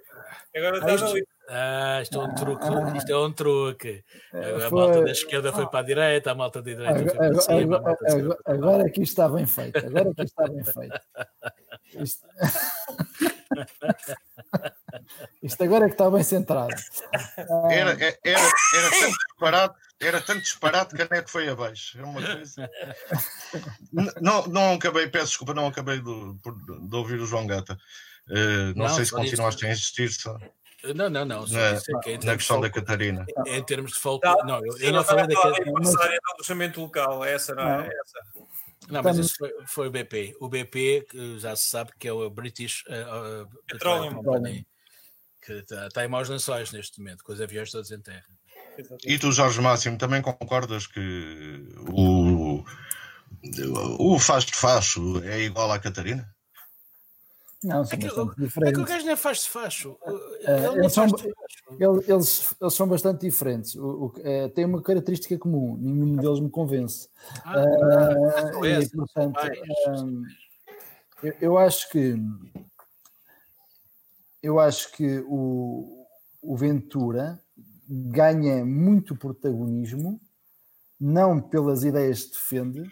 Agora 0.55 0.77
estás 0.77 1.03
ali. 1.03 1.25
Ah, 1.53 1.99
isto 2.01 2.17
é 2.17 2.23
um 2.23 2.33
truque. 2.33 2.65
Isto 2.97 3.11
é 3.11 3.17
um 3.17 3.33
truque. 3.33 4.05
A 4.33 4.69
foi... 4.69 4.79
malta 4.79 5.03
da 5.03 5.11
esquerda 5.11 5.51
foi 5.51 5.67
para 5.67 5.79
a 5.79 5.83
direita, 5.83 6.31
a 6.31 6.35
malta 6.35 6.61
da 6.61 6.71
direita 6.71 7.13
foi 7.13 7.29
para 7.29 7.41
cima. 7.41 7.77
Agora, 7.77 7.97
agora, 8.07 8.37
agora 8.45 8.87
aqui 8.87 9.01
está 9.01 9.27
bem 9.27 9.45
feito. 9.45 9.85
Agora 9.85 10.11
aqui 10.11 10.23
está 10.23 10.47
bem 10.47 10.63
feito. 10.63 11.01
Isto... 12.01 12.25
Isto 15.43 15.63
agora 15.63 15.85
é 15.85 15.87
que 15.87 15.95
está 15.95 16.09
bem 16.09 16.23
centrado. 16.23 16.73
Era, 17.69 17.91
era, 17.91 18.17
era, 18.23 18.39
era 18.39 18.89
tanto 18.89 19.17
disparado, 19.27 19.75
era 19.99 20.21
tanto 20.21 20.41
disparado 20.41 20.95
que 20.95 21.01
a 21.01 21.07
net 21.09 21.29
foi 21.29 21.49
abaixo. 21.49 21.99
É 21.99 22.03
uma 22.03 22.21
coisa. 22.21 22.69
Não, 24.21 24.47
não 24.47 24.75
acabei, 24.75 25.09
peço 25.09 25.27
desculpa, 25.27 25.53
não 25.53 25.67
acabei 25.67 25.97
de, 25.97 26.03
de 26.03 26.95
ouvir 26.95 27.19
o 27.19 27.25
João 27.25 27.45
Gata. 27.45 27.77
Uh, 28.29 28.71
não, 28.75 28.87
não, 28.87 28.89
sei 28.89 29.03
se 29.05 29.11
continuaste 29.11 29.65
a 29.65 29.71
insistir. 29.71 30.09
Só. 30.11 30.37
Não, 30.95 31.09
não, 31.09 31.25
não. 31.25 31.45
Na, 31.47 31.59
é 31.59 32.17
na 32.23 32.35
questão 32.35 32.59
da 32.59 32.69
Catarina. 32.69 33.25
Em 33.45 33.63
termos 33.63 33.91
de 33.93 33.99
foco. 33.99 34.25
Não, 34.25 34.45
não 34.45 34.65
eu, 34.65 34.77
eu 34.79 34.91
não 34.91 35.03
falei 35.03 35.27
daquele. 35.27 35.61
É 35.61 35.65
do 35.65 36.31
alojamento 36.33 36.81
local, 36.81 37.23
essa 37.23 37.53
não, 37.53 37.81
é 37.81 37.87
essa. 37.87 38.47
Não, 38.89 39.03
mas 39.03 39.17
isso 39.17 39.35
foi, 39.37 39.53
foi, 39.67 39.87
o 39.87 39.91
BP. 39.91 40.35
O 40.39 40.49
BP, 40.49 41.05
que 41.09 41.39
já 41.39 41.55
se 41.55 41.69
sabe 41.69 41.91
que 41.99 42.07
é 42.07 42.13
o 42.13 42.29
British 42.29 42.83
uh, 42.87 43.43
uh, 43.43 43.63
Petroleum 43.67 44.15
Company, 44.15 44.67
que 45.45 45.53
está, 45.53 45.87
está 45.87 46.03
em 46.03 46.07
maus 46.07 46.27
lençóis 46.29 46.71
neste 46.71 46.99
momento, 46.99 47.23
com 47.23 47.31
os 47.31 47.39
aviões 47.39 47.71
todos 47.71 47.91
em 47.91 48.01
terra. 48.01 48.25
E 49.05 49.19
tu, 49.19 49.31
Jorge 49.31 49.61
Máximo, 49.61 49.97
também 49.97 50.21
concordas 50.21 50.87
que 50.87 51.63
o, 51.89 52.63
o 53.99 54.19
faz 54.19 54.45
de 54.45 54.55
facho 54.55 55.21
é 55.23 55.41
igual 55.41 55.71
à 55.71 55.79
Catarina? 55.79 56.27
Não, 57.63 57.85
são 57.85 57.99
é 57.99 58.01
bastante 58.01 58.35
diferentes. 58.37 58.73
É 58.73 58.73
que 58.73 58.81
o 58.81 58.85
gajo 58.85 59.05
não 59.05 59.13
é 59.13 59.15
faz 59.15 59.43
de 59.43 59.49
facho. 59.49 59.91
Uh, 60.01 60.79
eles, 60.79 60.93
são, 60.93 61.05
eles, 61.79 62.55
eles, 62.59 62.73
são 62.73 62.87
bastante 62.87 63.21
diferentes. 63.21 63.75
O, 63.75 64.05
o, 64.05 64.13
é, 64.23 64.49
tem 64.49 64.65
uma 64.65 64.81
característica 64.81 65.37
comum, 65.37 65.77
nenhum 65.77 66.15
deles 66.15 66.39
me 66.39 66.49
convence. 66.49 67.07
Ah, 67.45 67.63
uh, 68.57 68.65
e, 68.65 68.89
portanto, 68.89 69.39
um, 69.89 70.23
eu, 71.21 71.33
eu, 71.39 71.57
acho 71.57 71.89
que 71.91 72.15
eu 74.41 74.59
acho 74.59 74.91
que 74.93 75.23
o, 75.27 76.07
o 76.41 76.57
Ventura 76.57 77.39
ganha 77.87 78.65
muito 78.65 79.15
protagonismo, 79.15 80.19
não 80.99 81.39
pelas 81.39 81.83
ideias 81.83 82.23
que 82.23 82.31
defende, 82.31 82.91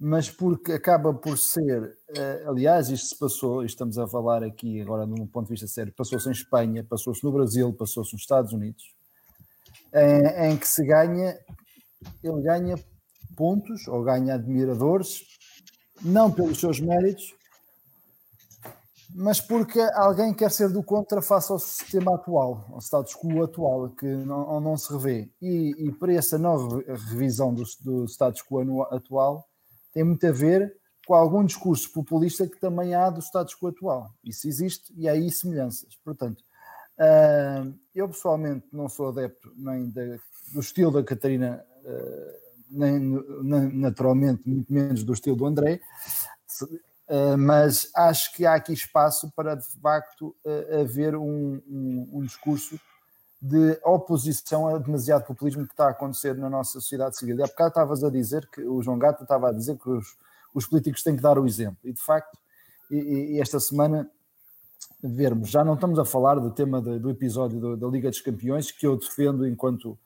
mas 0.00 0.30
porque 0.30 0.72
acaba 0.72 1.12
por 1.12 1.36
ser, 1.36 1.82
uh, 1.82 2.48
aliás, 2.48 2.88
isto 2.88 3.08
se 3.08 3.18
passou, 3.18 3.62
estamos 3.62 3.98
a 3.98 4.08
falar 4.08 4.42
aqui 4.42 4.80
agora 4.80 5.06
de 5.06 5.12
um 5.12 5.26
ponto 5.26 5.48
de 5.48 5.50
vista 5.50 5.66
sério, 5.66 5.92
passou-se 5.94 6.26
em 6.26 6.32
Espanha, 6.32 6.82
passou-se 6.82 7.22
no 7.22 7.30
Brasil, 7.30 7.70
passou-se 7.74 8.14
nos 8.14 8.22
Estados 8.22 8.54
Unidos, 8.54 8.94
em, 9.92 10.52
em 10.52 10.56
que 10.56 10.66
se 10.66 10.86
ganha, 10.86 11.38
ele 12.24 12.40
ganha 12.40 12.76
pontos 13.36 13.86
ou 13.88 14.02
ganha 14.02 14.36
admiradores, 14.36 15.20
não 16.00 16.32
pelos 16.32 16.58
seus 16.58 16.80
méritos, 16.80 17.34
mas 19.14 19.38
porque 19.38 19.80
alguém 19.94 20.32
quer 20.32 20.50
ser 20.50 20.70
do 20.70 20.82
contra 20.82 21.20
face 21.20 21.52
ao 21.52 21.58
sistema 21.58 22.14
atual, 22.14 22.64
ao 22.72 22.80
status 22.80 23.14
quo 23.14 23.42
atual, 23.42 23.90
que 23.90 24.06
não, 24.06 24.60
não 24.60 24.76
se 24.78 24.90
revê. 24.92 25.30
E, 25.42 25.74
e 25.78 25.92
para 25.92 26.14
essa 26.14 26.38
nova 26.38 26.82
revisão 27.10 27.52
do, 27.52 27.64
do 27.82 28.04
status 28.06 28.40
quo 28.42 28.82
atual, 28.84 29.49
tem 29.92 30.04
muito 30.04 30.26
a 30.26 30.32
ver 30.32 30.74
com 31.06 31.14
algum 31.14 31.44
discurso 31.44 31.92
populista 31.92 32.46
que 32.46 32.60
também 32.60 32.94
há 32.94 33.10
do 33.10 33.20
status 33.20 33.54
quo 33.54 33.68
atual. 33.68 34.14
Isso 34.22 34.46
existe 34.46 34.92
e 34.96 35.08
há 35.08 35.12
aí 35.12 35.30
semelhanças. 35.30 35.96
Portanto, 36.04 36.40
uh, 36.98 37.74
eu 37.94 38.08
pessoalmente 38.08 38.66
não 38.72 38.88
sou 38.88 39.08
adepto 39.08 39.52
nem 39.56 39.88
do 39.88 40.60
estilo 40.60 40.92
da 40.92 41.02
Catarina, 41.02 41.64
uh, 41.84 42.50
nem, 42.70 43.00
naturalmente, 43.72 44.48
muito 44.48 44.72
menos 44.72 45.02
do 45.02 45.12
estilo 45.12 45.34
do 45.34 45.46
André, 45.46 45.80
uh, 47.08 47.36
mas 47.36 47.90
acho 47.96 48.32
que 48.32 48.46
há 48.46 48.54
aqui 48.54 48.72
espaço 48.72 49.32
para, 49.34 49.56
de 49.56 49.66
facto, 49.80 50.36
haver 50.80 51.16
um, 51.16 51.60
um, 51.66 52.08
um 52.12 52.20
discurso 52.22 52.78
de 53.40 53.80
oposição 53.84 54.68
a 54.68 54.78
demasiado 54.78 55.24
populismo 55.24 55.66
que 55.66 55.72
está 55.72 55.86
a 55.86 55.90
acontecer 55.90 56.36
na 56.36 56.50
nossa 56.50 56.72
sociedade 56.72 57.16
civil. 57.16 57.38
E 57.38 57.42
há 57.42 57.46
bocado 57.46 57.68
estavas 57.68 58.04
a 58.04 58.10
dizer 58.10 58.46
que 58.52 58.62
o 58.62 58.82
João 58.82 58.98
Gato 58.98 59.22
estava 59.22 59.48
a 59.48 59.52
dizer 59.52 59.78
que 59.78 59.88
os, 59.88 60.16
os 60.54 60.66
políticos 60.66 61.02
têm 61.02 61.16
que 61.16 61.22
dar 61.22 61.38
o 61.38 61.46
exemplo. 61.46 61.78
E 61.84 61.92
de 61.92 62.00
facto, 62.00 62.38
e, 62.90 62.96
e 63.34 63.40
esta 63.40 63.58
semana 63.58 64.10
vermos, 65.02 65.48
já 65.48 65.64
não 65.64 65.74
estamos 65.74 65.98
a 65.98 66.04
falar 66.04 66.34
do 66.34 66.50
tema 66.50 66.82
de, 66.82 66.98
do 66.98 67.10
episódio 67.10 67.58
do, 67.58 67.76
da 67.76 67.86
Liga 67.86 68.10
dos 68.10 68.20
Campeões, 68.20 68.70
que 68.70 68.86
eu 68.86 68.96
defendo 68.98 69.46
enquanto 69.46 69.98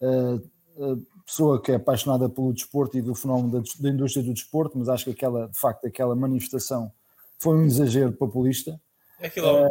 uh, 0.00 0.36
uh, 0.76 1.06
pessoa 1.26 1.60
que 1.60 1.72
é 1.72 1.74
apaixonada 1.74 2.28
pelo 2.28 2.52
desporto 2.52 2.96
e 2.96 3.02
do 3.02 3.14
fenómeno 3.14 3.50
da, 3.50 3.58
da, 3.80 3.90
indústria 3.90 4.24
do 4.24 4.32
desporto, 4.32 4.78
mas 4.78 4.88
acho 4.88 5.04
que 5.04 5.10
aquela, 5.10 5.48
de 5.48 5.58
facto, 5.58 5.86
aquela 5.86 6.16
manifestação 6.16 6.90
foi 7.38 7.56
um 7.58 7.66
exagero 7.66 8.12
populista. 8.12 8.80
Aquilo 9.22 9.46
é 9.46 9.52
um 9.52 9.66
uh, 9.66 9.68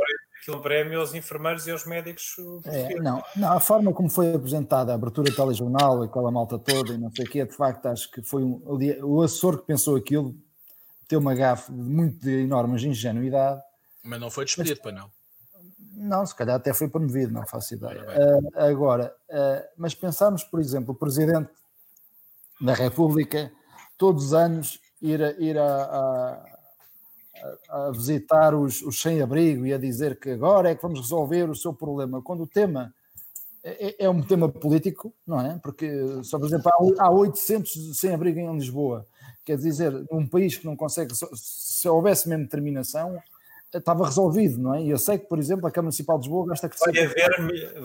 aquilo 0.47 0.61
prémio 0.61 1.01
aos 1.01 1.13
enfermeiros 1.13 1.67
e 1.67 1.71
aos 1.71 1.85
médicos. 1.85 2.35
É, 2.65 2.95
não, 2.95 3.21
não, 3.35 3.51
a 3.51 3.59
forma 3.59 3.93
como 3.93 4.09
foi 4.09 4.33
apresentada 4.33 4.93
a 4.93 4.95
abertura 4.95 5.29
do 5.29 5.35
telejornal, 5.35 6.03
aquela 6.03 6.31
malta 6.31 6.57
toda 6.57 6.93
e 6.93 6.97
não 6.97 7.11
sei 7.11 7.25
o 7.25 7.29
quê, 7.29 7.45
de 7.45 7.53
facto, 7.53 7.87
acho 7.87 8.09
que 8.09 8.21
foi 8.21 8.43
um, 8.43 8.61
o 9.03 9.21
assessor 9.21 9.59
que 9.59 9.65
pensou 9.65 9.97
aquilo, 9.97 10.33
teve 11.05 11.19
uma 11.19 11.35
gafe 11.35 11.71
de 11.71 11.77
muito 11.77 12.19
de 12.21 12.43
enorme 12.43 12.81
ingenuidade. 12.81 13.61
Mas 14.03 14.19
não 14.21 14.31
foi 14.31 14.45
despedido, 14.45 14.79
para 14.81 14.93
não. 14.93 15.11
Não, 15.97 16.25
se 16.25 16.33
calhar 16.33 16.55
até 16.55 16.73
foi 16.73 16.87
promovido, 16.87 17.33
não 17.33 17.45
faço 17.45 17.73
ideia. 17.73 18.01
Uh, 18.01 18.59
agora, 18.61 19.13
uh, 19.29 19.67
mas 19.75 19.93
pensarmos, 19.93 20.43
por 20.43 20.61
exemplo, 20.61 20.93
o 20.93 20.95
Presidente 20.95 21.49
da 22.61 22.73
República, 22.73 23.51
todos 23.97 24.27
os 24.27 24.33
anos, 24.33 24.79
ir 25.01 25.21
a, 25.21 25.31
ir 25.31 25.57
a, 25.57 25.83
a, 25.83 26.56
a 27.69 27.91
visitar 27.91 28.53
os, 28.55 28.81
os 28.81 29.01
sem-abrigo 29.01 29.65
e 29.65 29.73
a 29.73 29.77
dizer 29.77 30.19
que 30.19 30.31
agora 30.31 30.69
é 30.69 30.75
que 30.75 30.81
vamos 30.81 30.99
resolver 30.99 31.49
o 31.49 31.55
seu 31.55 31.73
problema, 31.73 32.21
quando 32.21 32.43
o 32.43 32.47
tema 32.47 32.93
é, 33.63 33.87
é, 33.87 33.95
é 34.05 34.09
um 34.09 34.21
tema 34.21 34.47
político, 34.47 35.13
não 35.25 35.41
é? 35.41 35.59
Porque, 35.61 35.89
só 36.23 36.39
por 36.39 36.47
exemplo, 36.47 36.71
há, 36.97 37.05
há 37.05 37.11
800 37.11 37.97
sem-abrigo 37.97 38.39
em 38.39 38.55
Lisboa. 38.55 39.05
Quer 39.43 39.57
dizer, 39.57 39.91
num 40.11 40.27
país 40.27 40.57
que 40.57 40.65
não 40.65 40.75
consegue, 40.75 41.13
se 41.33 41.87
houvesse 41.89 42.29
mesmo 42.29 42.43
determinação, 42.43 43.21
estava 43.73 44.05
resolvido, 44.05 44.57
não 44.57 44.75
é? 44.75 44.83
E 44.83 44.89
eu 44.89 44.97
sei 44.97 45.17
que, 45.17 45.25
por 45.25 45.39
exemplo, 45.39 45.67
a 45.67 45.71
Câmara 45.71 45.87
Municipal 45.87 46.17
de 46.17 46.27
Lisboa 46.27 46.47
gasta 46.47 46.69
que 46.69 46.79
Vai 46.79 47.03
haver, 47.03 47.81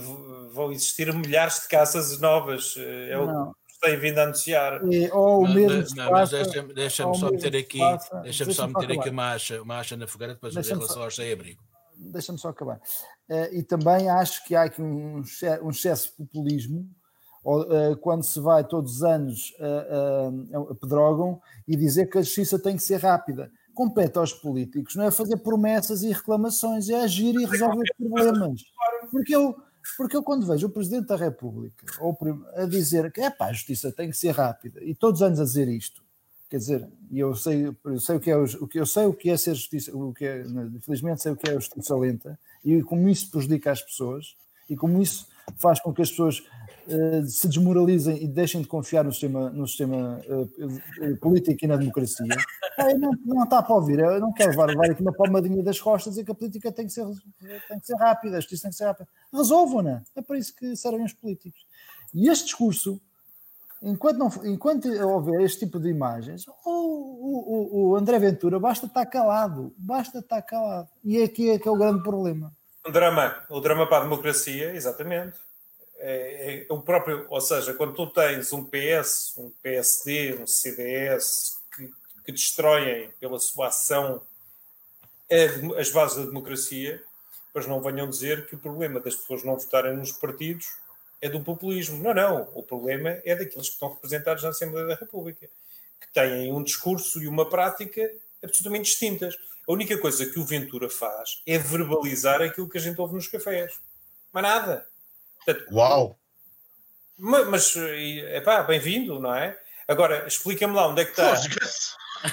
vão 0.53 0.71
existir 0.71 1.13
milhares 1.13 1.63
de 1.63 1.69
casas 1.69 2.21
novas, 2.21 2.75
eh, 2.79 3.11
é 3.11 3.19
o 3.19 3.55
tem 3.83 3.99
vindo 3.99 4.19
a 4.19 4.23
anunciar. 4.23 4.81
E, 4.91 5.11
ou 5.11 5.45
o 5.45 5.49
mesmo 5.49 5.97
não, 5.97 6.11
mas 6.11 6.31
deixa-me 6.31 6.73
deixa 6.73 7.15
só 7.15 7.31
meter 7.31 7.57
aqui, 7.57 7.81
deixa-me 8.23 8.55
só 8.55 8.67
meter 8.67 8.99
aqui 8.99 9.11
uma 9.11 9.33
acha, 9.33 9.61
uma 9.61 9.79
acha 9.79 9.97
na 9.97 10.07
fogueira 10.07 10.35
depois 10.35 10.57
em 10.57 10.63
relação 10.63 11.03
ao 11.03 11.11
sem-abrigo. 11.11 11.61
Deixa-me 11.97 12.39
só 12.39 12.49
acabar. 12.49 12.81
Uh, 13.29 13.55
e 13.55 13.63
também 13.63 14.09
acho 14.09 14.45
que 14.45 14.55
há 14.55 14.63
aqui 14.63 14.81
um, 14.81 15.23
um 15.63 15.71
excesso 15.71 16.11
de 16.11 16.17
populismo 16.17 16.89
uh, 17.45 17.97
quando 18.01 18.23
se 18.23 18.41
vai 18.41 18.65
todos 18.65 18.97
os 18.97 19.03
anos 19.03 19.53
uh, 19.61 20.71
a 20.71 20.75
pedrógão 20.75 21.41
e 21.67 21.77
dizer 21.77 22.07
que 22.07 22.19
a 22.19 22.23
justiça 22.23 22.59
tem 22.59 22.77
que 22.77 22.83
ser 22.83 23.01
rápida 23.01 23.51
compete 23.75 24.19
aos 24.19 24.33
políticos, 24.33 24.95
não 24.95 25.05
é 25.05 25.11
fazer 25.11 25.39
promessas 25.39 26.03
e 26.03 26.13
reclamações, 26.13 26.89
é 26.91 27.01
agir 27.01 27.35
e 27.35 27.47
resolver 27.47 27.85
problemas. 27.99 28.61
Porque 29.11 29.35
eu, 29.35 29.57
porque 29.97 30.17
eu 30.17 30.23
quando 30.23 30.47
vejo 30.47 30.67
o 30.67 30.71
Presidente 30.71 31.07
da 31.07 31.17
República 31.17 31.87
ou 32.01 32.17
a 32.55 32.67
dizer 32.67 33.11
que 33.13 33.21
é 33.21 33.33
a 33.39 33.53
justiça 33.53 33.93
tem 33.93 34.11
que 34.11 34.17
ser 34.17 34.31
rápida, 34.31 34.83
e 34.83 34.95
todos 34.95 35.21
os 35.21 35.27
anos 35.27 35.41
a 35.41 35.45
dizer 35.45 35.69
isto, 35.69 36.03
quer 36.49 36.59
dizer, 36.59 36.89
e 37.11 37.19
eu 37.19 37.35
sei, 37.35 37.75
eu 37.85 38.01
sei 38.01 38.17
o 38.17 38.21
que 38.21 38.31
é 38.31 38.37
o 38.37 38.67
que 38.67 38.79
eu 38.79 38.87
sei 38.87 39.07
o 39.07 39.15
que 39.15 39.31
é 39.31 39.37
ser 39.37 39.55
justiça, 39.55 39.97
o 39.97 40.13
que 40.13 40.25
é, 40.25 40.43
infelizmente 40.75 41.23
sei 41.23 41.33
o 41.33 41.37
que 41.37 41.51
é 41.51 41.55
a 41.55 41.59
justiça 41.59 41.97
lenta, 41.97 42.39
e 42.65 42.83
como 42.83 43.09
isso 43.09 43.31
prejudica 43.31 43.71
as 43.71 43.83
pessoas, 43.83 44.37
e 44.69 44.77
como 44.77 45.01
isso 45.01 45.27
faz 45.57 45.81
com 45.81 45.93
que 45.93 46.03
as 46.03 46.11
pessoas 46.11 46.43
se 47.29 47.49
desmoralizem 47.49 48.23
e 48.23 48.27
deixem 48.27 48.61
de 48.61 48.67
confiar 48.67 49.05
no 49.05 49.13
sistema, 49.13 49.51
no 49.51 49.67
sistema 49.67 50.21
uh, 50.27 51.17
político 51.19 51.65
e 51.65 51.69
na 51.69 51.77
democracia. 51.77 52.27
Não, 52.99 53.13
não 53.25 53.45
está 53.45 53.63
para 53.63 53.75
ouvir, 53.75 53.99
eu 53.99 54.21
não 54.21 54.33
quero 54.33 54.51
levar, 54.51 54.67
levar 54.67 54.91
aqui 54.91 55.03
uma 55.03 55.13
palmadinha 55.13 55.63
das 55.63 55.81
costas 55.81 56.17
e 56.17 56.25
que 56.25 56.31
a 56.31 56.35
política 56.35 56.73
tem 56.73 56.87
que 56.87 56.93
ser, 56.93 57.07
tem 57.69 57.79
que 57.79 57.87
ser 57.87 57.97
rápida, 57.97 58.37
a 58.37 58.41
justiça 58.41 58.63
tem 58.63 58.71
que 58.71 58.77
ser 58.77 58.85
rápida. 58.85 59.09
Resolvam-na, 59.33 60.03
é 60.17 60.23
para 60.23 60.39
isso 60.39 60.55
que 60.57 60.75
servem 60.77 61.05
os 61.05 61.13
políticos. 61.13 61.67
E 62.15 62.29
este 62.29 62.47
discurso, 62.47 63.01
enquanto, 63.83 64.19
não, 64.19 64.31
enquanto 64.45 64.89
houver 64.89 65.41
este 65.43 65.61
tipo 65.61 65.79
de 65.79 65.89
imagens, 65.89 66.47
o, 66.65 66.71
o, 66.71 67.91
o 67.91 67.97
André 67.97 68.19
Ventura 68.19 68.59
basta 68.59 68.87
estar 68.87 69.07
calado, 69.07 69.75
basta 69.79 70.19
estar 70.19 70.43
calado. 70.43 70.89
E 71.05 71.19
é 71.19 71.25
aqui 71.25 71.51
é 71.51 71.59
que 71.59 71.69
é 71.69 71.71
o 71.71 71.77
grande 71.77 72.03
problema. 72.03 72.53
Um 72.87 72.91
drama, 72.91 73.37
o 73.49 73.61
drama 73.61 73.87
para 73.87 73.99
a 73.99 74.03
democracia, 74.03 74.75
exatamente. 74.75 75.37
É, 76.05 76.67
é, 76.69 76.73
o 76.73 76.81
próprio, 76.83 77.27
ou 77.29 77.41
seja, 77.41 77.75
quando 77.75 77.95
tu 77.95 78.09
tens 78.09 78.53
um 78.53 78.65
PS, 78.65 79.35
um 79.39 79.51
PSD, 79.63 80.35
um 80.35 80.49
CDS 80.49 81.61
que, 81.77 81.89
que 82.25 82.33
destroem 82.33 83.09
pela 83.21 83.39
sua 83.39 83.69
ação 83.69 84.21
as 85.79 85.91
bases 85.91 86.19
da 86.19 86.25
democracia, 86.25 87.03
pois 87.53 87.69
não 87.69 87.81
venham 87.81 88.11
dizer 88.11 88.47
que 88.49 88.57
o 88.57 88.59
problema 88.59 88.99
das 88.99 89.15
pessoas 89.15 89.45
não 89.45 89.57
votarem 89.57 89.97
nos 89.97 90.11
partidos 90.11 90.67
é 91.21 91.29
do 91.29 91.41
populismo. 91.41 92.03
Não, 92.03 92.13
não. 92.13 92.51
O 92.53 92.65
problema 92.65 93.21
é 93.25 93.37
daqueles 93.37 93.69
que 93.69 93.75
estão 93.75 93.91
representados 93.91 94.43
na 94.43 94.49
Assembleia 94.49 94.89
da 94.89 94.95
República, 94.97 95.49
que 96.01 96.13
têm 96.13 96.53
um 96.53 96.65
discurso 96.65 97.23
e 97.23 97.29
uma 97.29 97.49
prática 97.49 98.13
absolutamente 98.43 98.91
distintas. 98.91 99.37
A 99.69 99.73
única 99.73 99.97
coisa 99.99 100.27
que 100.27 100.41
o 100.41 100.45
Ventura 100.45 100.91
faz 100.91 101.41
é 101.47 101.57
verbalizar 101.59 102.43
aquilo 102.43 102.69
que 102.69 102.77
a 102.77 102.81
gente 102.81 103.01
ouve 103.01 103.15
nos 103.15 103.29
cafés. 103.29 103.79
Mas 104.33 104.43
nada. 104.43 104.92
Portanto, 105.45 105.75
Uau! 105.75 106.19
Mas, 107.19 107.49
mas 107.49 107.75
pá, 108.45 108.63
bem-vindo, 108.63 109.21
não 109.21 109.35
é? 109.35 109.57
Agora, 109.87 110.27
explica-me 110.27 110.75
lá 110.75 110.89
onde 110.89 111.03
é 111.03 111.05
que 111.05 111.11
está. 111.11 111.35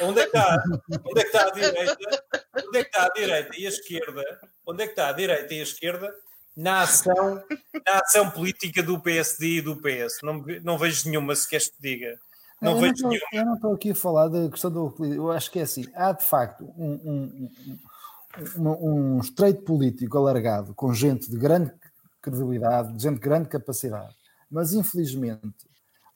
Onde 0.02 0.22
é 0.22 0.28
que 0.28 0.38
está? 0.38 0.64
Onde 1.06 1.20
é 1.20 1.24
que 1.24 1.28
está 1.28 1.48
a 1.48 1.52
direita? 1.52 1.98
Onde 2.68 2.78
é 2.78 2.84
que 2.84 2.90
está 2.90 3.06
a 3.06 3.10
direita 3.10 3.56
e 3.58 3.66
a 3.66 3.70
esquerda? 3.70 4.40
Onde 4.66 4.84
é 4.84 4.86
que 4.86 4.92
está 4.92 5.10
a 5.10 5.14
direita 5.14 5.54
e 5.54 5.60
a 5.60 5.64
esquerda 5.64 6.14
na 6.56 6.82
ação, 6.82 7.44
na 7.86 8.00
ação 8.00 8.30
política 8.30 8.84
do 8.84 9.00
PSD 9.00 9.58
e 9.58 9.62
do 9.62 9.78
PS? 9.78 10.20
Não, 10.24 10.44
não 10.64 10.78
vejo 10.78 11.10
nenhuma, 11.10 11.36
se 11.36 11.48
queres 11.48 11.70
que 11.70 11.76
te 11.76 11.82
diga. 11.82 12.20
Não, 12.62 12.74
eu, 12.74 12.82
não 12.82 12.94
tô, 12.94 13.14
eu, 13.32 13.46
não 13.46 13.56
estou 13.56 13.74
aqui 13.74 13.92
a 13.92 13.96
falar 13.96 14.28
da 14.28 14.50
questão 14.50 14.70
do. 14.70 14.96
Eu 15.06 15.32
acho 15.32 15.50
que 15.50 15.60
é 15.60 15.64
assim: 15.64 15.86
há 15.96 16.12
de 16.12 16.26
facto 16.26 16.66
um, 16.78 16.92
um, 17.06 17.52
um, 18.58 19.16
um 19.16 19.20
estreito 19.20 19.64
político 19.64 20.18
alargado 20.18 20.74
com 20.76 20.94
gente 20.94 21.30
de 21.30 21.38
grande 21.38 21.72
credibilidade, 22.22 22.94
de 22.94 23.04
gente 23.04 23.16
de 23.16 23.22
grande 23.22 23.50
capacidade, 23.50 24.16
mas 24.50 24.74
infelizmente, 24.74 25.68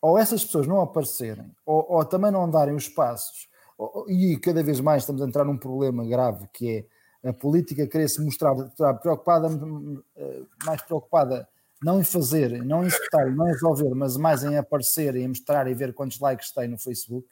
ou 0.01 0.17
essas 0.17 0.43
pessoas 0.43 0.67
não 0.67 0.81
aparecerem, 0.81 1.55
ou, 1.65 1.85
ou 1.89 2.05
também 2.05 2.31
não 2.31 2.49
darem 2.49 2.75
os 2.75 2.89
passos, 2.89 3.47
ou, 3.77 4.09
e 4.09 4.37
cada 4.37 4.61
vez 4.61 4.79
mais 4.79 5.03
estamos 5.03 5.21
a 5.21 5.25
entrar 5.25 5.45
num 5.45 5.57
problema 5.57 6.05
grave 6.05 6.47
que 6.53 6.87
é 7.23 7.29
a 7.29 7.33
política 7.33 7.87
querer 7.87 8.09
se 8.09 8.21
mostrar 8.21 8.53
preocupada, 8.99 9.47
eh, 10.17 10.41
mais 10.65 10.81
preocupada 10.81 11.47
não 11.81 11.99
em 11.99 12.03
fazer, 12.03 12.63
não 12.63 12.83
em 12.83 12.87
escutar, 12.87 13.29
não 13.31 13.47
em 13.47 13.51
resolver, 13.51 13.93
mas 13.93 14.17
mais 14.17 14.43
em 14.43 14.57
aparecer, 14.57 15.15
em 15.15 15.27
mostrar 15.27 15.67
e 15.67 15.73
ver 15.73 15.93
quantos 15.93 16.19
likes 16.19 16.51
tem 16.51 16.67
no 16.67 16.77
Facebook. 16.77 17.27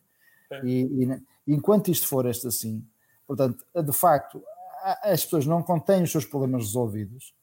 E, 0.64 0.82
e, 0.82 1.22
enquanto 1.48 1.90
isto 1.90 2.08
for 2.08 2.26
este 2.26 2.48
assim, 2.48 2.86
portanto, 3.26 3.66
de 3.74 3.94
facto, 3.94 4.44
as 5.04 5.24
pessoas 5.24 5.46
não 5.46 5.64
contêm 5.64 6.04
os 6.04 6.12
seus 6.12 6.26
problemas 6.26 6.64
resolvidos 6.64 7.34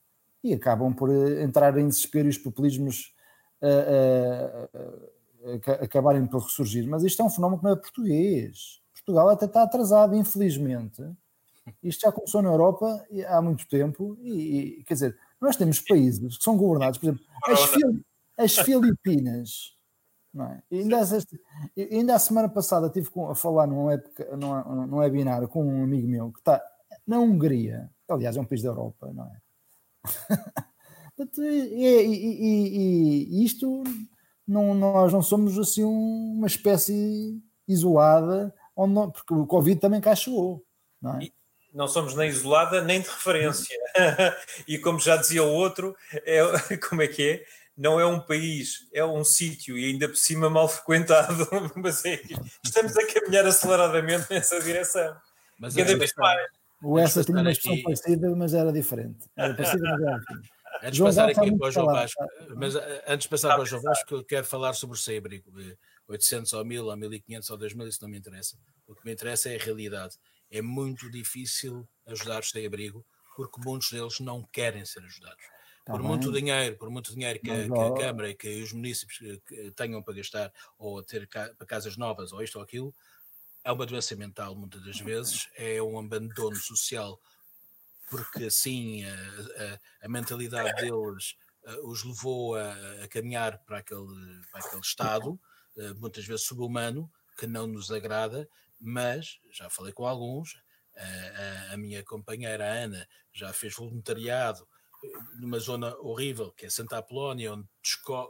e 0.42 0.54
acabam 0.54 0.92
por 0.92 1.10
eh, 1.10 1.42
entrar 1.42 1.76
em 1.78 1.88
desespero 1.88 2.28
e 2.28 2.30
os 2.30 2.38
populismos 2.38 3.14
uh, 3.62 4.78
uh, 4.78 5.82
acabarem 5.82 6.26
por 6.26 6.42
ressurgir. 6.42 6.86
Mas 6.88 7.02
isto 7.02 7.20
é 7.22 7.24
um 7.24 7.30
fenómeno 7.30 7.58
que 7.58 7.64
não 7.64 7.72
é 7.72 7.76
português. 7.76 8.80
Portugal 8.94 9.28
até 9.30 9.46
está 9.46 9.62
atrasado, 9.62 10.14
infelizmente. 10.14 11.02
Isto 11.82 12.02
já 12.02 12.12
começou 12.12 12.42
na 12.42 12.48
Europa 12.48 13.06
há 13.28 13.42
muito 13.42 13.66
tempo 13.68 14.16
e, 14.20 14.80
e 14.80 14.84
quer 14.84 14.94
dizer, 14.94 15.18
nós 15.40 15.56
temos 15.56 15.80
países 15.80 16.36
que 16.36 16.44
são 16.44 16.56
governados, 16.56 16.98
por 16.98 17.06
exemplo, 17.06 17.24
as, 17.46 17.64
Fil 17.64 18.04
as 18.36 18.56
Filipinas. 18.56 19.76
Não 20.32 20.44
é? 20.44 20.62
ainda, 20.70 21.00
ainda 21.90 22.14
a 22.14 22.18
semana 22.18 22.48
passada 22.48 22.86
estive 22.86 23.08
a 23.28 23.34
falar 23.34 23.66
num, 23.66 23.90
época, 23.90 24.36
num, 24.36 24.86
num 24.86 24.98
webinar 24.98 25.46
com 25.48 25.64
um 25.64 25.82
amigo 25.82 26.06
meu 26.06 26.30
que 26.30 26.38
está 26.38 26.62
na 27.06 27.18
Hungria, 27.18 27.90
aliás, 28.08 28.36
é 28.36 28.40
um 28.40 28.44
país 28.44 28.62
da 28.62 28.68
Europa, 28.68 29.10
não 29.12 29.24
é? 29.24 29.47
E, 31.38 31.42
e, 31.42 32.06
e, 32.46 33.40
e, 33.40 33.44
isto 33.44 33.82
não, 34.46 34.74
nós 34.74 35.12
não 35.12 35.22
somos 35.22 35.58
assim 35.58 35.84
uma 35.84 36.46
espécie 36.46 37.42
isolada, 37.66 38.54
onde 38.76 38.94
não, 38.94 39.10
porque 39.10 39.34
o 39.34 39.46
Covid 39.46 39.80
também 39.80 40.00
cá 40.00 40.14
chegou. 40.14 40.64
Não 41.00 41.14
é? 41.14 41.28
não 41.72 41.86
somos 41.86 42.14
nem 42.14 42.28
isolada 42.28 42.82
nem 42.82 43.00
de 43.00 43.08
referência. 43.08 43.78
e 44.66 44.78
como 44.78 44.98
já 44.98 45.16
dizia 45.16 45.42
o 45.42 45.52
outro, 45.52 45.96
é, 46.24 46.40
como 46.88 47.02
é 47.02 47.08
que 47.08 47.30
é? 47.30 47.44
Não 47.76 48.00
é 48.00 48.04
um 48.04 48.18
país, 48.18 48.88
é 48.92 49.04
um 49.04 49.22
sítio 49.22 49.78
e 49.78 49.84
ainda 49.84 50.08
por 50.08 50.16
cima 50.16 50.50
mal 50.50 50.68
frequentado. 50.68 51.48
Mas 51.76 52.04
é, 52.04 52.20
estamos 52.64 52.96
a 52.96 53.06
caminhar 53.06 53.46
aceleradamente 53.46 54.26
nessa 54.28 54.60
direção. 54.60 55.16
Mas 55.58 55.74
Cada 55.74 55.96
vez 55.96 56.12
mais. 56.16 56.57
O 56.82 56.98
essa 56.98 57.24
tinha 57.24 57.40
uma 57.40 57.50
expressão 57.50 57.74
aqui... 57.74 57.82
parecida, 57.82 58.36
mas 58.36 58.54
era 58.54 58.72
diferente. 58.72 59.28
Era 59.36 59.54
parecida, 59.54 59.90
mas 59.90 60.00
era 60.00 60.18
diferente. 60.18 60.50
Antes 60.82 60.96
de 60.96 61.02
passar 61.02 61.28
aqui 61.28 61.58
para 61.58 61.68
o 61.68 61.70
João 61.70 61.86
Vasco, 61.86 62.24
mas 62.56 62.76
eh, 62.76 63.04
antes 63.08 63.24
de 63.24 63.28
passar 63.28 63.54
para 63.54 63.62
o 63.62 63.66
João 63.66 63.82
Vasco, 63.82 64.14
eu 64.14 64.24
quero 64.24 64.46
falar 64.46 64.72
sobre 64.74 64.96
o 64.96 65.00
sem-abrigo. 65.00 65.50
800 66.06 66.52
ou 66.52 66.64
1000 66.64 66.86
ou 66.86 66.96
1500 66.96 67.50
ou 67.50 67.56
2000, 67.56 67.88
isso 67.88 67.98
não 68.02 68.08
me 68.08 68.18
interessa. 68.18 68.56
O 68.86 68.94
que 68.94 69.04
me 69.04 69.12
interessa 69.12 69.50
é 69.50 69.56
a 69.56 69.58
realidade 69.58 70.16
é 70.50 70.62
muito 70.62 71.10
difícil 71.10 71.86
ajudar 72.06 72.40
os 72.40 72.50
sem-abrigo 72.50 73.04
porque 73.36 73.60
muitos 73.64 73.90
deles 73.90 74.18
não 74.20 74.42
querem 74.42 74.84
ser 74.84 75.00
ajudados. 75.04 75.44
Tá 75.84 75.92
por 75.92 76.00
bem. 76.00 76.08
muito 76.08 76.32
dinheiro, 76.32 76.76
por 76.76 76.90
muito 76.90 77.12
dinheiro 77.12 77.38
que, 77.40 77.50
a, 77.50 77.66
que 77.66 77.80
a 77.80 77.94
Câmara 77.94 78.30
e 78.30 78.34
que 78.34 78.62
os 78.62 78.72
municípios 78.72 79.40
tenham 79.76 80.02
para 80.02 80.14
gastar 80.14 80.52
ou 80.76 81.02
ter 81.02 81.28
para 81.28 81.66
casas 81.66 81.96
novas 81.96 82.32
ou 82.32 82.42
isto 82.42 82.56
ou 82.56 82.64
aquilo, 82.64 82.94
é 83.68 83.72
uma 83.72 83.84
doença 83.84 84.16
mental 84.16 84.54
muitas 84.56 84.82
das 84.82 84.98
vezes, 84.98 85.46
é 85.54 85.82
um 85.82 85.98
abandono 85.98 86.56
social 86.56 87.20
porque 88.08 88.44
assim 88.44 89.04
a, 89.04 89.12
a, 89.12 90.06
a 90.06 90.08
mentalidade 90.08 90.74
deles 90.80 91.36
os 91.82 92.02
levou 92.02 92.56
a, 92.56 92.72
a, 93.04 93.08
caminhar 93.08 93.58
para 93.66 93.78
aquele, 93.78 94.06
para 94.50 94.60
aquele 94.64 94.80
estado, 94.80 95.38
muitas 95.98 96.24
vezes 96.24 96.46
subhumano, 96.46 97.12
que 97.38 97.46
não 97.46 97.66
nos 97.66 97.90
agrada, 97.90 98.48
mas 98.80 99.38
já 99.52 99.68
falei 99.68 99.92
com 99.92 100.06
alguns, 100.06 100.56
a, 100.96 101.74
a, 101.74 101.76
minha 101.76 102.02
companheira 102.02 102.64
Ana 102.64 103.06
já 103.34 103.52
fez 103.52 103.74
voluntariado 103.74 104.66
eh, 105.04 105.08
numa 105.36 105.58
zona 105.58 105.94
horrível, 105.98 106.50
que 106.52 106.66
é 106.66 106.70
Santa 106.70 106.98
Apolónia, 106.98 107.52
onde, 107.52 107.68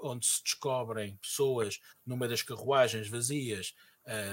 onde 0.02 0.26
se 0.26 0.42
descobrem 0.42 1.16
pessoas 1.16 1.78
numa 2.04 2.28
das 2.28 2.42
carruagens 2.42 3.08
vazias 3.08 3.72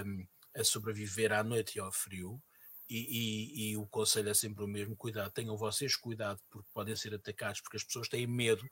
um, 0.05 0.27
a 0.55 0.63
sobreviver 0.63 1.31
à 1.31 1.43
noite 1.43 1.77
e 1.77 1.81
ao 1.81 1.91
frio. 1.91 2.41
E, 2.89 2.97
e, 2.97 3.71
e, 3.71 3.77
o 3.77 3.85
conselho 3.87 4.29
é 4.29 4.33
sempre 4.33 4.63
o 4.63 4.67
mesmo: 4.67 4.95
cuidado, 4.95 5.31
tenham 5.31 5.57
vocês 5.57 5.95
cuidado, 5.95 6.39
porque 6.49 6.69
podem 6.73 6.95
ser 6.95 7.15
atacados, 7.15 7.61
porque 7.61 7.77
as 7.77 7.83
pessoas 7.83 8.07
têm 8.07 8.27
medo, 8.27 8.63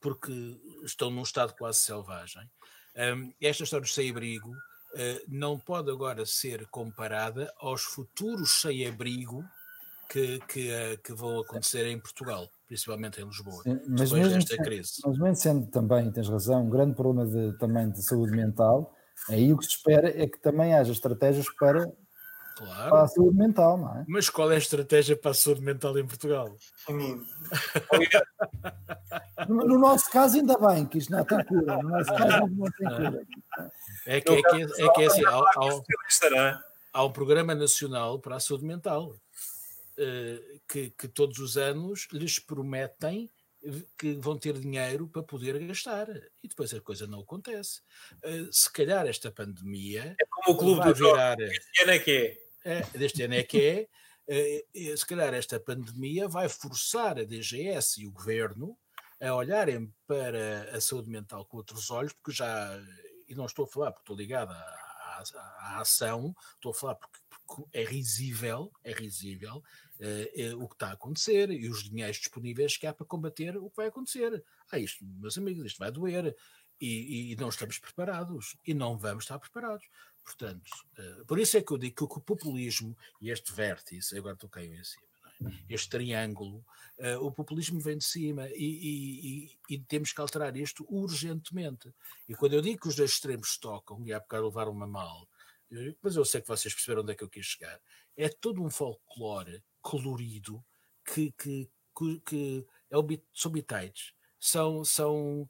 porque 0.00 0.60
estão 0.84 1.10
num 1.10 1.22
estado 1.22 1.54
quase 1.54 1.78
selvagem. 1.80 2.50
Um, 2.96 3.32
esta 3.40 3.62
história 3.62 3.84
do 3.84 3.88
sem-abrigo 3.88 4.50
uh, 4.50 5.20
não 5.28 5.58
pode 5.58 5.90
agora 5.90 6.24
ser 6.24 6.66
comparada 6.68 7.52
aos 7.58 7.82
futuros 7.82 8.60
sem-abrigo 8.60 9.44
que, 10.08 10.38
que, 10.48 10.70
uh, 10.70 10.98
que, 11.02 11.12
vão 11.12 11.40
acontecer 11.40 11.86
em 11.86 12.00
Portugal, 12.00 12.48
principalmente 12.66 13.20
em 13.20 13.24
Lisboa, 13.24 13.62
Sim, 13.62 13.80
mas 13.88 14.10
depois 14.10 14.32
desta 14.32 14.54
sendo, 14.54 14.64
crise. 14.64 14.92
Mas 15.04 15.18
mesmo 15.18 15.36
sendo 15.36 15.66
também, 15.66 16.10
tens 16.10 16.28
razão, 16.28 16.64
um 16.64 16.70
grande 16.70 16.94
problema 16.94 17.26
de, 17.30 17.58
também 17.58 17.90
de 17.90 18.02
saúde 18.02 18.32
mental, 18.32 18.95
aí 19.28 19.52
o 19.52 19.58
que 19.58 19.64
se 19.64 19.70
espera 19.72 20.08
é 20.08 20.26
que 20.26 20.38
também 20.38 20.74
haja 20.74 20.92
estratégias 20.92 21.48
para 21.58 21.90
Claro. 22.56 22.90
Para 22.90 23.02
a 23.02 23.08
saúde 23.08 23.36
mental, 23.36 23.76
não 23.76 23.98
é? 23.98 24.04
Mas 24.08 24.30
qual 24.30 24.50
é 24.50 24.54
a 24.54 24.58
estratégia 24.58 25.14
para 25.14 25.32
a 25.32 25.34
saúde 25.34 25.60
mental 25.60 25.98
em 25.98 26.06
Portugal? 26.06 26.56
no, 29.46 29.56
no, 29.66 29.78
nosso 29.78 30.10
caso, 30.10 30.38
ainda 30.38 30.56
bem 30.58 30.86
que 30.86 30.96
isto 30.96 31.12
não 31.12 31.22
tem 31.22 31.44
cura. 31.44 31.82
No 31.82 31.90
nosso 31.90 32.14
caso, 32.14 32.46
não 32.46 32.70
tem 32.70 32.88
cura. 32.88 33.26
É 34.06 34.20
que 34.22 34.32
é, 34.32 34.42
que, 34.42 34.62
é, 34.62 34.88
que 34.88 35.02
é 35.02 35.06
assim: 35.06 35.26
há, 35.26 35.36
há, 35.36 36.62
há, 36.94 37.04
um 37.04 37.12
programa 37.12 37.54
nacional 37.54 38.18
para 38.18 38.36
a 38.36 38.40
saúde 38.40 38.64
mental 38.64 39.10
uh, 39.10 40.60
que, 40.66 40.88
que 40.96 41.08
todos 41.08 41.38
os 41.38 41.58
anos 41.58 42.08
lhes 42.10 42.38
prometem 42.38 43.30
que 43.98 44.14
vão 44.14 44.38
ter 44.38 44.58
dinheiro 44.58 45.08
para 45.08 45.22
poder 45.22 45.58
gastar 45.66 46.08
e 46.42 46.48
depois 46.48 46.72
a 46.72 46.80
coisa 46.80 47.06
não 47.06 47.20
acontece. 47.20 47.80
Uh, 48.24 48.52
se 48.52 48.72
calhar 48.72 49.06
esta 49.06 49.30
pandemia 49.30 50.16
é 50.20 50.26
como 50.30 50.56
o 50.56 50.58
clube 50.58 50.84
do 50.84 50.94
virar. 50.94 51.40
Este 51.40 51.82
ano 51.82 51.92
é 51.92 51.98
que 51.98 52.10
é 52.10 52.46
é, 52.66 52.82
deste 52.98 53.22
ano 53.22 53.34
é 53.34 53.44
que 53.44 53.88
é, 54.28 54.64
é, 54.74 54.96
se 54.96 55.06
calhar 55.06 55.32
esta 55.32 55.60
pandemia 55.60 56.26
vai 56.26 56.48
forçar 56.48 57.16
a 57.16 57.24
DGS 57.24 58.02
e 58.02 58.08
o 58.08 58.10
governo 58.10 58.76
a 59.20 59.32
olharem 59.32 59.94
para 60.04 60.76
a 60.76 60.80
saúde 60.80 61.08
mental 61.08 61.46
com 61.46 61.58
outros 61.58 61.92
olhos, 61.92 62.12
porque 62.12 62.32
já, 62.32 62.76
e 63.28 63.36
não 63.36 63.46
estou 63.46 63.66
a 63.66 63.68
falar 63.68 63.92
porque 63.92 64.02
estou 64.02 64.16
ligado 64.16 64.50
à, 64.50 64.56
à, 64.56 65.22
à 65.60 65.80
ação, 65.80 66.34
estou 66.56 66.72
a 66.72 66.74
falar 66.74 66.96
porque, 66.96 67.18
porque, 67.30 67.62
é 67.72 67.84
risível, 67.84 68.72
é 68.82 68.92
risível 68.92 69.62
é, 69.98 70.54
o 70.54 70.68
que 70.68 70.74
está 70.74 70.88
a 70.88 70.92
acontecer 70.92 71.50
e 71.50 71.68
os 71.68 71.84
dinheiros 71.84 72.18
disponíveis 72.18 72.76
que 72.76 72.86
há 72.86 72.92
para 72.92 73.06
combater 73.06 73.56
o 73.56 73.70
que 73.70 73.76
vai 73.76 73.86
acontecer. 73.86 74.44
Ah, 74.70 74.78
isto, 74.78 75.04
meus 75.04 75.38
amigos, 75.38 75.64
isto 75.66 75.78
vai 75.78 75.90
doer. 75.90 76.36
E, 76.78 77.32
e, 77.32 77.36
não 77.36 77.48
estamos 77.48 77.78
preparados 77.78 78.58
e 78.66 78.74
não 78.74 78.98
vamos 78.98 79.24
estar 79.24 79.38
preparados. 79.38 79.88
Portanto, 80.22 80.70
uh, 80.98 81.24
por 81.24 81.38
isso 81.38 81.56
é 81.56 81.62
que 81.62 81.72
eu 81.72 81.78
digo 81.78 82.06
que 82.06 82.18
o 82.18 82.20
populismo 82.20 82.94
e 83.18 83.30
este 83.30 83.50
vértice, 83.50 84.18
agora 84.18 84.36
caindo 84.50 84.74
em 84.74 84.84
cima, 84.84 85.06
é? 85.42 85.64
este 85.68 85.88
triângulo, 85.88 86.64
uh, 86.98 87.24
o 87.24 87.32
populismo 87.32 87.80
vem 87.80 87.96
de 87.96 88.04
cima 88.04 88.48
e, 88.50 89.48
e, 89.70 89.74
e, 89.74 89.78
temos 89.78 90.12
que 90.12 90.20
alterar 90.20 90.54
isto 90.56 90.86
urgentemente. 90.88 91.90
E 92.28 92.34
quando 92.34 92.54
eu 92.54 92.60
digo 92.60 92.82
que 92.82 92.88
os 92.88 92.96
dois 92.96 93.12
extremos 93.12 93.56
tocam, 93.56 94.04
e 94.04 94.12
há 94.12 94.20
bocado 94.20 94.46
levaram 94.46 94.72
uma 94.72 94.86
mal, 94.86 95.28
mas 96.02 96.16
eu 96.16 96.24
sei 96.24 96.40
que 96.40 96.48
vocês 96.48 96.72
perceberam 96.72 97.02
onde 97.02 97.12
é 97.12 97.14
que 97.14 97.24
eu 97.24 97.28
quis 97.28 97.46
chegar, 97.46 97.80
é 98.16 98.28
todo 98.28 98.62
um 98.62 98.70
folclore 98.70 99.62
colorido 99.86 100.64
que, 101.04 101.30
que, 101.30 101.70
que, 101.96 102.20
que 102.26 102.66
é 102.90 102.98
o, 102.98 103.06
são 103.32 103.52
bitites, 103.52 104.12
são, 104.40 104.84
são 104.84 105.48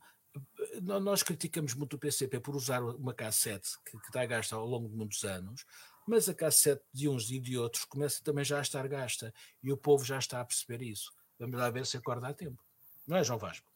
nós 0.83 1.23
criticamos 1.23 1.73
muito 1.73 1.97
o 1.97 1.99
PCP 1.99 2.39
por 2.41 2.55
usar 2.55 2.83
uma 2.83 3.15
cassete 3.15 3.71
que, 3.83 3.99
que 3.99 4.07
está 4.09 4.27
gasta 4.27 4.55
ao 4.55 4.67
longo 4.67 4.91
de 4.91 4.95
muitos 4.95 5.25
anos, 5.25 5.65
mas 6.07 6.29
a 6.29 6.35
cassete 6.35 6.85
de 6.93 7.09
uns 7.09 7.31
e 7.31 7.41
de 7.41 7.57
outros 7.57 7.87
começa 7.87 8.23
também 8.23 8.45
já 8.45 8.59
a 8.59 8.63
estar 8.63 8.87
gasta 8.87 9.33
e 9.63 9.73
o 9.73 9.77
povo 9.77 10.05
já 10.05 10.19
está 10.19 10.43
a 10.43 10.45
perceber 10.45 10.83
isso. 10.83 11.11
Vamos 11.39 11.57
lá 11.57 11.71
ver 11.71 11.87
se 11.87 11.97
acorda 11.97 12.29
a 12.29 12.35
tempo. 12.35 12.63
Não 13.07 13.17
é, 13.17 13.25
João 13.25 13.39
Vasco? 13.39 13.67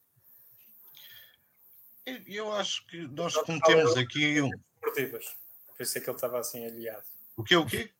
Eu 2.27 2.53
acho 2.53 2.87
que 2.87 3.09
nós 3.09 3.35
cometemos 3.35 3.97
aqui. 3.97 4.43
Um... 4.43 4.51
Esportivas. 4.75 5.37
Pensei 5.79 6.03
que 6.03 6.11
ele 6.11 6.17
estava 6.17 6.39
assim 6.39 6.67
aliado. 6.67 7.07
O 7.37 7.43
quê? 7.43 7.57
O 7.57 7.65
quê? 7.65 7.91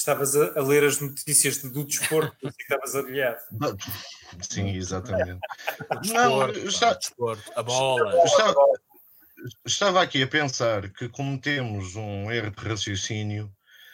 Estavas 0.00 0.34
a, 0.34 0.58
a, 0.58 0.62
ler 0.62 0.82
as 0.82 0.98
notícias 0.98 1.58
do 1.58 1.84
desporto, 1.84 2.34
que 2.40 2.62
estavas 2.62 2.94
aliado. 2.96 3.38
Sim, 4.40 4.74
exatamente. 4.74 5.38
Desporto, 6.00 6.58
Não, 6.58 6.66
está, 6.66 6.94
desporto, 6.94 7.52
a 7.54 7.62
bola. 7.62 8.24
Estava, 8.24 8.54
estava 9.66 10.02
aqui 10.02 10.22
a 10.22 10.26
pensar 10.26 10.88
que 10.88 11.06
cometemos 11.10 11.96
um 11.96 12.32
erro 12.32 12.50
de 12.50 12.66
raciocínio 12.66 13.52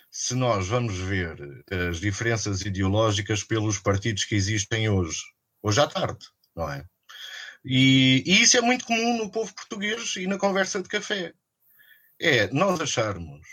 se 0.09 0.37
nós 0.37 0.69
vamos 0.69 0.97
ver 0.97 1.65
as 1.91 1.99
diferenças 1.99 2.61
ideológicas 2.61 3.43
pelos 3.43 3.81
partidos 3.81 4.25
que 4.25 4.37
existem 4.37 4.89
hoje, 4.89 5.25
hoje 5.61 5.81
à 5.81 5.89
tarde, 5.89 6.25
não 6.55 6.71
é? 6.71 6.85
E, 7.65 8.23
e, 8.25 8.43
isso 8.43 8.57
é 8.57 8.61
muito 8.61 8.85
comum 8.85 9.19
no 9.19 9.29
povo 9.29 9.53
português 9.53 10.15
e 10.15 10.29
na 10.29 10.39
conversa 10.39 10.81
de 10.81 10.89
café. 10.89 11.35
É 12.21 12.47
nós 12.53 12.81
acharmos 12.81 13.45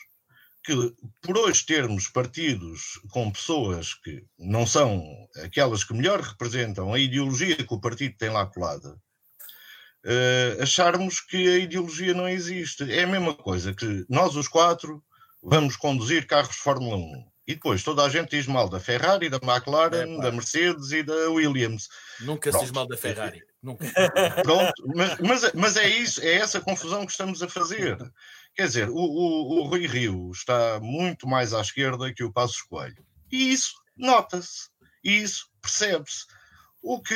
que 0.64 0.96
por 1.22 1.38
hoje 1.38 1.66
termos 1.66 2.08
partidos 2.08 3.00
com 3.12 3.32
pessoas 3.32 3.94
que 3.94 4.24
não 4.40 4.66
são 4.66 5.04
aquelas 5.44 5.84
que 5.84 5.94
melhor 5.94 6.22
representam 6.22 6.94
a 6.94 7.00
ideologia 7.00 7.56
que 7.56 7.74
o 7.74 7.80
partido 7.80 8.16
tem 8.18 8.30
lá 8.30 8.46
colada, 8.46 8.90
uh, 10.06 10.62
acharmos 10.62 11.20
que 11.20 11.50
a 11.50 11.58
ideologia 11.58 12.14
não 12.14 12.30
existe. 12.30 12.90
É 12.92 13.04
a 13.04 13.08
mesma 13.08 13.34
coisa 13.34 13.74
que 13.74 14.06
nós 14.10 14.36
os 14.36 14.48
quatro 14.48 15.04
vamos 15.42 15.76
conduzir 15.76 16.26
carros 16.26 16.56
de 16.56 16.62
Fórmula 16.62 16.96
1. 16.96 17.34
E 17.46 17.56
depois 17.56 17.84
toda 17.84 18.04
a 18.04 18.10
gente 18.10 18.30
diz 18.30 18.48
mal 18.48 18.70
da 18.70 18.80
Ferrari, 18.80 19.30
da 19.30 19.38
McLaren, 19.38 20.18
é, 20.18 20.22
da 20.22 20.32
Mercedes 20.32 20.94
e 20.94 21.04
da 21.04 21.30
Williams. 21.30 21.90
Nunca 22.22 22.50
Pronto. 22.50 22.62
se 22.62 22.66
diz 22.66 22.72
mal 22.74 22.88
da 22.88 22.96
Ferrari. 22.96 23.44
Nunca. 23.64 23.86
Pronto, 24.44 24.74
mas, 24.94 25.18
mas, 25.20 25.54
mas, 25.54 25.78
é 25.78 25.88
isso, 25.88 26.22
é 26.22 26.34
essa 26.34 26.60
confusão 26.60 27.06
que 27.06 27.14
estamos 27.14 27.42
a 27.42 27.48
fazer. 27.48 27.98
Quer 28.54 28.68
dizer, 28.68 28.90
o, 28.90 28.96
o, 28.98 29.62
o 29.62 29.64
Rui 29.64 29.88
Rio 29.88 30.30
está 30.32 30.82
muito 30.82 31.26
mais 31.26 31.54
à 31.54 31.62
esquerda 31.62 32.14
que 32.14 32.26
o 32.26 32.32
Passos 32.32 32.62
Coelho. 32.62 33.06
E 33.32 33.54
isso 33.54 33.74
nota-se. 33.96 34.70
E 35.02 35.24
isso 35.24 35.48
percebe-se. 35.62 36.26
O 36.82 37.02
que 37.02 37.16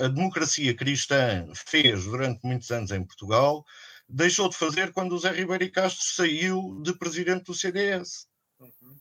a, 0.00 0.06
a 0.06 0.08
democracia 0.08 0.74
cristã 0.74 1.46
fez 1.54 2.04
durante 2.04 2.40
muitos 2.42 2.70
anos 2.70 2.90
em 2.90 3.04
Portugal 3.04 3.62
deixou 4.08 4.48
de 4.48 4.56
fazer 4.56 4.90
quando 4.92 5.12
o 5.12 5.18
Zé 5.18 5.30
Ribeiro 5.32 5.70
Castro 5.70 6.02
saiu 6.02 6.80
de 6.82 6.94
presidente 6.94 7.44
do 7.44 7.54
CDS. 7.54 8.26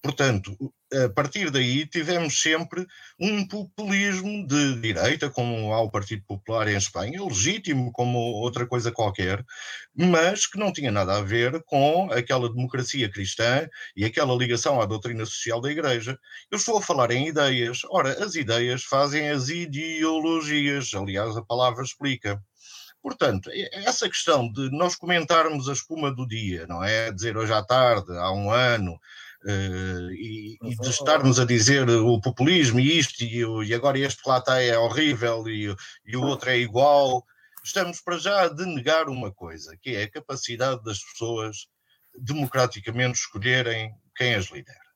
Portanto, 0.01 0.73
a 0.93 1.09
partir 1.09 1.51
daí 1.51 1.85
tivemos 1.85 2.39
sempre 2.39 2.85
um 3.19 3.45
populismo 3.47 4.47
de 4.47 4.79
direita, 4.79 5.29
como 5.29 5.73
há 5.73 5.81
o 5.81 5.91
Partido 5.91 6.23
Popular 6.25 6.67
em 6.67 6.77
Espanha, 6.77 7.23
legítimo 7.23 7.91
como 7.91 8.17
outra 8.17 8.65
coisa 8.65 8.91
qualquer, 8.91 9.43
mas 9.95 10.47
que 10.47 10.57
não 10.57 10.71
tinha 10.71 10.91
nada 10.91 11.17
a 11.17 11.21
ver 11.21 11.61
com 11.63 12.09
aquela 12.11 12.51
democracia 12.51 13.09
cristã 13.09 13.67
e 13.95 14.05
aquela 14.05 14.35
ligação 14.35 14.79
à 14.79 14.85
doutrina 14.85 15.25
social 15.25 15.59
da 15.59 15.71
Igreja. 15.71 16.17
Eu 16.49 16.57
estou 16.57 16.77
a 16.77 16.81
falar 16.81 17.11
em 17.11 17.27
ideias. 17.27 17.81
Ora, 17.89 18.23
as 18.23 18.35
ideias 18.35 18.83
fazem 18.83 19.29
as 19.29 19.49
ideologias, 19.49 20.93
aliás, 20.93 21.35
a 21.35 21.43
palavra 21.43 21.83
explica. 21.83 22.41
Portanto, 23.01 23.49
essa 23.71 24.09
questão 24.09 24.51
de 24.51 24.69
nós 24.71 24.95
comentarmos 24.95 25.69
a 25.69 25.73
espuma 25.73 26.13
do 26.13 26.27
dia, 26.27 26.65
não 26.67 26.83
é? 26.83 27.11
Dizer 27.11 27.37
hoje 27.37 27.53
à 27.53 27.63
tarde, 27.63 28.11
há 28.17 28.31
um 28.31 28.51
ano, 28.51 28.99
e, 30.11 30.57
e, 30.61 30.75
de 30.75 30.89
estarmos 30.89 31.39
a 31.39 31.45
dizer 31.45 31.89
o 31.89 32.19
populismo 32.19 32.79
e 32.79 32.99
isto, 32.99 33.23
e, 33.23 33.43
e 33.67 33.73
agora 33.73 33.97
este 33.97 34.21
que 34.21 34.29
lá 34.29 34.39
está 34.39 34.61
é 34.61 34.77
horrível 34.77 35.47
e, 35.47 35.73
e, 36.05 36.17
o 36.17 36.23
outro 36.23 36.49
é 36.49 36.57
igual, 36.57 37.25
estamos 37.63 38.01
para 38.01 38.17
já 38.17 38.41
a 38.41 38.49
denegar 38.49 39.09
uma 39.09 39.31
coisa, 39.31 39.77
que 39.77 39.95
é 39.95 40.03
a 40.03 40.11
capacidade 40.11 40.83
das 40.83 40.99
pessoas 40.99 41.67
democraticamente 42.17 43.19
escolherem 43.19 43.93
quem 44.15 44.35
as 44.35 44.47
lidera. 44.47 44.87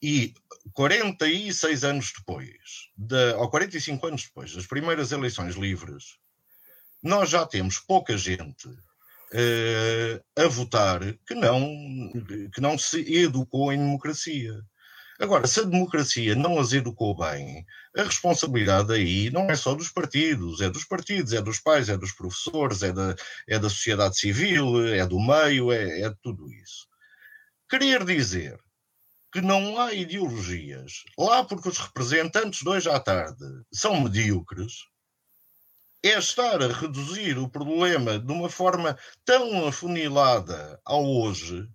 E 0.00 0.34
46 0.72 1.84
anos 1.84 2.12
depois, 2.16 2.90
de, 2.96 3.34
ou 3.34 3.48
45 3.48 4.06
anos 4.06 4.24
depois 4.24 4.54
das 4.54 4.66
primeiras 4.66 5.12
eleições 5.12 5.54
livres, 5.54 6.16
nós 7.02 7.30
já 7.30 7.46
temos 7.46 7.78
pouca 7.78 8.16
gente 8.16 8.68
a 10.36 10.48
votar 10.48 11.00
que 11.26 11.34
não, 11.34 12.10
que 12.52 12.60
não 12.60 12.76
se 12.76 13.00
educou 13.14 13.72
em 13.72 13.78
democracia. 13.78 14.60
Agora, 15.20 15.46
se 15.46 15.60
a 15.60 15.64
democracia 15.64 16.34
não 16.34 16.58
as 16.58 16.72
educou 16.72 17.16
bem, 17.16 17.64
a 17.96 18.02
responsabilidade 18.02 18.92
aí 18.92 19.30
não 19.30 19.48
é 19.48 19.54
só 19.54 19.74
dos 19.74 19.88
partidos, 19.88 20.60
é 20.60 20.68
dos 20.68 20.84
partidos, 20.84 21.32
é 21.32 21.40
dos 21.40 21.60
pais, 21.60 21.88
é 21.88 21.96
dos 21.96 22.12
professores, 22.12 22.82
é 22.82 22.92
da, 22.92 23.14
é 23.48 23.58
da 23.58 23.68
sociedade 23.68 24.18
civil, 24.18 24.84
é 24.88 25.06
do 25.06 25.20
meio, 25.20 25.70
é, 25.70 26.00
é 26.00 26.08
de 26.08 26.16
tudo 26.22 26.50
isso. 26.50 26.88
Querer 27.70 28.04
dizer 28.04 28.58
que 29.32 29.40
não 29.40 29.80
há 29.80 29.94
ideologias 29.94 31.04
lá 31.16 31.44
porque 31.44 31.68
os 31.68 31.78
representantes 31.78 32.60
de 32.60 32.68
hoje 32.68 32.90
à 32.90 32.98
tarde 32.98 33.44
são 33.72 34.00
medíocres, 34.00 34.72
é 36.02 36.18
estar 36.18 36.60
a 36.62 36.66
reduzir 36.66 37.38
o 37.38 37.48
problema 37.48 38.18
de 38.18 38.32
uma 38.32 38.48
forma 38.48 38.98
tão 39.24 39.66
afunilada 39.66 40.80
ao 40.84 41.04
hoje, 41.04 41.68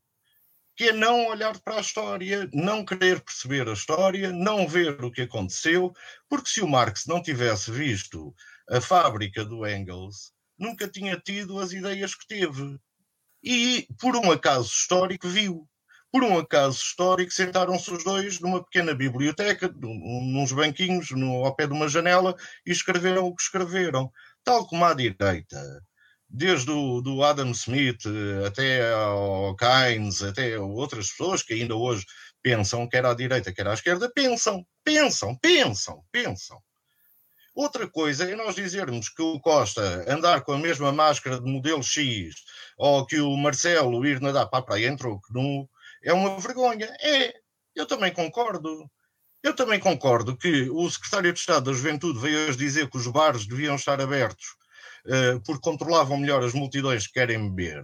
que 0.76 0.90
é 0.90 0.94
não 0.94 1.28
olhar 1.28 1.60
para 1.62 1.78
a 1.78 1.82
história, 1.82 2.50
não 2.54 2.86
querer 2.86 3.22
perceber 3.22 3.68
a 3.68 3.74
história, 3.74 4.32
não 4.32 4.68
ver 4.68 5.04
o 5.04 5.12
que 5.12 5.22
aconteceu, 5.22 5.94
porque 6.30 6.50
se 6.50 6.62
o 6.62 6.68
Marx 6.68 7.06
não 7.08 7.22
tivesse 7.22 7.72
visto 7.72 8.36
a 8.70 8.82
fábrica 8.82 9.46
do 9.46 9.66
Engels, 9.66 10.34
nunca 10.58 10.88
tinha 10.88 11.18
tido 11.18 11.60
as 11.60 11.72
ideias 11.72 12.14
que 12.14 12.28
teve. 12.28 12.78
E, 13.42 13.88
por 14.00 14.16
um 14.16 14.32
acaso 14.32 14.68
histórico, 14.68 15.28
viu. 15.28 15.68
Por 16.18 16.24
um 16.24 16.40
acaso 16.40 16.80
histórico, 16.80 17.32
sentaram-se 17.32 17.94
os 17.94 18.04
dois 18.04 18.40
numa 18.40 18.64
pequena 18.64 18.96
biblioteca, 18.96 19.72
nos 19.80 20.52
banquinhos, 20.52 21.12
no, 21.12 21.46
ao 21.46 21.56
pé 21.56 21.68
de 21.68 21.74
uma 21.74 21.88
janela, 21.88 22.36
e 22.66 22.72
escreveram 22.72 23.28
o 23.28 23.36
que 23.36 23.44
escreveram. 23.44 24.12
Tal 24.44 24.66
como 24.66 24.84
à 24.84 24.96
direita, 24.96 25.62
desde 26.28 26.72
o 26.72 27.02
do 27.02 27.24
Adam 27.24 27.52
Smith 27.52 28.02
até 28.48 28.92
ao 28.96 29.56
Keynes, 29.56 30.24
até 30.24 30.58
outras 30.58 31.12
pessoas 31.12 31.44
que 31.44 31.54
ainda 31.54 31.76
hoje 31.76 32.04
pensam, 32.42 32.90
quer 32.90 33.06
à 33.06 33.14
direita, 33.14 33.54
quer 33.54 33.68
à 33.68 33.76
esquerda, 33.76 34.12
pensam, 34.12 34.66
pensam, 34.84 35.38
pensam, 35.38 36.04
pensam. 36.12 36.58
Outra 37.54 37.88
coisa 37.88 38.24
é 38.24 38.36
nós 38.36 38.56
dizermos 38.56 39.08
que 39.08 39.22
o 39.22 39.40
Costa 39.40 40.04
andar 40.12 40.42
com 40.42 40.54
a 40.54 40.58
mesma 40.58 40.92
máscara 40.92 41.40
de 41.40 41.46
modelo 41.46 41.84
X 41.84 42.34
ou 42.76 43.06
que 43.06 43.20
o 43.20 43.38
Marcelo 43.38 44.04
ir 44.04 44.20
nadar 44.20 44.48
para 44.48 44.60
a 44.60 44.64
praia 44.64 44.88
em 44.88 44.96
troco 44.98 45.32
é 46.04 46.14
uma 46.14 46.40
vergonha. 46.40 46.86
É, 47.02 47.34
eu 47.76 47.86
também 47.86 48.12
concordo. 48.12 48.90
Eu 49.44 49.56
também 49.56 49.80
concordo 49.80 50.36
que 50.36 50.70
o 50.70 50.90
secretário 50.90 51.32
de 51.32 51.40
Estado 51.40 51.66
da 51.66 51.74
Juventude 51.74 52.20
veio 52.20 52.48
hoje 52.48 52.58
dizer 52.58 52.90
que 52.90 52.98
os 52.98 53.08
bares 53.08 53.46
deviam 53.46 53.76
estar 53.76 54.02
abertos 54.02 54.46
uh, 55.06 55.42
porque 55.46 55.62
controlavam 55.62 56.18
melhor 56.18 56.44
as 56.44 56.54
multidões 56.54 57.08
que 57.08 57.14
querem 57.14 57.50
beber. 57.50 57.82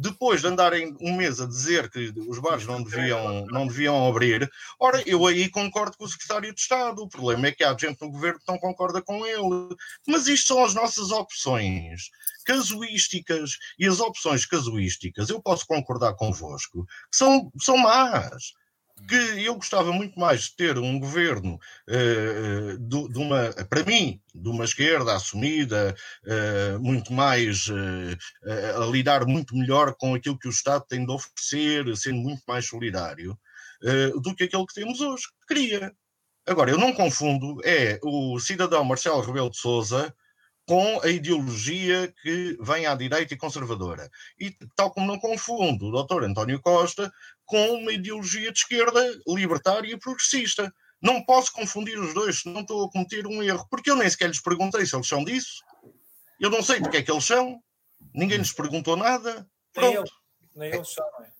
Depois 0.00 0.42
de 0.42 0.46
andarem 0.46 0.96
um 1.00 1.16
mês 1.16 1.40
a 1.40 1.46
dizer 1.46 1.90
que 1.90 2.12
os 2.28 2.38
bares 2.38 2.64
não 2.64 2.84
deviam, 2.84 3.44
não 3.46 3.66
deviam 3.66 4.08
abrir, 4.08 4.48
ora, 4.78 5.02
eu 5.04 5.26
aí 5.26 5.48
concordo 5.48 5.96
com 5.96 6.04
o 6.04 6.08
secretário 6.08 6.54
de 6.54 6.60
Estado. 6.60 7.02
O 7.02 7.08
problema 7.08 7.48
é 7.48 7.52
que 7.52 7.64
há 7.64 7.76
gente 7.76 8.00
no 8.00 8.10
governo 8.12 8.38
que 8.38 8.46
não 8.46 8.58
concorda 8.58 9.02
com 9.02 9.26
ele. 9.26 9.74
Mas 10.06 10.28
isto 10.28 10.48
são 10.48 10.64
as 10.64 10.72
nossas 10.72 11.10
opções 11.10 12.10
casuísticas. 12.44 13.58
E 13.76 13.88
as 13.88 13.98
opções 13.98 14.46
casuísticas, 14.46 15.30
eu 15.30 15.42
posso 15.42 15.66
concordar 15.66 16.14
convosco, 16.14 16.86
são, 17.10 17.50
são 17.60 17.76
más 17.76 18.54
que 19.06 19.44
eu 19.44 19.54
gostava 19.54 19.92
muito 19.92 20.18
mais 20.18 20.42
de 20.42 20.56
ter 20.56 20.78
um 20.78 20.98
governo 20.98 21.58
uh, 21.88 22.78
de, 22.78 23.08
de, 23.08 23.18
uma, 23.18 23.52
para 23.68 23.84
mim, 23.84 24.20
de 24.34 24.48
uma 24.48 24.64
esquerda 24.64 25.14
assumida, 25.14 25.94
uh, 26.24 26.80
muito 26.80 27.12
mais 27.12 27.68
uh, 27.68 28.82
a 28.82 28.86
lidar 28.86 29.26
muito 29.26 29.56
melhor 29.56 29.94
com 29.94 30.14
aquilo 30.14 30.38
que 30.38 30.48
o 30.48 30.50
Estado 30.50 30.84
tem 30.88 31.04
de 31.04 31.12
oferecer, 31.12 31.96
sendo 31.96 32.20
muito 32.20 32.42
mais 32.46 32.66
solidário, 32.66 33.38
do 34.20 34.34
que 34.34 34.44
aquele 34.44 34.66
que 34.66 34.74
temos 34.74 35.00
hoje. 35.00 35.24
Queria. 35.46 35.92
Agora, 36.44 36.70
eu 36.70 36.78
não 36.78 36.92
confundo, 36.92 37.60
é 37.64 38.00
o 38.02 38.40
cidadão 38.40 38.82
Marcelo 38.82 39.20
Rebelo 39.20 39.50
de 39.50 39.56
Souza 39.56 40.12
com 40.68 41.00
a 41.02 41.08
ideologia 41.08 42.12
que 42.22 42.58
vem 42.60 42.84
à 42.84 42.94
direita 42.94 43.32
e 43.32 43.38
conservadora. 43.38 44.10
E 44.38 44.54
tal 44.76 44.90
como 44.90 45.06
não 45.06 45.18
confundo 45.18 45.86
o 45.86 45.90
doutor 45.90 46.24
António 46.24 46.60
Costa 46.60 47.10
com 47.46 47.70
uma 47.70 47.90
ideologia 47.90 48.52
de 48.52 48.58
esquerda 48.58 49.00
libertária 49.26 49.90
e 49.90 49.98
progressista. 49.98 50.70
Não 51.00 51.24
posso 51.24 51.54
confundir 51.54 51.98
os 51.98 52.12
dois, 52.12 52.44
não 52.44 52.60
estou 52.60 52.84
a 52.84 52.90
cometer 52.90 53.26
um 53.26 53.42
erro, 53.42 53.66
porque 53.70 53.90
eu 53.90 53.96
nem 53.96 54.10
sequer 54.10 54.28
lhes 54.28 54.42
perguntei 54.42 54.84
se 54.84 54.94
eles 54.94 55.08
são 55.08 55.24
disso. 55.24 55.64
Eu 56.38 56.50
não 56.50 56.62
sei 56.62 56.80
do 56.80 56.90
que 56.90 56.98
é 56.98 57.02
que 57.02 57.10
eles 57.10 57.24
são, 57.24 57.58
ninguém 58.14 58.36
lhes 58.36 58.52
perguntou 58.52 58.94
nada. 58.94 59.48
Nem 59.74 59.94
eles, 59.94 60.10
nem 60.54 60.74
eles 60.74 60.92
sabem. 60.92 61.32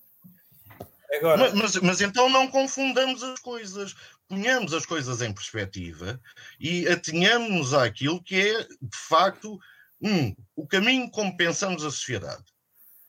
Agora... 1.13 1.37
Mas, 1.37 1.53
mas, 1.53 1.75
mas, 1.75 2.01
então 2.01 2.29
não 2.29 2.47
confundamos 2.47 3.21
as 3.21 3.39
coisas, 3.39 3.95
ponhamos 4.29 4.73
as 4.73 4.85
coisas 4.85 5.21
em 5.21 5.33
perspectiva 5.33 6.21
e 6.59 6.87
atenhamos 6.87 7.73
àquilo 7.73 8.23
que 8.23 8.35
é, 8.35 8.63
de 8.63 8.97
facto, 9.09 9.59
um, 10.01 10.33
o 10.55 10.67
caminho 10.67 11.09
como 11.09 11.35
pensamos 11.35 11.83
a 11.83 11.91
sociedade. 11.91 12.45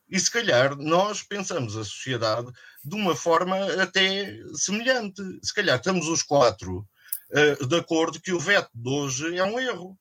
E 0.09 0.19
se 0.19 0.31
calhar 0.31 0.75
nós 0.77 1.23
pensamos 1.23 1.77
a 1.77 1.85
sociedade 1.85 2.51
de 2.83 2.97
uma 2.97 3.15
forma 3.15 3.57
até 3.81 4.37
semelhante. 4.55 5.23
Se 5.43 5.55
calhar 5.55 5.77
estamos 5.77 6.09
os 6.09 6.23
quatro 6.23 6.89
uh, 7.31 7.67
de 7.67 7.77
acordo 7.77 8.21
que 8.21 8.33
o 8.33 8.41
veto 8.41 8.71
de 8.75 8.89
hoje 8.89 9.37
é 9.37 9.45
um 9.45 9.61
erro. 9.61 9.97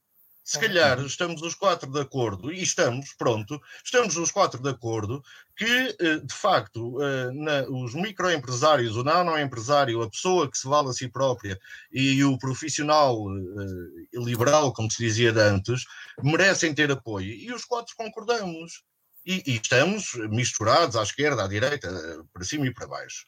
Se 0.49 0.57
calhar 0.57 0.99
estamos 1.05 1.43
os 1.43 1.53
quatro 1.53 1.91
de 1.91 2.01
acordo, 2.01 2.51
e 2.51 2.63
estamos, 2.63 3.13
pronto, 3.13 3.61
estamos 3.85 4.17
os 4.17 4.31
quatro 4.31 4.59
de 4.59 4.69
acordo 4.69 5.23
que, 5.55 5.95
eh, 5.99 6.17
de 6.23 6.33
facto, 6.33 6.99
eh, 7.03 7.31
na, 7.33 7.61
os 7.69 7.93
microempresários, 7.93 8.97
o 8.97 9.03
nanoempresário, 9.03 10.01
a 10.01 10.09
pessoa 10.09 10.49
que 10.49 10.57
se 10.57 10.67
vale 10.67 10.89
a 10.89 10.93
si 10.93 11.07
própria 11.07 11.55
e 11.91 12.23
o 12.23 12.35
profissional 12.39 13.21
uh, 13.21 14.25
liberal, 14.25 14.73
como 14.73 14.89
se 14.89 15.03
dizia 15.03 15.31
antes, 15.33 15.83
merecem 16.23 16.73
ter 16.73 16.91
apoio. 16.91 17.31
E 17.31 17.53
os 17.53 17.63
quatro 17.63 17.93
concordamos. 17.95 18.81
E, 19.23 19.43
e 19.45 19.55
estamos 19.57 20.15
misturados 20.31 20.95
à 20.95 21.03
esquerda, 21.03 21.43
à 21.43 21.47
direita, 21.47 21.91
para 22.33 22.43
cima 22.43 22.65
e 22.65 22.73
para 22.73 22.87
baixo. 22.87 23.27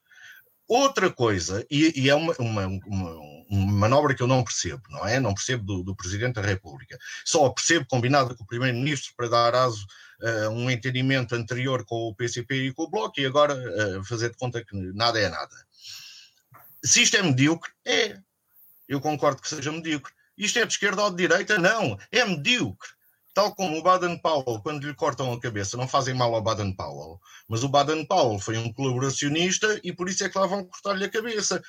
Outra 0.73 1.11
coisa, 1.11 1.67
e, 1.69 1.91
e 1.99 2.09
é 2.09 2.15
uma, 2.15 2.33
uma, 2.39 2.65
uma, 2.65 3.11
uma, 3.49 3.71
manobra 3.73 4.15
que 4.15 4.23
eu 4.23 4.27
não 4.27 4.41
percebo, 4.41 4.81
não 4.87 5.05
é? 5.05 5.19
Não 5.19 5.33
percebo 5.33 5.65
do, 5.65 5.83
do 5.83 5.93
Presidente 5.93 6.35
da 6.35 6.41
República. 6.41 6.97
Só 7.25 7.49
percebo 7.49 7.85
combinado 7.89 8.33
com 8.37 8.45
o 8.45 8.47
Primeiro-Ministro 8.47 9.11
para 9.17 9.27
dar 9.27 9.53
aso 9.53 9.85
a 10.23 10.47
uh, 10.47 10.51
um 10.51 10.71
entendimento 10.71 11.35
anterior 11.35 11.83
com 11.83 12.07
o 12.07 12.15
PCP 12.15 12.67
e 12.67 12.73
com 12.73 12.83
o 12.83 12.89
Bloco 12.89 13.19
e 13.19 13.25
agora 13.25 13.53
uh, 13.53 14.01
fazer 14.05 14.29
de 14.29 14.37
conta 14.37 14.63
que 14.63 14.73
nada 14.73 15.19
é 15.19 15.27
nada. 15.27 15.53
Se 16.81 17.01
isto 17.01 17.17
é 17.17 17.21
medíocre, 17.21 17.69
é. 17.85 18.17
Eu 18.87 19.01
concordo 19.01 19.41
que 19.41 19.49
seja 19.49 19.73
medíocre. 19.73 20.13
Isto 20.37 20.59
é 20.59 20.65
de 20.65 20.71
esquerda 20.71 21.03
ou 21.03 21.11
de 21.11 21.17
direita? 21.17 21.57
Não. 21.57 21.99
É 22.09 22.23
medíocre 22.23 22.91
tal 23.33 23.55
como 23.55 23.77
o 23.77 23.83
Baden-Powell, 23.83 24.61
quando 24.61 24.85
lhe 24.85 24.93
cortam 24.93 25.31
a 25.31 25.39
cabeça, 25.39 25.77
não 25.77 25.87
fazem 25.87 26.13
mal 26.13 26.33
ao 26.33 26.41
Baden-Powell, 26.41 27.19
mas 27.47 27.63
o 27.63 27.69
Baden-Powell 27.69 28.39
foi 28.39 28.57
um 28.57 28.71
colaboracionista 28.73 29.79
e 29.83 29.93
por 29.93 30.09
isso 30.09 30.23
é 30.23 30.29
que 30.29 30.37
lá 30.37 30.45
vão 30.45 30.65
cortar-lhe 30.65 31.05
a 31.05 31.09
cabeça. 31.09 31.61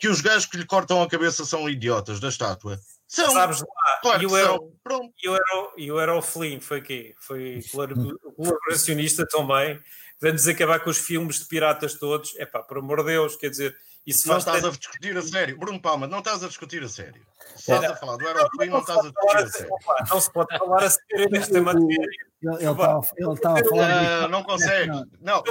Que 0.00 0.08
os 0.08 0.22
gajos 0.22 0.46
que 0.46 0.56
lhe 0.56 0.64
cortam 0.64 1.02
a 1.02 1.08
cabeça 1.08 1.44
são 1.44 1.68
idiotas 1.68 2.18
da 2.18 2.28
estátua. 2.28 2.80
São. 3.06 3.30
Sabes 3.32 3.60
lá, 3.60 3.98
claro 4.00 4.22
e 4.22 4.26
o 4.26 4.36
era, 4.36 4.58
Pronto. 4.82 5.12
E 5.22 5.28
o 5.28 5.36
e 5.76 5.92
o 5.92 6.22
Flynn, 6.22 6.60
foi 6.60 6.80
quê? 6.80 7.14
Foi 7.20 7.60
colaboracionista 7.70 9.26
também. 9.28 9.78
Vamos 10.22 10.46
acabar 10.46 10.78
com 10.78 10.88
os 10.88 10.98
filmes 10.98 11.40
de 11.40 11.46
piratas 11.46 11.94
todos. 11.94 12.34
É 12.38 12.46
pá, 12.46 12.62
por 12.62 12.78
amor 12.78 12.98
de 12.98 13.06
Deus, 13.06 13.34
quer 13.34 13.50
dizer, 13.50 13.76
isso 14.06 14.28
não 14.28 14.38
estás 14.38 14.62
ter... 14.62 14.68
a 14.68 14.70
discutir 14.70 15.16
a 15.16 15.22
sério. 15.22 15.58
Bruno 15.58 15.82
Palma, 15.82 16.06
não 16.06 16.20
estás 16.20 16.44
a 16.44 16.46
discutir 16.46 16.80
a 16.84 16.88
sério. 16.88 17.20
Estás 17.56 17.82
a 17.82 17.96
falar 17.96 18.16
do 18.16 18.26
Aeroplane, 18.28 18.70
não, 18.70 18.78
não 18.78 18.80
estás 18.80 18.98
a 19.00 19.10
discutir 19.10 19.36
a 19.36 19.46
sério. 19.48 19.72
Não 20.08 20.20
se 20.20 20.32
pode 20.32 20.58
falar 20.58 20.84
a 20.84 20.90
sério 20.90 21.28
nesta 21.28 21.60
matéria. 21.60 22.08
Ele 22.40 23.32
estava 23.32 23.60
a 23.60 23.64
falar. 23.64 24.20
Não, 24.22 24.28
não 24.28 24.42
consegue. 24.44 24.92
Não. 25.20 25.42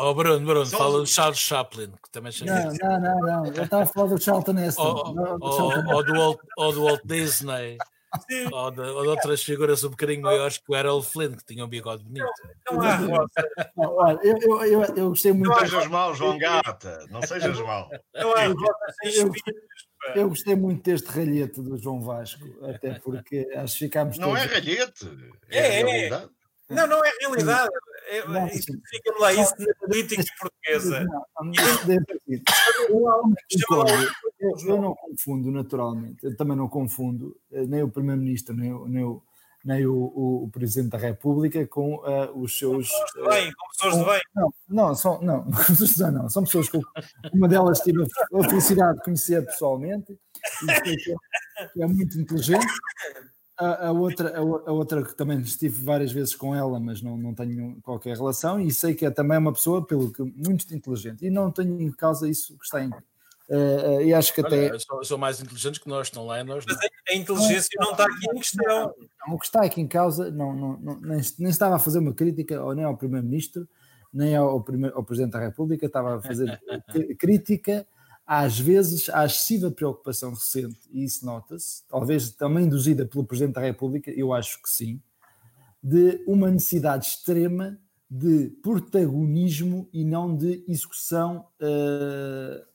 Oh, 0.00 0.14
Bruno, 0.14 0.44
Bruno, 0.44 0.66
fala 0.66 0.98
do 0.98 1.06
Charles 1.06 1.38
Chaplin, 1.38 1.92
que 2.02 2.10
também 2.10 2.32
Não, 2.44 2.72
não, 2.72 3.00
não, 3.00 3.20
não. 3.20 3.46
Ele 3.46 3.62
estava 3.62 3.84
a 3.84 3.86
falar 3.86 4.08
do 4.08 4.20
Charlton 4.20 4.58
Heston. 4.58 5.14
Ou 6.56 6.72
do 6.72 6.84
Walt 6.84 7.00
Disney. 7.04 7.78
Ou 8.52 8.70
de, 8.70 8.80
ou 8.80 9.02
de, 9.02 9.08
outras 9.08 9.42
figuras 9.42 9.84
um 9.84 9.90
bocadinho 9.90 10.22
maiores 10.22 10.58
que 10.58 10.64
o 10.72 10.76
Errol 10.76 11.02
Flynn, 11.02 11.32
que 11.36 11.44
tinha 11.44 11.64
um 11.64 11.68
bigode 11.68 12.02
bonito. 12.04 12.26
Não, 12.70 12.78
não 13.02 13.26
Olha, 13.76 14.18
eu, 14.22 14.36
eu, 14.40 14.64
eu, 14.64 14.82
eu, 14.96 15.08
gostei 15.10 15.32
muito. 15.32 15.50
Não 15.50 15.58
sejas 15.58 15.86
mal, 15.88 16.14
João 16.14 16.38
Gata, 16.38 17.06
não 17.10 17.20
sejas 17.22 17.60
mal. 17.60 17.90
Não 18.14 18.34
há 18.34 18.46
eu, 18.46 19.32
eu 20.14 20.28
gostei 20.28 20.54
muito 20.54 20.82
deste 20.82 21.08
ralhete 21.08 21.60
do 21.60 21.76
João 21.76 22.00
Vasco, 22.00 22.44
até 22.62 22.94
porque 23.00 23.46
acho 23.56 23.74
que 23.74 23.84
ficámos. 23.86 24.18
Não 24.18 24.28
todos... 24.28 24.42
é 24.42 24.46
ralhete, 24.46 25.06
é, 25.50 25.58
é 25.58 25.82
realidade. 25.82 26.30
Não, 26.70 26.86
não 26.86 27.04
é 27.04 27.10
realidade. 27.20 27.70
É, 28.10 28.20
Fica-me 28.20 29.20
lá 29.20 29.32
isso 29.32 29.54
na 29.58 29.74
política 29.86 30.24
portuguesa. 30.38 31.06
Eu, 34.66 34.80
não 34.80 34.94
confundo, 34.94 35.50
naturalmente. 35.50 36.24
Eu 36.24 36.36
também 36.36 36.56
não 36.56 36.68
confundo, 36.68 37.36
eh, 37.50 37.66
nem 37.66 37.82
o 37.82 37.90
Primeiro-Ministro, 37.90 38.54
nem, 38.54 38.70
nem, 38.88 39.04
o, 39.04 39.22
nem 39.64 39.86
o, 39.86 39.94
o, 39.94 40.44
o 40.44 40.50
Presidente 40.50 40.90
da 40.90 40.98
República 40.98 41.66
com 41.66 41.96
uh, 41.96 42.38
os 42.38 42.56
seus. 42.56 42.88
Com 42.88 43.04
pessoas 43.04 43.12
de 43.12 43.28
bem, 43.28 43.52
com 43.52 43.68
pessoas 43.68 43.98
de 43.98 44.04
bem. 44.04 44.20
Não, 44.34 44.50
não, 44.68 44.94
são, 44.94 45.22
não, 45.22 45.44
não, 46.12 46.28
são 46.28 46.44
pessoas 46.44 46.68
com. 46.68 46.80
Uma 47.32 47.48
delas 47.48 47.80
tive 47.80 48.02
a 48.02 48.48
felicidade 48.48 48.98
de 48.98 49.04
conhecer 49.04 49.44
pessoalmente, 49.44 50.18
e 50.62 50.80
que 50.80 51.12
é, 51.12 51.66
que 51.66 51.82
é 51.82 51.86
muito 51.86 52.18
inteligente. 52.18 52.66
A, 53.58 53.88
a, 53.88 53.92
outra, 53.92 54.30
a, 54.36 54.40
a, 54.40 54.72
outra 54.72 55.02
que 55.02 55.16
também 55.16 55.40
estive 55.40 55.82
várias 55.82 56.12
vezes 56.12 56.34
com 56.34 56.54
ela, 56.54 56.78
mas 56.78 57.02
não, 57.02 57.16
não 57.16 57.34
tenho 57.34 57.76
qualquer 57.82 58.16
relação, 58.16 58.60
e 58.60 58.70
sei 58.70 58.94
que 58.94 59.04
é 59.04 59.10
também 59.10 59.36
uma 59.36 59.52
pessoa 59.52 59.84
pelo 59.84 60.12
que 60.12 60.22
muito 60.22 60.72
inteligente, 60.72 61.26
e 61.26 61.30
não 61.30 61.50
tenho 61.50 61.80
em 61.80 61.90
causa 61.90 62.28
isso 62.28 62.56
que 62.56 62.64
está 62.64 62.82
em 62.82 62.90
Uh, 63.48 64.02
e 64.02 64.12
acho 64.12 64.34
que 64.34 64.42
Olha, 64.42 64.66
até. 64.68 64.78
São, 64.78 65.02
são, 65.02 65.16
mais 65.16 65.40
inteligentes 65.40 65.80
que 65.80 65.88
nós, 65.88 66.08
estão 66.08 66.26
lá 66.26 66.38
e 66.38 66.44
nós 66.44 66.66
não. 66.66 66.76
Mas 66.76 66.90
a 67.10 67.14
inteligência 67.14 67.70
não, 67.78 67.86
não 67.86 67.92
está 67.92 68.04
aqui 68.04 68.26
em 68.30 68.38
questão. 68.38 68.94
Não, 69.26 69.34
o 69.34 69.38
que 69.38 69.46
está 69.46 69.62
aqui 69.62 69.80
em 69.80 69.88
causa, 69.88 70.30
não, 70.30 70.54
não, 70.54 70.76
não 70.76 71.00
nem, 71.00 71.20
nem, 71.38 71.48
estava 71.48 71.76
a 71.76 71.78
fazer 71.78 71.98
uma 71.98 72.12
crítica 72.12 72.62
ou 72.62 72.74
nem 72.74 72.84
ao 72.84 72.94
Primeiro-Ministro, 72.94 73.66
nem 74.12 74.36
ao, 74.36 74.62
primeiro, 74.62 74.94
ao 74.94 75.02
Presidente 75.02 75.32
da 75.32 75.40
República, 75.40 75.86
estava 75.86 76.16
a 76.16 76.20
fazer 76.20 76.60
crítica, 77.18 77.86
às 78.30 78.60
vezes, 78.60 79.08
à 79.08 79.24
excessiva 79.24 79.70
preocupação 79.70 80.34
recente, 80.34 80.78
e 80.92 81.02
isso 81.02 81.24
nota-se, 81.24 81.82
talvez 81.88 82.30
também 82.30 82.66
induzida 82.66 83.06
pelo 83.06 83.24
Presidente 83.24 83.54
da 83.54 83.62
República, 83.62 84.10
eu 84.10 84.34
acho 84.34 84.62
que 84.62 84.68
sim, 84.68 85.02
de 85.82 86.22
uma 86.26 86.50
necessidade 86.50 87.06
extrema 87.06 87.80
de 88.10 88.50
protagonismo 88.62 89.88
e 89.92 90.04
não 90.04 90.36
de 90.36 90.62
execução. 90.68 91.46
Uh, 91.60 92.68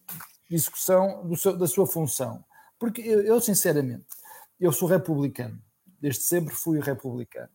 discussão 0.50 1.36
seu, 1.36 1.58
da 1.58 1.68
sua 1.68 1.88
função. 1.88 2.44
Porque 2.80 3.02
eu, 3.02 3.22
eu, 3.22 3.42
sinceramente, 3.42 4.06
eu 4.60 4.72
sou 4.72 4.88
republicano, 4.88 5.60
desde 6.00 6.24
sempre 6.24 6.54
fui 6.54 6.80
republicano, 6.80 7.50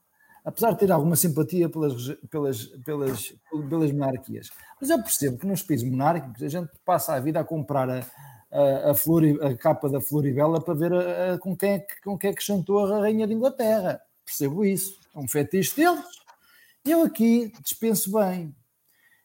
apesar 0.48 0.72
de 0.72 0.78
ter 0.78 0.90
alguma 0.90 1.14
simpatia 1.14 1.68
pelas, 1.68 2.08
pelas, 2.30 2.64
pelas, 2.82 3.34
pelas 3.68 3.92
monarquias. 3.92 4.48
Mas 4.80 4.88
eu 4.88 5.02
percebo 5.02 5.36
que 5.36 5.46
nos 5.46 5.62
países 5.62 5.86
monárquicos 5.86 6.42
a 6.42 6.48
gente 6.48 6.70
passa 6.86 7.12
a 7.12 7.20
vida 7.20 7.38
a 7.38 7.44
comprar 7.44 7.90
a, 7.90 7.98
a, 8.50 8.90
a, 8.92 8.94
Flori, 8.94 9.38
a 9.42 9.54
capa 9.54 9.90
da 9.90 10.00
Floribela 10.00 10.58
para 10.58 10.72
ver 10.72 10.90
a, 10.94 11.34
a, 11.34 11.38
com, 11.38 11.54
quem 11.54 11.72
é 11.72 11.78
que, 11.80 12.00
com 12.00 12.16
quem 12.16 12.30
é 12.30 12.32
que 12.32 12.42
chantou 12.42 12.78
a 12.78 13.00
Rainha 13.00 13.26
de 13.26 13.34
Inglaterra. 13.34 14.00
Percebo 14.24 14.64
isso. 14.64 14.98
É 15.14 15.18
um 15.18 15.28
fetiche 15.28 15.76
deles. 15.76 16.02
Eu 16.82 17.02
aqui 17.02 17.52
dispenso 17.62 18.10
bem. 18.10 18.56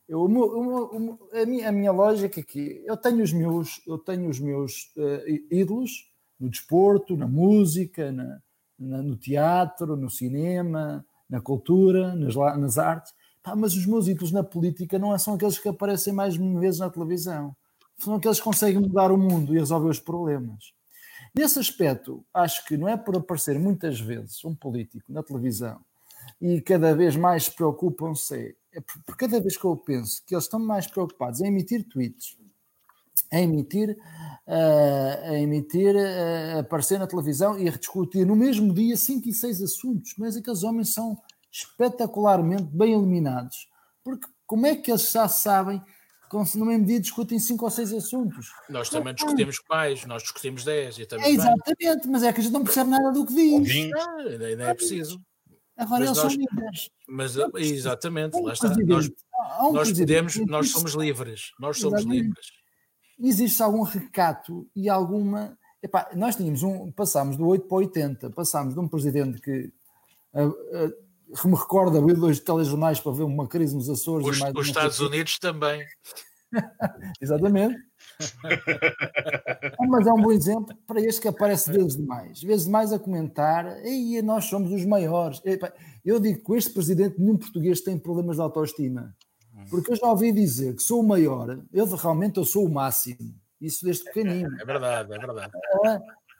Eu, 0.09 0.26
a, 0.26 1.45
minha, 1.45 1.69
a 1.69 1.71
minha 1.71 1.91
lógica 1.93 2.41
aqui, 2.41 2.84
é 2.86 2.91
eu 2.91 2.97
tenho 2.97 3.24
os 3.24 3.32
meus, 3.32 3.82
eu 3.88 3.97
tenho 3.97 4.30
os 4.30 4.41
meus 4.41 4.91
uh, 4.97 5.24
ídolos 5.49 6.11
no 6.38 6.49
desporto, 6.49 7.15
na 7.15 7.28
música, 7.28 8.11
na, 8.11 8.41
na, 8.78 9.01
no 9.01 9.15
teatro, 9.15 9.95
no 9.95 10.09
cinema, 10.09 11.05
na 11.30 11.41
cultura, 11.41 12.15
nas, 12.15 12.36
nas 12.36 12.78
artes, 12.78 13.13
Pá, 13.43 13.57
mas 13.57 13.76
os 13.76 13.86
meus 13.86 14.07
ídolos 14.07 14.32
na 14.32 14.41
política 14.41 14.97
não 14.97 15.17
são 15.19 15.34
aqueles 15.34 15.59
que 15.59 15.67
aparecem 15.67 16.13
mais 16.13 16.38
vezes 16.38 16.80
na 16.80 16.89
televisão, 16.89 17.53
são 17.97 18.15
aqueles 18.15 18.38
que 18.38 18.43
conseguem 18.43 18.80
mudar 18.80 19.11
o 19.11 19.17
mundo 19.17 19.53
e 19.53 19.59
resolver 19.59 19.89
os 19.89 19.99
problemas. 19.99 20.71
Nesse 21.36 21.59
aspecto, 21.59 22.24
acho 22.34 22.65
que 22.65 22.78
não 22.78 22.88
é 22.88 22.95
por 22.95 23.17
aparecer 23.17 23.59
muitas 23.59 23.99
vezes 23.99 24.43
um 24.45 24.55
político 24.55 25.11
na 25.11 25.21
televisão 25.21 25.82
e 26.39 26.61
cada 26.61 26.95
vez 26.95 27.17
mais 27.17 27.49
preocupam-se 27.49 28.55
é 28.71 28.80
por 29.05 29.15
cada 29.17 29.39
vez 29.39 29.57
que 29.57 29.65
eu 29.65 29.76
penso 29.76 30.24
que 30.26 30.34
eles 30.34 30.45
estão 30.45 30.59
mais 30.59 30.88
preocupados 30.88 31.41
em 31.41 31.47
emitir 31.47 31.88
tweets, 31.88 32.38
em 33.34 33.43
emitir, 33.43 33.97
a 34.47 35.34
emitir, 35.38 35.95
uh, 35.95 36.59
aparecer 36.59 36.99
na 36.99 37.07
televisão 37.07 37.57
e 37.57 37.67
a 37.67 37.71
discutir 37.71 38.25
no 38.25 38.36
mesmo 38.36 38.73
dia 38.73 38.95
cinco 38.95 39.27
e 39.27 39.34
seis 39.34 39.61
assuntos, 39.61 40.13
mas 40.17 40.38
aqueles 40.38 40.63
homens 40.63 40.93
são 40.93 41.17
espetacularmente 41.51 42.63
bem 42.71 42.93
eliminados, 42.93 43.67
porque 44.03 44.27
como 44.45 44.65
é 44.65 44.75
que 44.75 44.91
eles 44.91 45.11
já 45.11 45.27
sabem 45.27 45.81
que 46.29 46.57
no 46.57 46.65
mesmo 46.65 46.86
dia 46.86 46.99
discutem 46.99 47.39
cinco 47.39 47.65
ou 47.65 47.71
seis 47.71 47.93
assuntos? 47.93 48.47
Nós 48.69 48.89
também 48.89 49.13
discutimos 49.13 49.57
mais, 49.69 50.03
nós 50.05 50.23
discutimos 50.23 50.63
dez. 50.63 50.97
E 50.97 51.03
é, 51.03 51.29
exatamente, 51.29 52.07
mas 52.07 52.23
é 52.23 52.34
que 52.34 52.39
a 52.39 52.43
gente 52.43 52.53
não 52.53 52.63
percebe 52.63 52.89
nada 52.89 53.11
do 53.11 53.25
que 53.25 53.34
diz. 53.34 53.93
Ah, 53.95 54.17
ainda 54.19 54.63
é 54.63 54.73
preciso. 54.73 55.21
Agora 55.77 56.05
mas 56.05 56.17
eles 56.17 56.23
nós, 56.23 56.34
são. 56.34 56.93
Mas, 57.07 57.36
exatamente, 57.55 58.39
lá 58.39 58.53
está. 58.53 58.69
Nós, 58.69 59.09
um 59.61 59.73
nós 59.73 59.91
podemos, 59.91 60.36
nós 60.45 60.69
somos 60.69 60.93
livres. 60.93 61.51
Nós 61.59 61.79
somos 61.79 61.99
exatamente. 61.99 62.23
livres. 62.23 62.62
Existe 63.24 63.63
algum 63.63 63.84
recato 63.84 64.67
e 64.76 64.89
alguma. 64.89 65.57
Epá, 65.82 66.09
nós 66.13 66.36
tínhamos 66.36 66.61
um. 66.61 66.91
Passámos 66.91 67.38
do 67.38 67.47
8 67.47 67.65
para 67.67 67.78
80, 67.78 68.30
passámos 68.32 68.74
de 68.74 68.80
um 68.82 68.88
presidente 68.88 69.39
que. 69.39 69.71
Uh, 70.34 70.49
uh, 70.49 71.47
me 71.47 71.55
recorda 71.55 71.97
abrir 71.97 72.15
dois 72.15 72.39
telejornais 72.39 72.99
para 72.99 73.13
ver 73.13 73.24
uma 73.24 73.47
crise 73.47 73.76
nos 73.76 73.89
Açores. 73.89 74.28
Os, 74.28 74.41
os 74.55 74.67
Estados 74.67 74.99
Unidos 74.99 75.39
também. 75.39 75.84
Exatamente. 77.21 77.78
Mas 79.89 80.07
é 80.07 80.13
um 80.13 80.21
bom 80.21 80.32
exemplo 80.32 80.76
para 80.86 81.01
este 81.01 81.21
que 81.21 81.28
aparece 81.28 81.71
vezes 81.71 81.97
demais, 81.97 82.41
vezes 82.41 82.65
demais 82.65 82.93
a 82.93 82.99
comentar, 82.99 83.65
e 83.86 84.21
nós 84.21 84.45
somos 84.45 84.71
os 84.71 84.86
maiores. 84.86 85.41
Eu 86.05 86.19
digo 86.19 86.38
que 86.38 86.43
com 86.43 86.55
este 86.55 86.71
presidente 86.71 87.19
nenhum 87.19 87.38
português 87.38 87.82
tem 87.82 87.97
problemas 87.97 88.36
de 88.36 88.41
autoestima, 88.41 89.15
porque 89.70 89.91
eu 89.91 89.95
já 89.95 90.07
ouvi 90.07 90.32
dizer 90.32 90.76
que 90.76 90.84
sou 90.84 91.01
o 91.01 91.07
maior, 91.07 91.59
eu 91.72 91.86
realmente 91.95 92.38
eu 92.38 92.45
sou 92.45 92.66
o 92.66 92.72
máximo, 92.72 93.34
isso 93.59 93.86
desde 93.86 94.03
pequenino. 94.05 94.55
É 94.59 94.66
verdade, 94.66 95.14
é 95.14 95.18
verdade. 95.18 95.51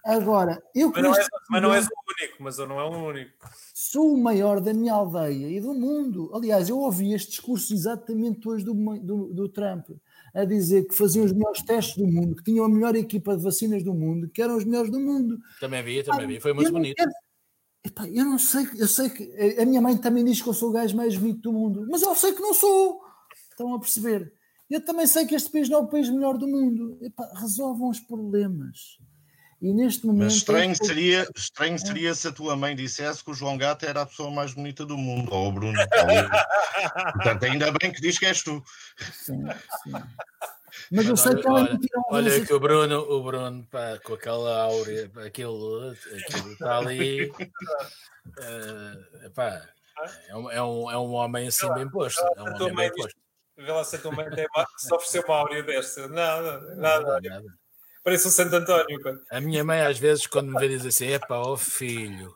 Agora, 0.06 0.62
eu 0.76 0.92
mas 0.92 1.02
não, 1.02 1.16
é, 1.16 1.28
mas 1.50 1.62
não 1.62 1.74
és 1.74 1.86
o 1.86 1.90
único, 1.90 2.44
mas 2.44 2.60
eu 2.60 2.68
não 2.68 2.80
é 2.80 2.84
o 2.84 3.08
único. 3.08 3.32
Sou 3.74 4.14
o 4.14 4.22
maior 4.22 4.60
da 4.60 4.74
minha 4.74 4.94
aldeia 4.94 5.48
e 5.48 5.62
do 5.62 5.74
mundo. 5.74 6.30
Aliás, 6.34 6.68
eu 6.68 6.78
ouvi 6.78 7.14
este 7.14 7.30
discurso 7.30 7.74
exatamente 7.74 8.46
hoje 8.48 8.66
do, 8.66 8.74
do, 8.74 9.34
do 9.34 9.48
Trump 9.48 9.92
a 10.34 10.44
dizer 10.44 10.88
que 10.88 10.96
faziam 10.96 11.24
os 11.24 11.32
melhores 11.32 11.62
testes 11.62 11.96
do 11.96 12.06
mundo, 12.06 12.36
que 12.36 12.44
tinham 12.44 12.66
a 12.66 12.70
melhor 12.70 12.96
equipa 12.98 13.38
de 13.38 13.44
vacinas 13.44 13.82
do 13.82 13.94
mundo, 13.94 14.28
que 14.28 14.42
eram 14.42 14.58
os 14.58 14.66
melhores 14.66 14.92
do 14.92 15.00
mundo. 15.00 15.40
Também 15.62 15.82
vi, 15.82 16.04
também 16.04 16.28
vi, 16.28 16.40
foi 16.42 16.52
muito 16.52 16.68
eu 16.68 16.74
bonito. 16.74 17.02
epá, 17.86 18.06
eu 18.10 18.26
não 18.26 18.38
sei, 18.38 18.68
eu 18.76 18.88
sei 18.88 19.10
que 19.10 19.58
a 19.58 19.66
minha 19.66 19.80
mãe 19.80 19.96
também 19.96 20.26
diz 20.26 20.42
que 20.42 20.50
eu 20.50 20.54
sou 20.54 20.70
o 20.70 20.74
gajo 20.74 20.98
mais 20.98 21.16
bonito 21.16 21.40
do 21.40 21.54
mundo, 21.54 21.88
mas 21.90 22.02
eu 22.02 22.14
sei 22.14 22.34
que 22.34 22.42
não 22.42 22.54
sou. 22.54 23.03
Estão 23.64 23.76
a 23.76 23.80
perceber? 23.80 24.34
Eu 24.70 24.84
também 24.84 25.08
sei 25.08 25.26
que 25.26 25.36
este 25.36 25.50
país 25.50 25.70
não 25.70 25.80
é 25.80 25.82
o 25.84 25.88
país 25.88 26.10
melhor 26.10 26.38
do 26.38 26.48
mundo. 26.48 26.98
Epá, 27.02 27.32
resolvam 27.36 27.90
os 27.90 28.00
problemas. 28.00 28.98
E 29.62 29.74
neste 29.74 30.06
momento. 30.06 30.26
Mas 30.26 30.34
estranho, 30.34 30.72
é... 30.72 30.76
seria, 30.76 31.28
estranho 31.34 31.80
seria 31.80 32.14
se 32.14 32.28
a 32.28 32.34
tua 32.34 32.58
mãe 32.58 32.76
dissesse 32.76 33.24
que 33.24 33.32
o 33.32 33.34
João 33.34 33.58
Gato 33.58 33.86
era 33.86 34.02
a 34.02 34.06
pessoa 34.06 34.30
mais 34.30 34.54
bonita 34.54 34.86
do 34.86 34.98
mundo, 34.98 35.34
ou 35.34 35.48
o 35.48 35.52
Bruno. 35.54 35.80
Portanto, 37.14 37.44
ainda 37.46 37.72
bem 37.72 37.94
que 37.94 38.02
diz 38.02 38.20
que 38.20 38.26
és 38.26 38.44
tu. 38.44 38.62
Sim, 39.14 39.46
sim. 39.84 39.94
Mas 40.92 41.06
eu 41.06 41.16
sei 41.16 41.36
que 41.36 41.48
ela 41.48 41.62
olha, 41.62 41.80
olha 42.10 42.46
que 42.46 42.54
o 42.54 42.60
Bruno, 42.60 43.00
o 43.00 43.24
Bruno 43.24 43.66
pá, 43.72 43.98
com 44.04 44.16
aquela 44.16 44.64
áurea, 44.64 45.10
aquilo, 45.26 45.92
aquilo 45.92 46.52
está 46.52 46.80
ali. 46.80 47.30
Uh, 47.30 49.30
pá, 49.34 49.66
é, 50.28 50.36
um, 50.36 50.52
é, 50.52 50.62
um, 50.62 50.92
é 50.92 50.98
um 50.98 51.14
homem 51.14 51.48
assim 51.48 51.74
bem 51.74 51.90
posto. 51.90 52.22
É 52.36 52.42
um 52.42 52.56
homem 52.56 52.76
bem 52.76 52.92
posto. 52.92 53.23
Vê 53.58 53.72
lá 53.72 53.84
se 53.84 53.96
a 53.96 54.00
tua 54.00 54.12
mãe 54.12 54.30
tem, 54.32 54.48
se 54.78 54.94
ofereceu 54.94 55.24
uma 55.28 55.38
áurea 55.38 55.64
desta. 55.64 56.08
Nada, 56.08 56.76
nada. 56.76 57.22
nada. 57.22 57.58
Parece 58.04 58.28
o 58.28 58.32
Santo 58.32 58.56
António. 58.56 59.00
A 59.30 59.40
minha 59.40 59.64
mãe, 59.64 59.82
às 59.82 59.98
vezes, 59.98 60.28
quando 60.28 60.52
me 60.52 60.60
vê, 60.60 60.68
diz 60.68 60.86
assim: 60.86 61.12
é 61.12 61.20
pá, 61.20 61.38
ó 61.38 61.56
filho. 61.56 62.36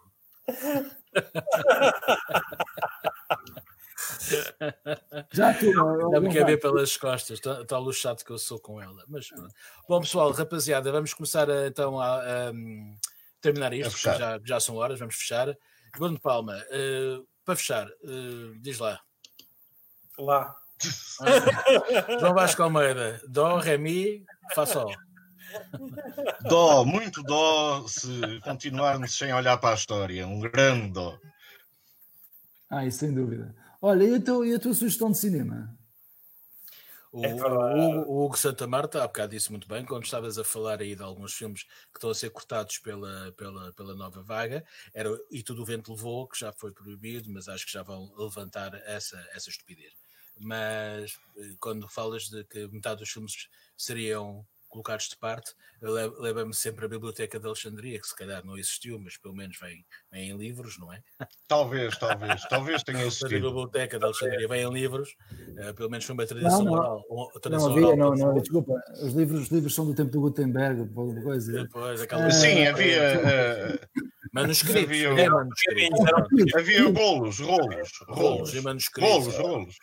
Já 5.32 5.53
tu, 5.53 5.72
Já 6.11 6.20
me 6.20 6.30
ver 6.30 6.59
pelas 6.59 6.95
costas, 6.95 7.39
está 7.39 7.78
luxado 7.78 8.24
que 8.24 8.32
eu 8.32 8.38
sou 8.38 8.59
com 8.59 8.82
ela. 8.82 9.03
Mas 9.07 9.30
Bom, 9.88 9.99
pessoal, 10.01 10.32
rapaziada, 10.32 10.91
vamos 10.91 11.13
começar 11.13 11.49
a, 11.49 11.68
então 11.68 11.99
a, 11.99 12.15
a, 12.15 12.49
a 12.49 12.53
terminar 13.41 13.74
isto, 13.74 13.97
já, 13.97 14.39
já 14.43 14.59
são 14.59 14.76
horas, 14.76 14.99
vamos 14.99 15.15
fechar. 15.15 15.55
Bruno 15.97 16.20
Palma, 16.20 16.57
uh, 16.57 17.28
para 17.43 17.55
fechar, 17.55 17.88
uh, 17.88 18.59
diz 18.59 18.78
lá. 18.80 18.99
Lá. 20.18 20.55
João 22.19 22.34
Vasco 22.34 22.63
Almeida, 22.63 23.21
Dó, 23.28 23.57
Ré, 23.57 23.78
Mi, 23.78 24.25
Fá, 24.53 24.65
Sol. 24.65 24.91
Dó, 26.41 26.84
muito 26.84 27.23
dó 27.23 27.86
se 27.88 28.39
continuarmos 28.43 29.17
sem 29.17 29.34
olhar 29.34 29.57
para 29.57 29.71
a 29.71 29.75
história. 29.75 30.28
Um 30.28 30.39
grande 30.39 30.91
dó. 30.91 31.17
Ah, 32.69 32.86
isso 32.86 32.99
sem 32.99 33.13
dúvida. 33.13 33.55
Olha, 33.82 34.03
e 34.03 34.15
a 34.15 34.21
tua, 34.21 34.47
e 34.47 34.53
a 34.53 34.59
tua 34.59 34.73
sugestão 34.73 35.11
de 35.11 35.17
cinema? 35.17 35.78
O, 37.11 37.25
é 37.25 37.34
o, 37.34 38.01
o, 38.01 38.25
Hugo 38.25 38.38
Santa 38.38 38.67
Marta, 38.67 39.01
há 39.01 39.07
bocado 39.07 39.32
disse 39.32 39.49
muito 39.49 39.67
bem, 39.67 39.86
quando 39.86 40.03
estavas 40.03 40.38
a 40.38 40.43
falar 40.43 40.82
aí 40.82 40.93
de 40.93 41.01
alguns 41.01 41.34
filmes 41.34 41.63
que 41.63 41.97
estão 41.97 42.09
a 42.09 42.15
ser 42.15 42.30
cortados 42.30 42.80
pela, 42.80 43.32
pela, 43.32 43.71
pela 43.73 43.95
nova 43.95 44.21
vaga, 44.21 44.63
era 44.93 45.09
E 45.32 45.41
Tudo 45.41 45.61
o 45.61 45.65
Vento 45.65 45.93
Levou, 45.93 46.28
que 46.28 46.38
já 46.38 46.51
foi 46.51 46.73
proibido, 46.73 47.32
mas 47.32 47.47
acho 47.47 47.65
que 47.65 47.71
já 47.71 47.82
vão 47.82 48.13
levantar 48.17 48.73
essa, 48.86 49.17
essa 49.34 49.49
estupidez. 49.49 49.93
Mas 50.40 51.18
eh, 51.38 51.56
quando 51.60 51.88
falas 51.88 52.30
de 52.30 52.44
que 52.46 52.68
metade 52.68 53.00
dos 53.00 53.10
filmes 53.10 53.48
seriam 53.76 54.46
colocados 54.70 55.10
de 55.10 55.18
parte, 55.18 55.54
leva-me 55.82 56.54
sempre 56.54 56.86
a 56.86 56.90
Biblioteca 56.90 57.40
de 57.40 57.46
Alexandria, 57.46 58.00
que 58.00 58.08
se 58.08 58.16
calhar 58.16 58.46
não 58.46 58.58
existiu, 58.58 59.00
mas 59.00 59.18
pelo 59.18 59.34
menos 59.34 59.58
vem, 59.60 59.86
vem 60.12 60.30
em 60.30 60.38
livros, 60.38 60.78
não 60.78 60.92
é? 60.92 61.02
Talvez, 61.48 61.98
talvez, 61.98 62.42
talvez 62.50 62.84
tenha 62.84 63.04
existido. 63.04 63.48
A 63.48 63.50
Biblioteca 63.50 63.98
de 63.98 64.04
Alexandria 64.04 64.48
vem 64.48 64.64
em 64.64 64.74
livros, 64.74 65.16
uh, 65.32 65.74
pelo 65.74 65.90
menos 65.90 66.06
foi 66.06 66.14
uma 66.14 66.26
tradição 66.26 66.64
não, 66.64 66.66
não, 66.66 66.74
oral. 66.74 67.06
Uma 67.10 67.40
tradição 67.40 67.70
não 67.70 67.76
havia, 67.76 67.88
oral, 67.88 68.18
não, 68.18 68.34
não, 68.34 68.42
desculpa, 68.42 68.74
os 69.02 69.14
livros, 69.14 69.42
os 69.44 69.48
livros 69.48 69.74
são 69.74 69.86
do 69.86 69.96
tempo 69.96 70.12
do 70.12 70.22
Gutenberg, 70.22 70.82
alguma 70.82 71.22
coisa. 71.22 71.64
Depois, 71.64 72.02
aquela... 72.02 72.30
Sim, 72.30 72.68
havia... 72.68 73.80
Uh... 73.82 74.08
Manuscritos. 74.34 74.84
Havia, 74.84 75.08
é, 75.08 75.30
manuscritos. 75.30 76.56
havia 76.56 76.84
rolos, 76.92 77.40
rolos, 77.40 77.90
rolos, 78.08 78.54
e 78.54 78.62
manuscritos. 78.62 79.10
Rolos, 79.10 79.38
rolos. 79.38 79.76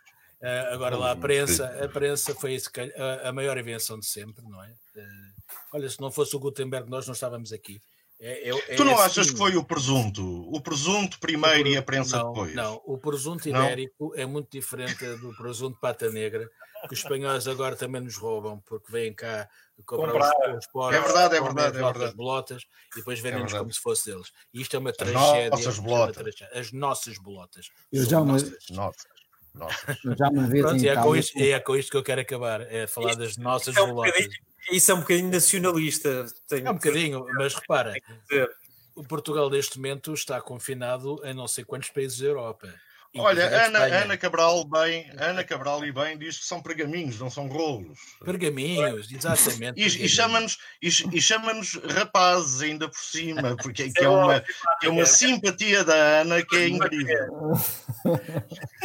Uh, 0.45 0.75
agora 0.75 0.95
lá 0.95 1.13
a 1.13 1.17
prensa, 1.17 1.65
a 1.83 1.89
prensa 1.89 2.35
foi 2.35 2.59
a, 2.99 3.31
a, 3.31 3.33
maior 3.33 3.57
invenção 3.57 3.99
de 3.99 4.05
sempre, 4.05 4.45
não 4.47 4.63
é? 4.63 4.69
Uh, 4.95 5.55
olha, 5.73 5.89
se 5.89 5.99
não 6.03 6.13
fosse 6.13 6.37
o 6.37 6.39
Gutenberg, 6.39 6.91
nós 6.91 7.07
não 7.07 7.15
estávamos 7.15 7.51
aqui. 7.51 7.81
É, 8.21 8.51
é, 8.51 8.75
é 8.75 8.77
tu 8.77 8.85
não 8.85 8.93
assim, 8.93 9.05
achas 9.05 9.31
que 9.31 9.39
foi 9.39 9.57
o 9.57 9.65
presunto? 9.65 10.23
O 10.55 10.61
presunto 10.61 11.19
primeiro 11.19 11.67
o, 11.67 11.73
e 11.73 11.77
a 11.79 11.83
prensa 11.83 12.19
não, 12.19 12.29
depois? 12.29 12.55
Não, 12.55 12.79
o 12.85 12.99
presunto 12.99 13.49
ibérico 13.49 14.09
não? 14.11 14.15
é 14.17 14.27
muito 14.27 14.51
diferente 14.51 15.03
do 15.17 15.35
presunto 15.35 15.81
pata 15.81 16.11
negra, 16.11 16.47
que 16.89 16.93
os 16.93 17.01
espanhóis 17.01 17.49
agora 17.49 17.75
também 17.75 18.03
nos 18.03 18.17
roubam, 18.17 18.61
porque 18.67 18.93
vêm 18.93 19.15
cá 19.15 19.49
comprar, 19.87 20.13
comprar. 20.13 20.57
os, 20.57 20.67
os 20.67 20.95
é 20.95 21.01
verdade, 21.01 21.37
é 21.37 21.41
verdade, 21.41 21.79
é 21.79 21.83
verdade. 21.83 22.15
bolotas 22.15 22.63
e 22.93 22.99
depois 22.99 23.19
vendem-nos 23.19 23.55
é 23.55 23.59
como 23.59 23.73
se 23.73 23.81
fosse 23.81 24.11
deles. 24.11 24.31
E 24.53 24.61
isto 24.61 24.77
é 24.77 24.79
uma 24.79 24.93
tragédia. 24.93 25.47
As 25.47 25.51
nossas 25.51 25.79
bolotas. 25.79 26.35
As 26.53 26.73
nossas 26.73 27.19
bolotas. 27.19 27.71
Eu 27.91 28.05
já 28.05 28.21
uma... 28.21 28.35
nossas. 28.71 29.14
Já 30.17 30.29
uma 30.29 30.47
vez 30.47 30.65
Pronto, 30.65 30.85
é, 30.85 30.97
com 30.97 31.17
isto, 31.17 31.39
é 31.39 31.61
com 31.61 31.77
isto 31.77 31.91
que 31.91 31.97
eu 31.97 32.03
quero 32.03 32.21
acabar, 32.21 32.61
é 32.63 32.87
falar 32.87 33.11
isto, 33.11 33.19
das 33.21 33.37
nossas 33.37 33.77
é 33.77 33.83
um 33.83 33.89
bolotas. 33.89 34.29
Isso 34.71 34.91
é 34.91 34.95
um 34.95 35.01
bocadinho 35.01 35.31
nacionalista. 35.31 36.27
Tenho... 36.49 36.67
É 36.67 36.71
um 36.71 36.75
bocadinho, 36.75 37.27
mas 37.35 37.55
repara, 37.55 37.95
o 38.95 39.05
Portugal 39.05 39.49
neste 39.51 39.79
momento 39.79 40.13
está 40.15 40.41
confinado 40.41 41.21
em 41.25 41.35
não 41.35 41.47
sei 41.47 41.65
quantos 41.65 41.91
países 41.91 42.19
da 42.19 42.27
Europa. 42.27 42.69
Olha, 43.17 43.67
Ana, 43.67 43.79
Ana 43.79 44.17
Cabral 44.17 44.65
bem, 44.65 45.09
Ana 45.19 45.45
Cabral 45.45 45.85
e 45.85 45.93
bem 45.93 46.19
diz 46.19 46.39
que 46.39 46.45
são 46.45 46.61
pergaminhos, 46.61 47.21
não 47.21 47.31
são 47.31 47.47
rolos. 47.47 47.97
Pergaminhos, 48.25 49.11
exatamente. 49.11 49.81
E, 49.81 50.05
e 50.05 50.09
chama-nos 50.09 50.59
e, 50.83 50.89
e 50.89 51.23
chama 51.23 51.53
rapazes 51.95 52.63
ainda 52.63 52.89
por 52.89 52.99
cima, 52.99 53.57
porque 53.57 53.91
que 53.93 54.05
é, 54.05 54.09
uma, 54.09 54.41
que 54.81 54.87
é 54.87 54.91
uma 54.91 55.07
simpatia 55.07 55.85
da 55.85 55.95
Ana 55.95 56.45
que 56.45 56.57
é 56.57 56.69
incrível. 56.69 57.53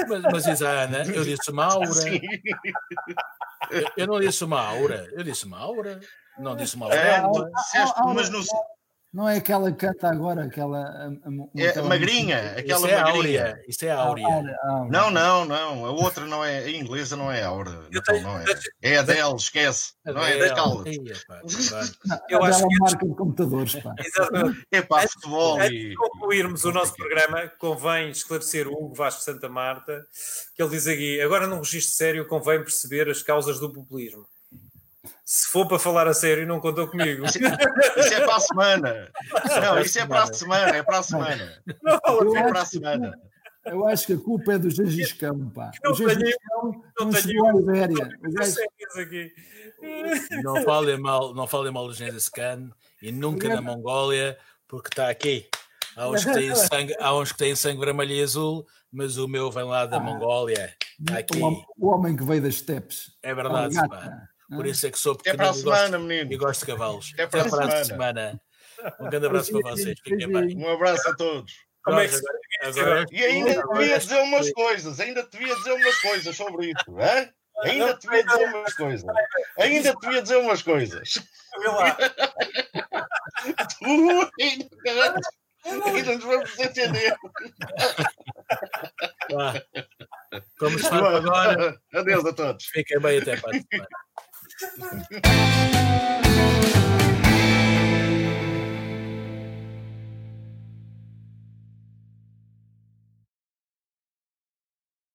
Mas, 0.08 0.22
mas 0.32 0.44
diz 0.44 0.62
a 0.62 0.84
Ana, 0.84 1.04
eu 1.06 1.24
disse 1.24 1.50
uma 1.50 1.66
aura. 1.66 1.90
Eu, 3.72 3.92
eu, 3.98 4.08
não 4.08 4.20
disse 4.20 4.44
uma 4.44 4.62
aura, 4.62 5.10
eu 5.14 5.24
disse 5.24 5.46
uma 5.46 5.60
aura. 5.60 6.00
Não 6.38 6.56
disse 6.56 6.76
uma 6.76 6.88
é, 6.94 7.18
aura. 7.18 7.50
É, 7.76 8.14
mas 8.14 8.30
no, 8.30 8.42
não 9.12 9.28
é 9.28 9.38
aquela 9.38 9.72
que 9.72 9.88
canta 9.88 10.08
agora, 10.08 10.44
aquela. 10.44 10.84
A, 10.84 11.12
é, 11.56 11.82
magrinha, 11.82 12.52
aquela 12.52 12.78
isso 12.78 12.88
é 12.88 13.02
magrinha. 13.02 13.42
Áurea, 13.42 13.64
isso 13.68 13.86
é 13.86 13.92
áurea. 13.92 14.28
Ah, 14.62 14.88
não, 14.88 15.10
não, 15.10 15.46
não. 15.46 15.86
A 15.86 15.92
outra 15.92 16.28
não 16.28 16.46
é. 16.46 16.60
A 16.60 16.70
inglesa 16.70 17.16
não 17.16 17.32
é 17.32 17.42
aura. 17.42 17.88
Então, 17.92 18.22
não 18.22 18.38
é. 18.38 18.46
É 18.84 18.98
a 18.98 19.02
dela, 19.02 19.36
esquece. 19.36 19.94
Não 20.06 20.24
é 20.24 20.38
da 20.38 20.54
cala. 20.54 20.84
Eu 22.30 22.44
acho 22.44 22.68
que. 22.68 22.80
marca 22.80 23.08
de 23.08 23.16
computadores, 23.16 23.76
pá. 23.78 23.96
Exatamente. 23.98 24.68
É 24.72 24.82
para 24.84 25.10
futebol. 25.10 25.60
Antes 25.60 25.72
de 25.72 25.96
concluirmos 25.96 26.64
o 26.66 26.72
nosso 26.72 26.96
programa, 26.96 27.52
convém 27.58 28.12
esclarecer 28.12 28.68
o 28.68 28.74
Hugo 28.74 28.94
Vasco 28.94 29.24
Santa 29.24 29.50
Marta, 29.50 30.06
que 30.56 30.62
ele 30.62 30.70
diz 30.70 30.86
aqui: 30.86 31.20
agora 31.20 31.48
num 31.48 31.58
registro 31.58 31.96
sério 31.96 32.28
convém 32.28 32.60
perceber 32.60 33.10
as 33.10 33.24
causas 33.24 33.60
do 33.60 33.74
populismo 33.74 34.28
se 35.32 35.48
for 35.48 35.68
para 35.68 35.78
falar 35.78 36.08
a 36.08 36.14
sério, 36.16 36.48
não 36.48 36.60
contou 36.60 36.88
comigo. 36.88 37.24
Isso 37.24 37.38
é 37.38 38.26
para 38.26 38.36
a 38.36 38.40
semana. 38.40 39.12
Não, 39.62 39.80
isso 39.80 40.00
é 40.00 40.06
para 40.08 40.24
a 40.24 40.34
semana, 40.34 40.76
é 40.76 40.82
para 40.82 40.98
a 40.98 41.04
semana. 41.04 41.64
Não, 41.84 42.00
eu 42.24 42.36
é 42.36 42.50
para 42.50 42.62
a 42.64 42.66
semana. 42.66 43.22
Eu 43.64 43.88
acho 43.88 44.08
que 44.08 44.14
a 44.14 44.18
culpa 44.18 44.54
é 44.54 44.58
do 44.58 44.72
Gengis 44.72 45.14
Khan, 45.14 45.50
pá. 45.50 45.70
Não 45.84 45.92
o 45.92 45.96
Gengis 45.96 46.36
Khan 46.36 46.72
não 47.00 47.12
chegou 47.12 47.48
à 47.48 47.54
Ibéria. 47.54 48.10
Não 50.42 50.64
falem 50.64 50.98
mal, 50.98 51.36
não 51.36 51.46
falem 51.46 51.72
mal 51.72 51.88
do 51.88 51.94
Gengis 51.94 52.28
Khan 52.28 52.72
e 53.00 53.12
nunca 53.12 53.48
na 53.50 53.62
Mongólia, 53.62 54.36
porque 54.68 54.88
está 54.88 55.12
aqui. 55.12 55.48
Há 55.96 56.10
uns, 56.10 56.26
que 56.26 56.34
têm 56.34 56.56
sangue, 56.56 56.96
há 57.00 57.16
uns 57.16 57.32
que 57.32 57.38
têm 57.38 57.56
sangue 57.56 57.86
vermelho 57.86 58.14
e 58.14 58.24
azul, 58.24 58.66
mas 58.92 59.18
o 59.18 59.28
meu 59.28 59.52
vem 59.52 59.66
lá 59.66 59.86
da 59.86 59.98
ah, 59.98 60.00
Mongólia. 60.00 60.74
Está 61.00 61.20
aqui. 61.20 61.40
O 61.78 61.88
homem 61.88 62.16
que 62.16 62.24
veio 62.24 62.42
das 62.42 62.56
steppes. 62.56 63.16
É 63.22 63.36
verdade, 63.36 63.76
pá. 63.76 64.29
Por 64.50 64.66
isso 64.66 64.88
é 64.88 64.92
que 64.92 64.98
sou 65.00 65.16
pequenino 65.16 65.44
Até 65.44 65.52
para 65.52 65.52
a 65.52 65.54
semana, 65.62 65.98
gosto, 65.98 66.08
menino. 66.08 66.34
e 66.34 66.38
gosto 66.38 66.60
de 66.62 66.66
cavalos. 66.66 67.12
Até 67.14 67.28
para, 67.28 67.42
Até 67.42 67.50
para 67.50 67.66
a 67.66 67.84
semana. 67.84 67.86
semana. 67.86 68.42
Um 69.00 69.10
grande 69.10 69.26
abraço 69.26 69.52
para 69.52 69.72
vocês. 69.72 70.00
Fiquem 70.04 70.32
bem. 70.32 70.58
Um 70.58 70.70
abraço 70.70 71.10
a 71.10 71.16
todos. 71.16 71.54
Como 71.84 72.00
é 72.00 72.08
que 72.08 72.16
agora, 72.62 73.06
e 73.12 73.24
ainda 73.24 73.64
devia 73.74 73.98
dizer 73.98 74.18
umas 74.22 74.52
coisas, 74.52 75.00
ainda 75.00 75.24
devia 75.32 75.56
dizer 75.56 75.72
umas 75.72 76.02
coisas 76.02 76.36
sobre 76.36 76.68
isso, 76.68 77.00
hein? 77.00 77.34
ainda 77.64 77.94
devia 77.96 78.24
dizer 78.24 78.46
umas 78.54 78.74
coisas, 78.74 79.06
ainda 79.58 79.94
devia 80.02 80.22
dizer 80.22 80.38
umas 80.38 80.62
coisas. 80.62 81.14
tu 83.80 84.32
ainda, 84.42 84.70
ainda 85.86 86.16
nos 86.16 86.24
vamos 86.24 86.60
entender. 86.60 87.16
Como 90.58 90.78
está 90.78 91.18
agora? 91.18 91.82
Adeus 91.94 92.26
a 92.26 92.34
todos. 92.34 92.66
Fiquem 92.66 93.00
bem 93.00 93.20
até 93.20 93.38
para 93.38 93.52
a 93.52 93.54
semana. 93.54 93.88
Thank 94.60 95.10
you. 96.26 96.29